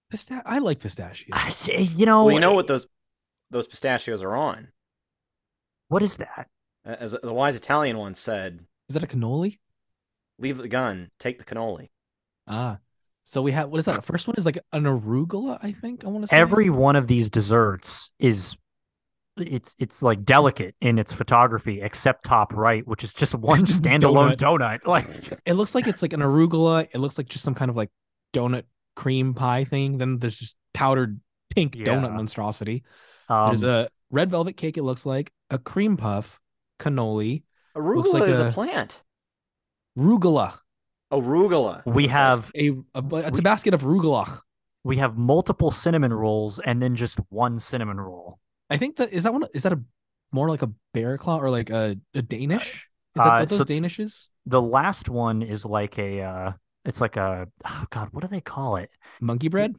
Pista- 0.10 0.44
I 0.46 0.60
like 0.60 0.80
pistachio. 0.80 1.30
I 1.34 1.50
say, 1.50 1.82
you 1.82 2.06
know, 2.06 2.26
well, 2.26 2.34
you 2.34 2.40
know 2.40 2.54
what 2.54 2.68
those 2.68 2.88
those 3.52 3.68
pistachios 3.68 4.22
are 4.24 4.36
on. 4.36 4.70
what 5.90 6.02
is 6.04 6.18
that? 6.18 6.48
As 6.86 7.12
the 7.12 7.34
wise 7.34 7.56
Italian 7.56 7.98
once 7.98 8.20
said, 8.20 8.66
Is 8.90 8.94
that 8.94 9.04
a 9.04 9.08
cannoli? 9.08 9.60
"Leave 10.40 10.58
the 10.58 10.68
gun, 10.70 11.12
take 11.20 11.38
the 11.38 11.44
cannoli." 11.44 11.90
Ah, 12.48 12.78
so 13.30 13.42
we 13.42 13.52
have 13.52 13.68
what 13.70 13.78
is 13.80 13.86
that? 13.86 13.96
The 13.98 14.02
first 14.02 14.26
one 14.26 14.36
is 14.38 14.46
like 14.46 14.58
an 14.72 14.84
arugula. 14.86 15.60
I 15.62 15.74
think 15.74 16.06
I 16.06 16.08
want 16.08 16.24
to 16.24 16.28
say 16.30 16.38
Every 16.38 16.70
one 16.70 16.96
of 16.96 17.08
these 17.08 17.30
desserts 17.30 18.10
is 18.20 18.56
it's 19.36 19.76
it's 19.78 20.02
like 20.02 20.24
delicate 20.24 20.76
in 20.80 20.98
its 20.98 21.12
photography 21.12 21.82
except 21.82 22.24
top 22.24 22.54
right, 22.54 22.88
which 22.88 23.04
is 23.04 23.14
just 23.14 23.36
one 23.36 23.66
Just 23.66 23.84
standalone 23.84 24.38
donut. 24.38 24.80
Like 24.86 25.08
It 25.46 25.54
looks 25.56 25.76
like 25.76 25.88
it's 25.88 26.02
like 26.02 26.14
an 26.14 26.22
arugula. 26.22 26.88
It 26.94 27.00
looks 27.00 27.18
like 27.18 27.28
just 27.28 27.44
some 27.44 27.54
kind 27.54 27.70
of 27.70 27.76
like 27.76 27.90
donut 28.34 28.64
cream 28.96 29.34
pie 29.34 29.66
thing. 29.66 29.98
Then 29.98 30.20
there's 30.20 30.40
just 30.40 30.56
powdered 30.74 31.20
pink 31.54 31.76
donut 31.76 32.14
monstrosity. 32.14 32.84
um, 33.28 33.48
There's 33.48 33.64
a 33.64 33.90
red 34.10 34.32
velvet 34.32 34.56
cake. 34.56 34.78
It 34.78 34.84
looks 34.84 35.06
like 35.06 35.32
a 35.50 35.60
cream 35.60 35.98
puff, 35.98 36.40
cannoli, 36.80 37.44
Arugula 37.76 38.14
like 38.14 38.30
is 38.30 38.40
a, 38.40 38.48
a- 38.48 38.52
plant. 38.54 39.04
rugula. 39.98 40.58
Arugula. 41.12 41.86
we 41.86 42.08
have 42.08 42.52
A, 42.56 42.70
a 42.96 43.04
it's 43.28 43.40
a 43.40 43.42
basket 43.44 43.74
of 43.74 43.82
rugula. 43.84 44.40
we 44.84 44.98
have 44.98 45.18
multiple 45.18 45.72
cinnamon 45.72 46.14
rolls 46.14 46.60
and 46.60 46.82
then 46.82 46.96
just 46.96 47.20
one 47.30 47.60
cinnamon 47.60 48.00
roll. 48.00 48.40
I 48.70 48.78
think 48.78 48.98
that 48.98 49.12
is 49.14 49.24
that 49.24 49.34
one. 49.34 49.46
Is 49.54 49.64
that 49.64 49.74
a 49.74 49.82
more 50.32 50.50
like 50.50 50.62
a 50.62 50.72
bear 50.94 51.18
claw 51.18 51.40
or 51.40 51.50
like 51.50 51.70
a, 51.70 51.96
a 52.14 52.22
Danish? 52.22 52.88
Is 53.16 53.24
that 53.24 53.28
Uh, 53.34 53.46
those 53.46 53.58
so- 53.58 53.64
Danishes? 53.66 54.28
The 54.46 54.62
last 54.62 55.10
one 55.10 55.42
is 55.42 55.66
like 55.66 55.98
a 56.00 56.22
uh 56.22 56.52
it's 56.86 57.02
like 57.02 57.18
a 57.18 57.48
oh 57.66 57.86
god, 57.90 58.10
what 58.12 58.22
do 58.22 58.28
they 58.30 58.42
call 58.42 58.76
it? 58.78 58.90
Monkey 59.22 59.48
bread? 59.50 59.76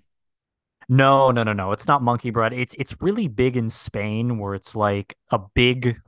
No, 0.89 1.31
no, 1.31 1.43
no, 1.43 1.53
no. 1.53 1.73
It's 1.73 1.87
not 1.87 2.03
monkey 2.03 2.31
bread. 2.31 2.53
It's 2.55 2.75
it's 2.79 2.97
really 3.01 3.29
big 3.29 3.57
in 3.57 3.69
Spain 3.71 4.39
where 4.39 4.55
it's 4.55 4.75
like 4.75 5.17
a 5.31 5.39
big 5.55 6.01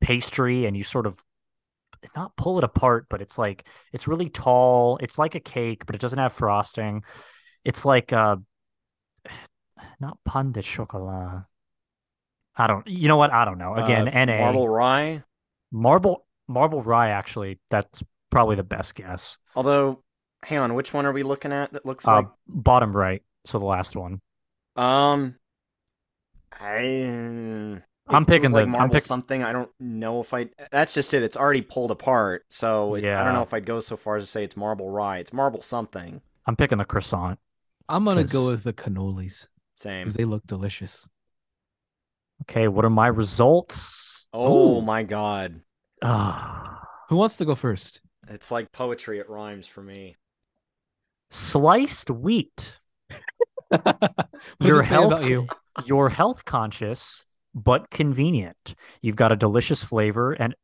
pastry 0.00 0.66
and 0.66 0.76
you 0.76 0.84
sort 0.84 1.06
of 1.06 1.22
not 2.16 2.36
pull 2.36 2.58
it 2.58 2.64
apart, 2.64 3.06
but 3.10 3.22
it's 3.22 3.38
like 3.38 3.66
it's 3.92 4.08
really 4.08 4.28
tall. 4.30 4.98
It's 5.02 5.18
like 5.18 5.34
a 5.34 5.40
cake, 5.40 5.86
but 5.86 5.94
it 5.94 6.00
doesn't 6.00 6.18
have 6.18 6.32
frosting. 6.32 7.02
It's 7.64 7.84
like 7.84 8.12
uh 8.12 8.36
not 10.00 10.18
pan 10.24 10.52
de 10.52 10.62
chocolat. 10.62 11.44
I 12.56 12.66
don't 12.66 12.86
you 12.86 13.08
know 13.08 13.16
what? 13.16 13.32
I 13.32 13.44
don't 13.44 13.58
know. 13.58 13.74
Again, 13.74 14.08
Uh, 14.08 14.24
NA 14.26 14.52
marble 14.52 14.68
rye. 14.68 15.22
marble 15.72 16.26
marble 16.48 16.82
rye 16.82 17.10
actually 17.10 17.60
that's 17.70 18.02
probably 18.30 18.56
the 18.56 18.64
best 18.64 18.94
guess. 18.94 19.38
Although, 19.54 20.04
hang 20.44 20.58
on, 20.58 20.74
which 20.74 20.94
one 20.94 21.04
are 21.04 21.12
we 21.12 21.22
looking 21.22 21.52
at 21.52 21.72
that 21.74 21.84
looks 21.84 22.04
Uh 22.06 22.12
like? 22.12 22.28
bottom 22.46 22.96
right, 22.96 23.22
so 23.44 23.58
the 23.58 23.64
last 23.66 23.96
one. 23.96 24.20
Um, 24.76 25.38
I. 26.52 27.82
it 28.10 28.14
I'm 28.14 28.24
picking 28.24 28.50
like 28.52 28.62
the- 28.62 28.64
I'm 28.66 28.70
marble 28.72 28.94
pick- 28.94 29.02
something. 29.04 29.42
I 29.42 29.52
don't 29.52 29.70
know 29.80 30.20
if 30.20 30.32
I. 30.34 30.48
That's 30.70 30.94
just 30.94 31.12
it. 31.14 31.22
It's 31.22 31.36
already 31.36 31.62
pulled 31.62 31.90
apart, 31.90 32.44
so 32.48 32.94
it, 32.94 33.04
I 33.04 33.24
don't 33.24 33.34
know 33.34 33.42
if 33.42 33.52
I'd 33.54 33.66
go 33.66 33.80
so 33.80 33.96
far 33.96 34.16
as 34.16 34.24
to 34.24 34.26
say 34.26 34.44
it's 34.44 34.56
marble 34.56 34.90
rye. 34.90 35.18
It's 35.18 35.32
marble 35.32 35.62
something. 35.62 36.20
I'm 36.46 36.56
picking 36.56 36.78
the 36.78 36.84
croissant. 36.84 37.38
I'm 37.88 38.04
gonna 38.04 38.24
go 38.24 38.46
with 38.48 38.64
the 38.64 38.72
cannolis 38.72 39.48
Same. 39.76 40.02
because 40.04 40.14
they 40.14 40.24
look 40.24 40.46
delicious. 40.46 41.08
Okay, 42.42 42.68
what 42.68 42.84
are 42.84 42.90
my 42.90 43.08
results? 43.08 44.26
Oh 44.32 44.78
Ooh. 44.78 44.82
my 44.82 45.02
god, 45.02 45.60
Ah. 46.02 46.82
Who 47.08 47.16
wants 47.16 47.36
to 47.38 47.44
go 47.44 47.54
first? 47.54 48.02
it's 48.30 48.50
like 48.50 48.70
poetry. 48.72 49.18
It 49.18 49.28
rhymes 49.30 49.66
for 49.66 49.82
me. 49.82 50.16
Sliced 51.30 52.10
wheat. 52.10 52.78
what 53.68 53.84
does 53.84 54.12
Your 54.60 54.80
it 54.82 54.86
say 54.86 54.94
health, 54.94 55.12
about 55.12 55.24
you? 55.28 55.46
You're 55.86 56.08
health 56.08 56.44
conscious 56.44 57.24
but 57.64 57.90
convenient. 57.90 58.74
You've 59.02 59.16
got 59.16 59.32
a 59.32 59.36
delicious 59.36 59.82
flavor 59.84 60.32
and 60.32 60.54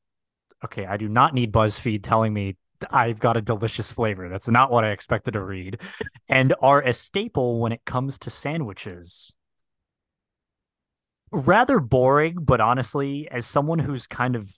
okay, 0.65 0.87
I 0.87 0.97
do 0.97 1.09
not 1.09 1.35
need 1.35 1.53
BuzzFeed 1.53 2.03
telling 2.03 2.33
me 2.33 2.57
I've 2.91 3.21
got 3.21 3.37
a 3.37 3.43
delicious 3.43 3.93
flavor. 3.93 4.29
That's 4.29 4.49
not 4.49 4.71
what 4.71 4.85
I 4.85 4.91
expected 4.91 5.33
to 5.33 5.43
read. 5.43 5.81
And 6.29 6.55
are 6.61 6.83
a 6.83 6.93
staple 6.93 7.61
when 7.61 7.73
it 7.73 7.85
comes 7.85 8.19
to 8.21 8.31
sandwiches. 8.31 9.37
Rather 11.31 11.81
boring, 11.81 12.37
but 12.41 12.61
honestly, 12.61 13.29
as 13.31 13.47
someone 13.47 13.79
who's 13.79 14.07
kind 14.07 14.37
of 14.37 14.53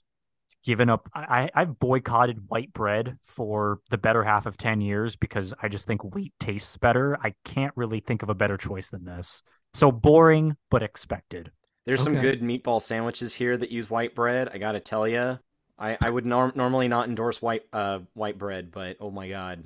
given 0.64 0.90
up 0.90 1.08
I, 1.14 1.48
I've 1.54 1.78
boycotted 1.78 2.48
white 2.48 2.72
bread 2.72 3.18
for 3.24 3.78
the 3.90 3.98
better 3.98 4.24
half 4.24 4.46
of 4.46 4.56
10 4.56 4.80
years 4.80 5.14
because 5.14 5.54
I 5.62 5.68
just 5.68 5.86
think 5.86 6.02
wheat 6.02 6.32
tastes 6.40 6.76
better. 6.76 7.16
I 7.22 7.34
can't 7.44 7.72
really 7.76 8.00
think 8.00 8.22
of 8.24 8.30
a 8.30 8.34
better 8.34 8.56
choice 8.56 8.90
than 8.90 9.04
this. 9.04 9.42
So 9.74 9.92
boring, 9.92 10.56
but 10.70 10.82
expected. 10.82 11.52
There's 11.86 12.02
some 12.02 12.18
good 12.18 12.42
meatball 12.42 12.82
sandwiches 12.82 13.34
here 13.34 13.56
that 13.56 13.70
use 13.70 13.88
white 13.88 14.14
bread. 14.14 14.50
I 14.52 14.58
gotta 14.58 14.80
tell 14.80 15.06
you, 15.06 15.38
I 15.78 15.96
I 16.02 16.10
would 16.10 16.26
norm- 16.26 16.52
normally 16.56 16.88
not 16.88 17.08
endorse 17.08 17.40
white 17.40 17.64
uh 17.72 18.00
white 18.12 18.36
bread, 18.36 18.72
but 18.72 18.96
oh 19.00 19.10
my 19.10 19.28
god, 19.28 19.64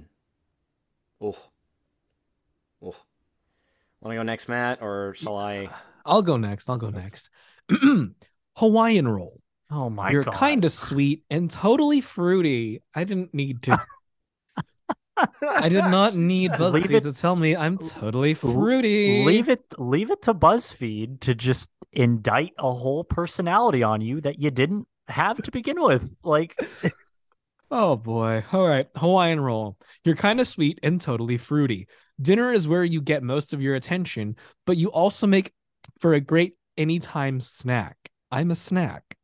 oh, 1.20 1.36
oh. 2.82 2.94
Want 4.00 4.12
to 4.12 4.16
go 4.16 4.22
next, 4.22 4.48
Matt, 4.48 4.80
or 4.82 5.14
shall 5.14 5.36
I? 5.36 5.70
I'll 6.04 6.22
go 6.22 6.36
next. 6.36 6.68
I'll 6.68 6.78
go 6.78 6.90
next. 6.90 7.30
Hawaiian 8.56 9.08
roll. 9.08 9.40
Oh 9.70 9.88
my 9.88 10.10
You're 10.10 10.24
god. 10.24 10.34
kind 10.34 10.64
of 10.64 10.72
sweet 10.72 11.24
and 11.30 11.50
totally 11.50 12.00
fruity. 12.00 12.82
I 12.94 13.04
didn't 13.04 13.32
need 13.34 13.62
to. 13.62 13.80
I 15.42 15.68
did 15.68 15.84
not 15.84 16.14
need 16.32 16.52
BuzzFeed 16.52 16.90
it- 16.90 17.02
to 17.02 17.12
tell 17.12 17.36
me 17.36 17.56
I'm 17.56 17.78
totally 17.78 18.34
fruity. 18.34 19.24
Leave 19.24 19.48
it 19.48 19.64
leave 19.78 20.10
it 20.10 20.22
to 20.22 20.34
BuzzFeed 20.34 21.20
to 21.20 21.34
just 21.34 21.70
indict 21.92 22.52
a 22.58 22.72
whole 22.72 23.04
personality 23.04 23.82
on 23.82 24.00
you 24.00 24.20
that 24.20 24.40
you 24.40 24.50
didn't 24.50 24.86
have 25.08 25.42
to 25.42 25.50
begin 25.50 25.82
with. 25.82 26.14
Like 26.22 26.56
Oh 27.70 27.96
boy. 27.96 28.44
All 28.52 28.66
right. 28.66 28.88
Hawaiian 28.96 29.40
roll. 29.40 29.76
You're 30.04 30.16
kind 30.16 30.40
of 30.40 30.46
sweet 30.46 30.80
and 30.82 31.00
totally 31.00 31.38
fruity. 31.38 31.86
Dinner 32.20 32.52
is 32.52 32.66
where 32.66 32.84
you 32.84 33.00
get 33.00 33.22
most 33.22 33.52
of 33.52 33.62
your 33.62 33.76
attention, 33.76 34.36
but 34.66 34.76
you 34.76 34.88
also 34.90 35.26
make 35.26 35.52
for 36.00 36.14
a 36.14 36.20
great 36.20 36.54
anytime 36.76 37.40
snack. 37.40 37.96
I'm 38.30 38.50
a 38.50 38.54
snack. 38.56 39.16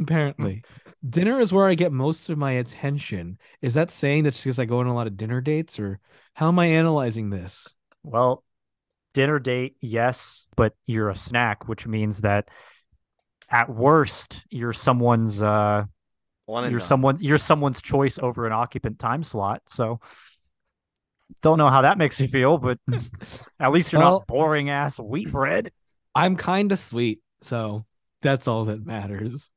Apparently. 0.00 0.62
Dinner 1.08 1.38
is 1.38 1.52
where 1.52 1.66
I 1.66 1.74
get 1.74 1.92
most 1.92 2.30
of 2.30 2.38
my 2.38 2.52
attention. 2.52 3.38
Is 3.62 3.74
that 3.74 3.90
saying 3.90 4.24
that 4.24 4.34
because 4.36 4.58
I 4.58 4.64
go 4.64 4.80
on 4.80 4.86
a 4.86 4.94
lot 4.94 5.06
of 5.06 5.16
dinner 5.16 5.40
dates 5.40 5.78
or 5.78 6.00
how 6.34 6.48
am 6.48 6.58
I 6.58 6.66
analyzing 6.66 7.30
this? 7.30 7.74
Well, 8.02 8.42
dinner 9.12 9.38
date, 9.38 9.76
yes, 9.80 10.46
but 10.56 10.74
you're 10.86 11.10
a 11.10 11.16
snack, 11.16 11.68
which 11.68 11.86
means 11.86 12.22
that 12.22 12.48
at 13.50 13.68
worst, 13.68 14.44
you're 14.50 14.72
someone's 14.72 15.42
uh 15.42 15.84
you're 16.48 16.70
done. 16.70 16.80
someone 16.80 17.16
you're 17.20 17.38
someone's 17.38 17.80
choice 17.80 18.18
over 18.18 18.46
an 18.46 18.52
occupant 18.52 18.98
time 18.98 19.22
slot. 19.22 19.62
So 19.66 20.00
don't 21.42 21.58
know 21.58 21.68
how 21.68 21.82
that 21.82 21.98
makes 21.98 22.20
you 22.20 22.28
feel, 22.28 22.58
but 22.58 22.78
at 23.60 23.72
least 23.72 23.92
you're 23.92 24.00
Well- 24.00 24.20
not 24.20 24.26
boring 24.26 24.70
ass 24.70 24.98
wheat 24.98 25.30
bread. 25.30 25.70
I'm 26.14 26.36
kind 26.36 26.70
of 26.72 26.78
sweet, 26.78 27.20
so 27.42 27.84
that's 28.22 28.46
all 28.48 28.66
that 28.66 28.84
matters. 28.84 29.50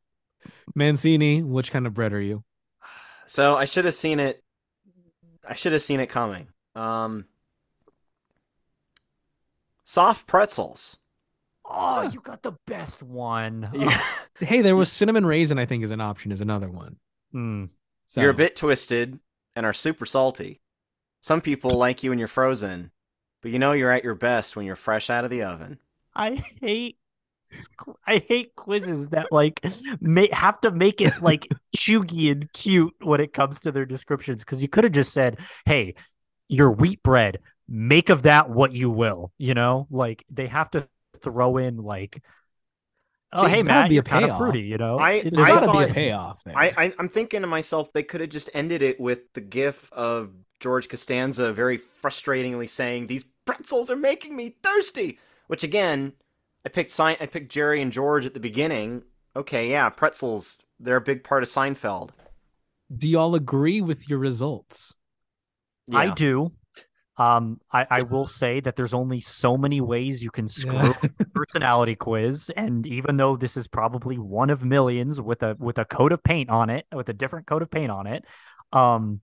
Mancini, 0.75 1.41
which 1.43 1.71
kind 1.71 1.87
of 1.87 1.93
bread 1.93 2.13
are 2.13 2.21
you? 2.21 2.43
So 3.25 3.55
I 3.55 3.65
should 3.65 3.85
have 3.85 3.93
seen 3.95 4.19
it. 4.19 4.43
I 5.47 5.53
should 5.53 5.73
have 5.73 5.81
seen 5.81 5.99
it 5.99 6.07
coming. 6.07 6.47
Um, 6.75 7.25
soft 9.83 10.27
pretzels. 10.27 10.97
Oh, 11.69 12.03
you 12.03 12.19
got 12.21 12.43
the 12.43 12.53
best 12.65 13.03
one. 13.03 13.69
You- 13.73 13.89
Hey, 14.39 14.61
there 14.61 14.75
was 14.75 14.91
cinnamon 14.91 15.25
raisin. 15.25 15.57
I 15.57 15.65
think 15.65 15.83
is 15.83 15.89
an 15.91 15.99
option. 16.01 16.31
Is 16.31 16.41
another 16.41 16.69
one. 16.69 16.97
Mm. 17.33 17.69
So 18.05 18.21
You're 18.21 18.29
a 18.29 18.35
bit 18.35 18.55
twisted 18.55 19.19
and 19.55 19.65
are 19.65 19.73
super 19.73 20.05
salty. 20.05 20.61
Some 21.21 21.41
people 21.41 21.71
like 21.71 22.03
you 22.03 22.11
when 22.11 22.19
you're 22.19 22.27
frozen, 22.27 22.91
but 23.41 23.51
you 23.51 23.57
know 23.59 23.71
you're 23.71 23.91
at 23.91 24.03
your 24.03 24.13
best 24.15 24.55
when 24.55 24.65
you're 24.67 24.75
fresh 24.75 25.09
out 25.09 25.23
of 25.25 25.31
the 25.31 25.41
oven. 25.43 25.79
I 26.15 26.45
hate 26.61 26.97
I 28.05 28.17
hate 28.27 28.55
quizzes 28.55 29.09
that 29.09 29.31
like 29.31 29.63
may 30.01 30.29
have 30.31 30.59
to 30.61 30.71
make 30.71 31.01
it 31.01 31.21
like 31.21 31.47
chuggy 31.77 32.31
and 32.31 32.51
cute 32.53 32.93
when 33.01 33.21
it 33.21 33.33
comes 33.33 33.59
to 33.61 33.71
their 33.71 33.85
descriptions 33.85 34.43
because 34.43 34.61
you 34.61 34.67
could 34.67 34.83
have 34.83 34.93
just 34.93 35.13
said, 35.13 35.39
"Hey, 35.65 35.95
your 36.49 36.71
wheat 36.71 37.01
bread, 37.03 37.39
make 37.67 38.09
of 38.09 38.23
that 38.23 38.49
what 38.49 38.73
you 38.73 38.89
will." 38.89 39.31
You 39.37 39.53
know, 39.53 39.87
like 39.89 40.25
they 40.29 40.47
have 40.47 40.69
to 40.71 40.87
throw 41.21 41.57
in 41.57 41.77
like, 41.77 42.21
"Oh, 43.33 43.43
See, 43.43 43.49
hey, 43.49 43.55
there's 43.61 43.63
gotta 43.63 43.87
be 43.89 43.95
a 43.95 43.95
you're 43.95 44.03
kind 44.03 44.25
of 44.25 44.37
fruity," 44.37 44.61
you 44.61 44.77
know. 44.77 44.97
I- 44.97 45.11
It- 45.13 45.33
There's 45.33 45.47
I 45.47 45.51
got 45.51 45.59
to 45.61 45.71
be 45.71 45.83
a 45.83 45.87
thought- 45.87 45.93
payoff 45.95 46.43
there. 46.43 46.57
I, 46.57 46.73
I 46.77 46.93
I'm 46.99 47.09
thinking 47.09 47.41
to 47.41 47.47
myself 47.47 47.93
they 47.93 48.03
could 48.03 48.21
have 48.21 48.29
just 48.29 48.49
ended 48.53 48.81
it 48.81 48.99
with 48.99 49.31
the 49.33 49.41
gif 49.41 49.91
of 49.93 50.31
George 50.59 50.89
Costanza 50.89 51.53
very 51.53 51.77
frustratingly 51.79 52.67
saying 52.67 53.07
these 53.07 53.23
pretzels 53.45 53.89
are 53.89 53.95
making 53.95 54.35
me 54.35 54.57
thirsty. 54.61 55.17
Which 55.47 55.63
again, 55.63 56.11
I 56.67 56.69
picked 56.69 56.89
Sein- 56.89 57.15
I 57.21 57.27
picked 57.27 57.49
Jerry 57.49 57.81
and 57.81 57.93
George 57.93 58.25
at 58.25 58.33
the 58.33 58.41
beginning. 58.41 59.03
Okay, 59.37 59.71
yeah, 59.71 59.87
pretzels 59.87 60.57
they're 60.77 60.97
a 60.97 61.01
big 61.01 61.23
part 61.23 61.41
of 61.41 61.47
Seinfeld. 61.47 62.09
Do 62.93 63.07
y'all 63.07 63.35
agree 63.35 63.79
with 63.79 64.09
your 64.09 64.19
results? 64.19 64.93
Yeah. 65.87 65.99
I 65.99 66.09
do. 66.09 66.51
Um, 67.15 67.61
I, 67.71 67.87
I 67.89 68.01
will 68.01 68.25
say 68.25 68.59
that 68.59 68.75
there's 68.75 68.93
only 68.93 69.21
so 69.21 69.55
many 69.55 69.79
ways 69.79 70.21
you 70.21 70.29
can 70.29 70.49
screw 70.49 70.93
a 71.19 71.25
personality 71.33 71.95
quiz, 71.95 72.51
and 72.57 72.85
even 72.85 73.15
though 73.15 73.37
this 73.37 73.55
is 73.55 73.69
probably 73.69 74.17
one 74.17 74.49
of 74.49 74.65
millions 74.65 75.21
with 75.21 75.43
a 75.43 75.55
with 75.57 75.77
a 75.77 75.85
coat 75.85 76.11
of 76.11 76.21
paint 76.21 76.49
on 76.49 76.69
it, 76.69 76.85
with 76.93 77.07
a 77.07 77.13
different 77.13 77.47
coat 77.47 77.61
of 77.61 77.71
paint 77.71 77.91
on 77.91 78.07
it, 78.07 78.25
um, 78.73 79.21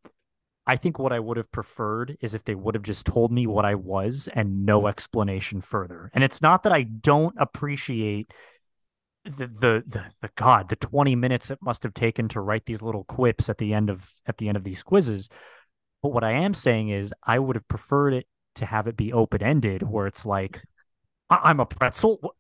I 0.67 0.77
think 0.77 0.99
what 0.99 1.13
I 1.13 1.21
would 1.21 1.37
have 1.37 1.53
preferred 1.53 2.17
is 2.21 2.35
if 2.35 2.45
they 2.45 2.55
would 2.55 2.75
have 2.75 2.85
just 2.85 3.07
told 3.07 3.31
me 3.31 3.47
what 3.47 3.65
I 3.65 3.75
was 3.75 4.29
and 4.35 4.65
no 4.65 4.81
mm-hmm. 4.81 4.89
explanation 4.89 5.61
further. 5.61 6.11
And 6.15 6.25
it's 6.25 6.41
not 6.41 6.63
that 6.63 6.73
I 6.73 6.83
don't 6.85 7.35
appreciate 7.39 8.33
the 9.25 9.47
the 9.47 9.83
the, 9.87 10.05
the 10.21 10.31
God, 10.37 10.69
the 10.69 10.77
20 10.77 11.17
minutes 11.17 11.51
it 11.51 11.59
must 11.63 11.83
have 11.83 11.95
taken 11.95 12.29
to 12.29 12.41
write 12.41 12.67
these 12.67 12.83
little 12.83 13.05
quips 13.05 13.49
at 13.49 13.59
the 13.59 13.75
end 13.75 13.91
of 13.91 14.11
at 14.27 14.39
the 14.39 14.49
end 14.49 14.57
of 14.57 14.65
these 14.65 14.83
quizzes. 14.83 15.29
But 16.03 16.13
what 16.13 16.25
I 16.25 16.33
am 16.33 16.55
saying 16.55 16.91
is 16.91 17.15
I 17.23 17.39
would 17.39 17.57
have 17.57 17.69
preferred 17.69 18.15
it 18.15 18.27
to 18.57 18.67
have 18.67 18.87
it 18.87 18.97
be 18.97 19.13
open 19.13 19.43
ended 19.43 19.83
where 19.83 20.07
it's 20.07 20.25
like 20.25 20.63
I'm 21.31 21.61
a 21.61 21.67
pretzel. 21.67 22.35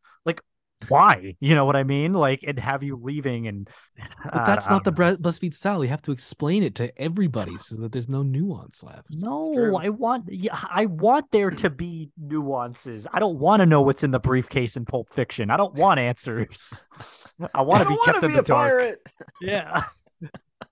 Wh- 0.89 0.91
Like 0.91 0.91
why? 0.91 1.37
You 1.41 1.55
know 1.55 1.65
what 1.65 1.77
I 1.77 1.85
mean? 1.85 2.13
Like 2.13 2.45
and 2.47 2.59
have 2.59 2.83
you 2.83 2.97
leaving 3.03 3.47
and 3.47 3.69
But 4.25 4.45
that's 4.47 4.69
not 4.69 4.85
the 4.85 4.91
don't 4.93 4.99
know. 4.99 5.17
Bre- 5.17 5.29
BuzzFeed 5.29 5.55
style. 5.55 5.83
You 5.85 5.91
have 5.91 6.03
to 6.03 6.13
explain 6.13 6.63
it 6.63 6.75
to 6.77 6.93
everybody 7.01 7.59
so 7.59 7.77
that 7.77 7.93
there's 7.93 8.09
no 8.09 8.23
nuance 8.23 8.83
left. 8.83 9.07
No. 9.11 9.77
I 9.77 9.89
want 9.91 10.25
yeah, 10.29 10.59
I 10.71 10.87
want 10.87 11.31
there 11.31 11.51
to 11.51 11.71
be 11.71 12.11
nuances. 12.19 13.07
I 13.13 13.19
don't 13.19 13.39
want 13.39 13.61
to 13.61 13.67
know 13.67 13.83
what's 13.83 14.03
in 14.05 14.11
the 14.11 14.21
briefcase 14.21 14.77
in 14.77 14.85
Pulp 14.85 15.13
Fiction. 15.13 15.51
I 15.51 15.57
don't 15.57 15.75
want 15.75 16.01
answers. 16.01 16.85
I 17.55 17.63
want 17.63 17.83
to 17.83 17.89
be 17.89 17.97
kept 18.05 18.23
wanna 18.23 18.27
in 18.27 18.31
be 18.33 18.35
the 18.37 18.41
a 18.41 18.45
dark. 18.45 18.71
pirate. 18.71 19.07
Yeah. 19.41 19.83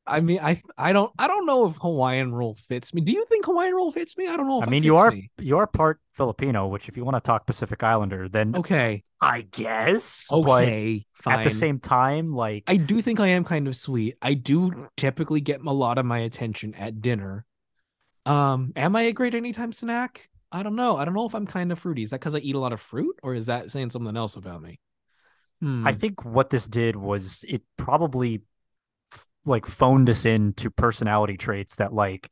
I 0.07 0.21
mean, 0.21 0.41
I 0.43 0.61
I 0.77 0.93
don't 0.93 1.13
I 1.19 1.29
don't 1.29 1.47
know 1.47 1.67
if 1.67 1.77
Hawaiian 1.77 2.35
roll 2.35 2.55
fits 2.55 2.93
me. 2.93 3.03
Do 3.03 3.13
you 3.13 3.25
think 3.27 3.45
Hawaiian 3.45 3.75
roll 3.75 3.93
fits 3.93 4.17
me? 4.19 4.27
I 4.27 4.37
don't 4.37 4.49
know. 4.49 4.61
If 4.63 4.69
I 4.69 4.71
mean, 4.71 4.83
you 4.83 4.97
are 4.97 5.13
me. 5.13 5.31
you 5.39 5.59
are 5.59 5.67
part 5.67 6.01
Filipino, 6.13 6.67
which 6.67 6.89
if 6.89 6.97
you 6.97 7.05
want 7.05 7.17
to 7.17 7.21
talk 7.21 7.47
Pacific 7.47 7.83
Islander, 7.83 8.29
then 8.29 8.57
okay. 8.57 9.05
I 9.21 9.43
guess. 9.43 10.27
but 10.29 10.39
Okay, 10.39 11.07
fine. 11.15 11.39
at 11.39 11.45
the 11.45 11.51
same 11.51 11.79
time, 11.79 12.35
like 12.35 12.65
I 12.67 12.77
do 12.77 13.01
think 13.01 13.21
I 13.21 13.29
am 13.29 13.45
kind 13.45 13.69
of 13.69 13.77
sweet. 13.77 14.17
I 14.21 14.35
do 14.35 14.89
typically 14.97 15.41
get 15.41 15.61
a 15.61 15.73
lot 15.73 15.99
of 15.99 16.07
my 16.07 16.19
attention 16.19 16.75
at 16.75 17.01
dinner. 17.01 17.45
Um, 18.27 18.73
am 18.75 18.97
I 18.97 19.03
a 19.03 19.13
great 19.13 19.35
anytime 19.35 19.73
snack? 19.73 20.29
I 20.51 20.63
don't 20.63 20.77
know. 20.77 20.97
I 20.97 21.05
don't 21.05 21.15
know 21.15 21.27
if 21.27 21.35
I'm 21.35 21.47
kind 21.47 21.71
of 21.73 21.79
fruity. 21.79 22.03
Is 22.03 22.11
that 22.11 22.21
because 22.21 22.35
I 22.35 22.39
eat 22.39 22.57
a 22.57 22.59
lot 22.59 22.73
of 22.73 22.81
fruit, 22.81 23.17
or 23.23 23.35
is 23.35 23.47
that 23.47 23.71
saying 23.71 23.91
something 23.91 24.17
else 24.17 24.37
about 24.37 24.63
me? 24.63 24.81
Hmm. 25.61 25.87
I 25.87 25.93
think 25.93 26.25
what 26.25 26.51
this 26.51 26.67
did 26.67 26.97
was 26.97 27.45
it 27.49 27.63
probably 27.77 28.43
like 29.45 29.67
phoned 29.67 30.09
us 30.09 30.25
into 30.25 30.71
personality 30.71 31.37
traits 31.37 31.77
that 31.77 31.93
like 31.93 32.31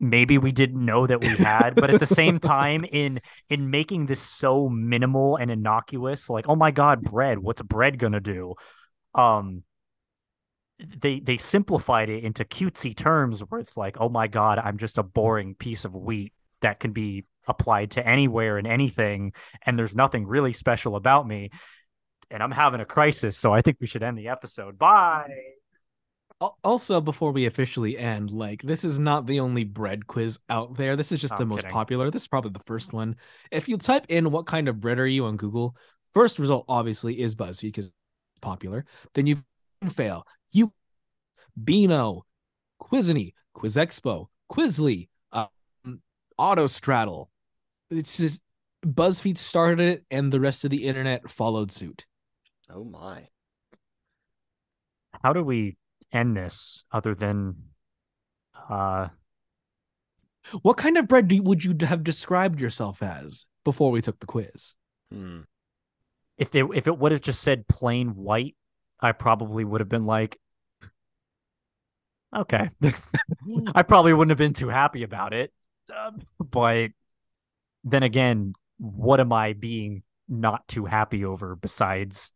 maybe 0.00 0.36
we 0.36 0.50
didn't 0.50 0.84
know 0.84 1.06
that 1.06 1.20
we 1.20 1.28
had 1.28 1.76
but 1.76 1.90
at 1.90 2.00
the 2.00 2.06
same 2.06 2.40
time 2.40 2.84
in 2.90 3.20
in 3.48 3.70
making 3.70 4.06
this 4.06 4.20
so 4.20 4.68
minimal 4.68 5.36
and 5.36 5.50
innocuous 5.50 6.28
like 6.28 6.48
oh 6.48 6.56
my 6.56 6.72
god 6.72 7.00
bread 7.02 7.38
what's 7.38 7.62
bread 7.62 7.98
gonna 7.98 8.20
do? 8.20 8.54
Um 9.14 9.62
they 10.98 11.20
they 11.20 11.36
simplified 11.36 12.08
it 12.08 12.24
into 12.24 12.44
cutesy 12.44 12.96
terms 12.96 13.40
where 13.40 13.60
it's 13.60 13.76
like 13.76 13.96
oh 14.00 14.08
my 14.08 14.26
god 14.26 14.58
i'm 14.58 14.78
just 14.78 14.98
a 14.98 15.02
boring 15.02 15.54
piece 15.54 15.84
of 15.84 15.94
wheat 15.94 16.32
that 16.60 16.80
can 16.80 16.92
be 16.92 17.24
applied 17.46 17.92
to 17.92 18.04
anywhere 18.04 18.58
and 18.58 18.66
anything 18.66 19.32
and 19.64 19.78
there's 19.78 19.94
nothing 19.94 20.26
really 20.26 20.52
special 20.52 20.96
about 20.96 21.28
me 21.28 21.50
and 22.32 22.42
i'm 22.42 22.50
having 22.50 22.80
a 22.80 22.84
crisis 22.84 23.36
so 23.36 23.52
i 23.52 23.62
think 23.62 23.76
we 23.80 23.86
should 23.86 24.02
end 24.02 24.18
the 24.18 24.28
episode. 24.28 24.76
Bye 24.76 25.61
Also, 26.64 27.00
before 27.00 27.30
we 27.30 27.46
officially 27.46 27.96
end, 27.96 28.32
like 28.32 28.62
this 28.62 28.84
is 28.84 28.98
not 28.98 29.26
the 29.26 29.38
only 29.38 29.64
bread 29.64 30.06
quiz 30.06 30.40
out 30.48 30.76
there. 30.76 30.96
This 30.96 31.12
is 31.12 31.20
just 31.20 31.36
the 31.36 31.42
I'm 31.42 31.48
most 31.48 31.58
kidding. 31.58 31.70
popular. 31.70 32.10
This 32.10 32.22
is 32.22 32.28
probably 32.28 32.50
the 32.50 32.58
first 32.60 32.92
one. 32.92 33.16
If 33.52 33.68
you 33.68 33.76
type 33.76 34.06
in 34.08 34.30
what 34.30 34.46
kind 34.46 34.68
of 34.68 34.80
bread 34.80 34.98
are 34.98 35.06
you 35.06 35.26
on 35.26 35.36
Google, 35.36 35.76
first 36.12 36.38
result 36.40 36.64
obviously 36.68 37.20
is 37.20 37.34
BuzzFeed 37.36 37.62
because 37.62 37.86
it's 37.86 37.94
popular. 38.40 38.84
Then 39.14 39.26
you 39.26 39.38
fail. 39.90 40.26
You 40.50 40.72
Beano, 41.62 42.24
Quiz 42.78 43.08
Expo, 43.08 44.26
Quizly, 44.50 45.08
um, 45.32 45.48
Autostraddle. 46.40 47.28
It's 47.90 48.16
just 48.16 48.42
BuzzFeed 48.84 49.38
started 49.38 49.80
it, 49.80 50.04
and 50.10 50.32
the 50.32 50.40
rest 50.40 50.64
of 50.64 50.70
the 50.70 50.86
internet 50.86 51.30
followed 51.30 51.70
suit. 51.70 52.06
Oh 52.68 52.84
my. 52.84 53.28
how 55.22 55.32
do 55.32 55.44
we 55.44 55.76
end 56.12 56.36
this 56.36 56.84
other 56.92 57.14
than 57.14 57.56
uh 58.68 59.08
What 60.62 60.76
kind 60.76 60.96
of 60.98 61.08
bread 61.08 61.28
do 61.28 61.36
you, 61.36 61.42
would 61.42 61.64
you 61.64 61.76
have 61.86 62.02
described 62.04 62.60
yourself 62.60 63.02
as 63.02 63.46
before 63.64 63.90
we 63.90 64.02
took 64.02 64.18
the 64.20 64.26
quiz? 64.26 64.74
Hmm. 65.10 65.40
if 66.38 66.50
they 66.50 66.60
if 66.62 66.86
it 66.86 66.98
would 66.98 67.12
have 67.12 67.20
just 67.20 67.42
said 67.42 67.68
plain 67.68 68.16
white 68.16 68.56
i 69.00 69.12
probably 69.12 69.64
would 69.64 69.80
have 69.80 69.88
been 69.88 70.06
like 70.06 70.38
okay 72.34 72.70
i 73.74 73.82
probably 73.82 74.12
wouldn't 74.12 74.30
have 74.30 74.38
been 74.38 74.54
too 74.54 74.68
happy 74.68 75.02
about 75.02 75.32
it 75.32 75.52
Um, 75.94 76.22
but 76.38 76.90
then 77.84 78.02
again 78.02 78.54
what 78.78 79.20
am 79.20 79.32
i 79.32 79.52
being 79.52 80.02
not 80.28 80.66
too 80.68 80.84
happy 80.86 81.24
over 81.24 81.56
besides 81.56 82.32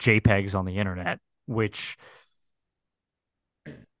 jpegs 0.00 0.54
on 0.54 0.64
the 0.66 0.78
internet 0.78 1.18
which 1.46 1.96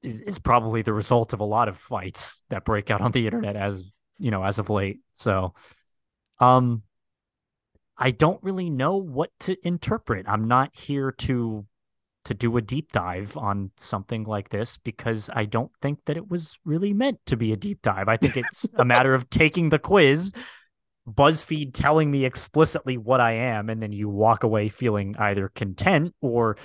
is, 0.02 0.20
is 0.20 0.38
probably 0.38 0.82
the 0.82 0.92
result 0.92 1.32
of 1.32 1.40
a 1.40 1.44
lot 1.44 1.68
of 1.68 1.76
fights 1.76 2.42
that 2.50 2.64
break 2.64 2.90
out 2.90 3.00
on 3.00 3.12
the 3.12 3.26
internet 3.26 3.56
as 3.56 3.90
you 4.18 4.30
know 4.30 4.44
as 4.44 4.58
of 4.58 4.70
late 4.70 5.00
so 5.14 5.54
um 6.40 6.82
I 8.02 8.10
don't 8.10 8.42
really 8.42 8.68
know 8.68 8.96
what 8.96 9.30
to 9.40 9.56
interpret. 9.62 10.26
I'm 10.28 10.48
not 10.48 10.70
here 10.72 11.12
to 11.18 11.66
to 12.24 12.34
do 12.34 12.56
a 12.56 12.62
deep 12.62 12.92
dive 12.92 13.36
on 13.36 13.72
something 13.76 14.24
like 14.24 14.48
this 14.48 14.76
because 14.76 15.28
I 15.34 15.44
don't 15.44 15.72
think 15.80 16.00
that 16.06 16.16
it 16.16 16.30
was 16.30 16.56
really 16.64 16.92
meant 16.92 17.18
to 17.26 17.36
be 17.36 17.52
a 17.52 17.56
deep 17.56 17.82
dive. 17.82 18.08
I 18.08 18.16
think 18.16 18.36
it's 18.36 18.66
a 18.74 18.84
matter 18.84 19.14
of 19.14 19.28
taking 19.28 19.70
the 19.70 19.78
quiz, 19.78 20.32
BuzzFeed 21.08 21.74
telling 21.74 22.10
me 22.10 22.24
explicitly 22.24 22.96
what 22.96 23.20
I 23.20 23.32
am, 23.32 23.68
and 23.68 23.82
then 23.82 23.92
you 23.92 24.08
walk 24.08 24.44
away 24.44 24.68
feeling 24.68 25.16
either 25.18 25.48
content 25.48 26.14
or 26.20 26.56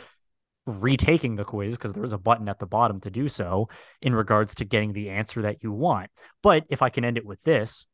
retaking 0.68 1.36
the 1.36 1.45
quiz 1.45 1.74
because 1.74 1.93
there 1.93 2.03
is 2.03 2.13
a 2.13 2.18
button 2.18 2.49
at 2.49 2.59
the 2.59 2.68
bottom 2.68 2.99
to 3.01 3.09
do 3.09 3.28
so 3.28 3.70
in 4.01 4.13
regards 4.13 4.53
to 4.55 4.65
getting 4.65 4.93
the 4.93 5.09
answer 5.09 5.41
that 5.41 5.63
you 5.63 5.72
want. 5.72 6.11
But 6.43 6.65
if 6.70 6.82
I 6.82 6.89
can 6.89 7.05
end 7.05 7.18
it 7.18 7.26
with 7.26 7.41
this, 7.43 7.86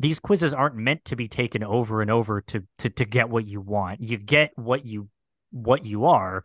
these 0.00 0.18
quizzes 0.18 0.52
aren't 0.52 0.74
meant 0.76 1.04
to 1.04 1.16
be 1.16 1.28
taken 1.28 1.62
over 1.62 2.02
and 2.02 2.10
over 2.10 2.40
to 2.40 2.64
to 2.78 2.90
to 2.90 3.04
get 3.04 3.28
what 3.28 3.46
you 3.46 3.60
want. 3.60 4.00
You 4.00 4.16
get 4.18 4.50
what 4.56 4.84
you 4.84 5.08
what 5.52 5.84
you 5.84 6.06
are, 6.06 6.42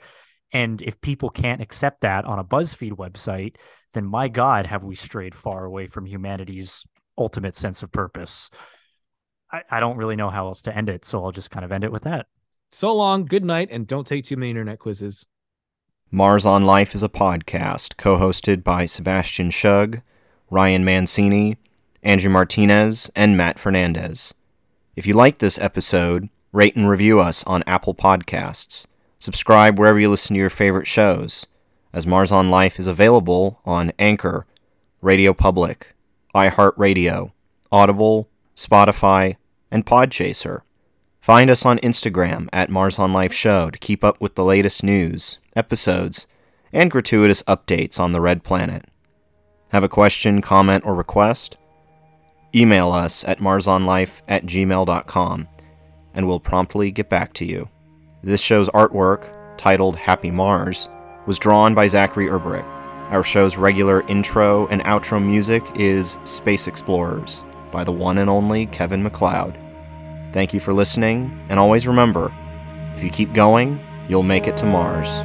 And 0.51 0.81
if 0.81 0.99
people 1.01 1.29
can't 1.29 1.61
accept 1.61 2.01
that 2.01 2.25
on 2.25 2.39
a 2.39 2.43
BuzzFeed 2.43 2.93
website, 2.93 3.55
then 3.93 4.05
my 4.05 4.27
God, 4.27 4.65
have 4.65 4.83
we 4.83 4.95
strayed 4.95 5.35
far 5.35 5.65
away 5.65 5.87
from 5.87 6.05
humanity's 6.05 6.85
ultimate 7.17 7.55
sense 7.55 7.83
of 7.83 7.91
purpose. 7.91 8.49
I, 9.51 9.63
I 9.69 9.79
don't 9.79 9.97
really 9.97 10.15
know 10.15 10.29
how 10.29 10.47
else 10.47 10.61
to 10.63 10.75
end 10.75 10.89
it, 10.89 11.05
so 11.05 11.23
I'll 11.23 11.31
just 11.31 11.51
kind 11.51 11.65
of 11.65 11.71
end 11.71 11.83
it 11.83 11.91
with 11.91 12.03
that. 12.03 12.27
So 12.71 12.93
long, 12.93 13.25
good 13.25 13.43
night, 13.43 13.69
and 13.71 13.87
don't 13.87 14.05
take 14.05 14.25
too 14.25 14.37
many 14.37 14.51
internet 14.51 14.77
quizzes. 14.77 15.25
Mars 16.11 16.45
on 16.45 16.67
Life 16.67 16.93
is 16.93 17.01
a 17.01 17.09
podcast 17.09 17.97
co 17.97 18.17
hosted 18.19 18.63
by 18.63 18.85
Sebastian 18.85 19.49
Schug, 19.49 20.03
Ryan 20.51 20.85
Mancini, 20.85 21.57
Andrew 22.03 22.29
Martinez, 22.29 23.09
and 23.15 23.35
Matt 23.35 23.57
Fernandez. 23.57 24.35
If 24.95 25.07
you 25.07 25.15
like 25.15 25.39
this 25.39 25.57
episode, 25.57 26.29
rate 26.51 26.75
and 26.75 26.87
review 26.87 27.19
us 27.19 27.43
on 27.45 27.63
Apple 27.65 27.95
Podcasts. 27.95 28.85
Subscribe 29.17 29.79
wherever 29.79 29.99
you 29.99 30.09
listen 30.09 30.35
to 30.35 30.39
your 30.39 30.51
favorite 30.51 30.87
shows, 30.87 31.47
as 31.91 32.05
Mars 32.05 32.31
on 32.31 32.51
Life 32.51 32.77
is 32.77 32.85
available 32.85 33.61
on 33.65 33.93
Anchor, 33.97 34.45
Radio 35.01 35.33
Public, 35.33 35.95
iHeartRadio, 36.35 37.31
Audible, 37.71 38.29
Spotify, 38.55 39.37
and 39.71 39.87
Podchaser. 39.87 40.61
Find 41.19 41.49
us 41.49 41.65
on 41.65 41.79
Instagram 41.79 42.47
at 42.53 42.69
Mars 42.69 42.97
on 42.97 43.11
Life 43.11 43.33
Show 43.33 43.69
to 43.69 43.77
keep 43.77 44.03
up 44.03 44.19
with 44.21 44.35
the 44.35 44.43
latest 44.43 44.83
news, 44.83 45.39
episodes, 45.55 46.27
and 46.71 46.89
gratuitous 46.89 47.43
updates 47.43 47.99
on 47.99 48.13
the 48.13 48.21
Red 48.21 48.43
Planet. 48.43 48.85
Have 49.69 49.83
a 49.83 49.89
question, 49.89 50.41
comment, 50.41 50.85
or 50.85 50.95
request? 50.95 51.57
Email 52.55 52.91
us 52.91 53.23
at 53.25 53.39
marsonlife 53.39 54.21
at 54.27 54.45
gmail.com 54.45 55.47
and 56.13 56.27
we'll 56.27 56.39
promptly 56.39 56.89
get 56.89 57.09
back 57.09 57.33
to 57.33 57.45
you. 57.45 57.69
This 58.23 58.41
show's 58.41 58.69
artwork, 58.69 59.29
titled 59.57 59.95
Happy 59.97 60.31
Mars, 60.31 60.89
was 61.27 61.37
drawn 61.37 61.75
by 61.75 61.87
Zachary 61.87 62.27
Erberich. 62.27 62.65
Our 63.09 63.23
show's 63.23 63.57
regular 63.57 64.01
intro 64.07 64.67
and 64.67 64.81
outro 64.83 65.23
music 65.23 65.63
is 65.75 66.17
Space 66.23 66.67
X-plorers 66.67 67.43
by 67.71 67.83
the 67.83 67.91
one 67.91 68.17
and 68.17 68.29
only 68.29 68.65
Kevin 68.67 69.03
MacLeod. 69.03 69.57
Thank 70.31 70.53
you 70.53 70.59
for 70.59 70.73
listening, 70.73 71.45
and 71.49 71.59
always 71.59 71.87
remember 71.87 72.31
if 72.95 73.03
you 73.03 73.09
keep 73.09 73.33
going, 73.33 73.79
you'll 74.07 74.23
make 74.23 74.47
it 74.47 74.57
to 74.57 74.65
Mars. 74.65 75.21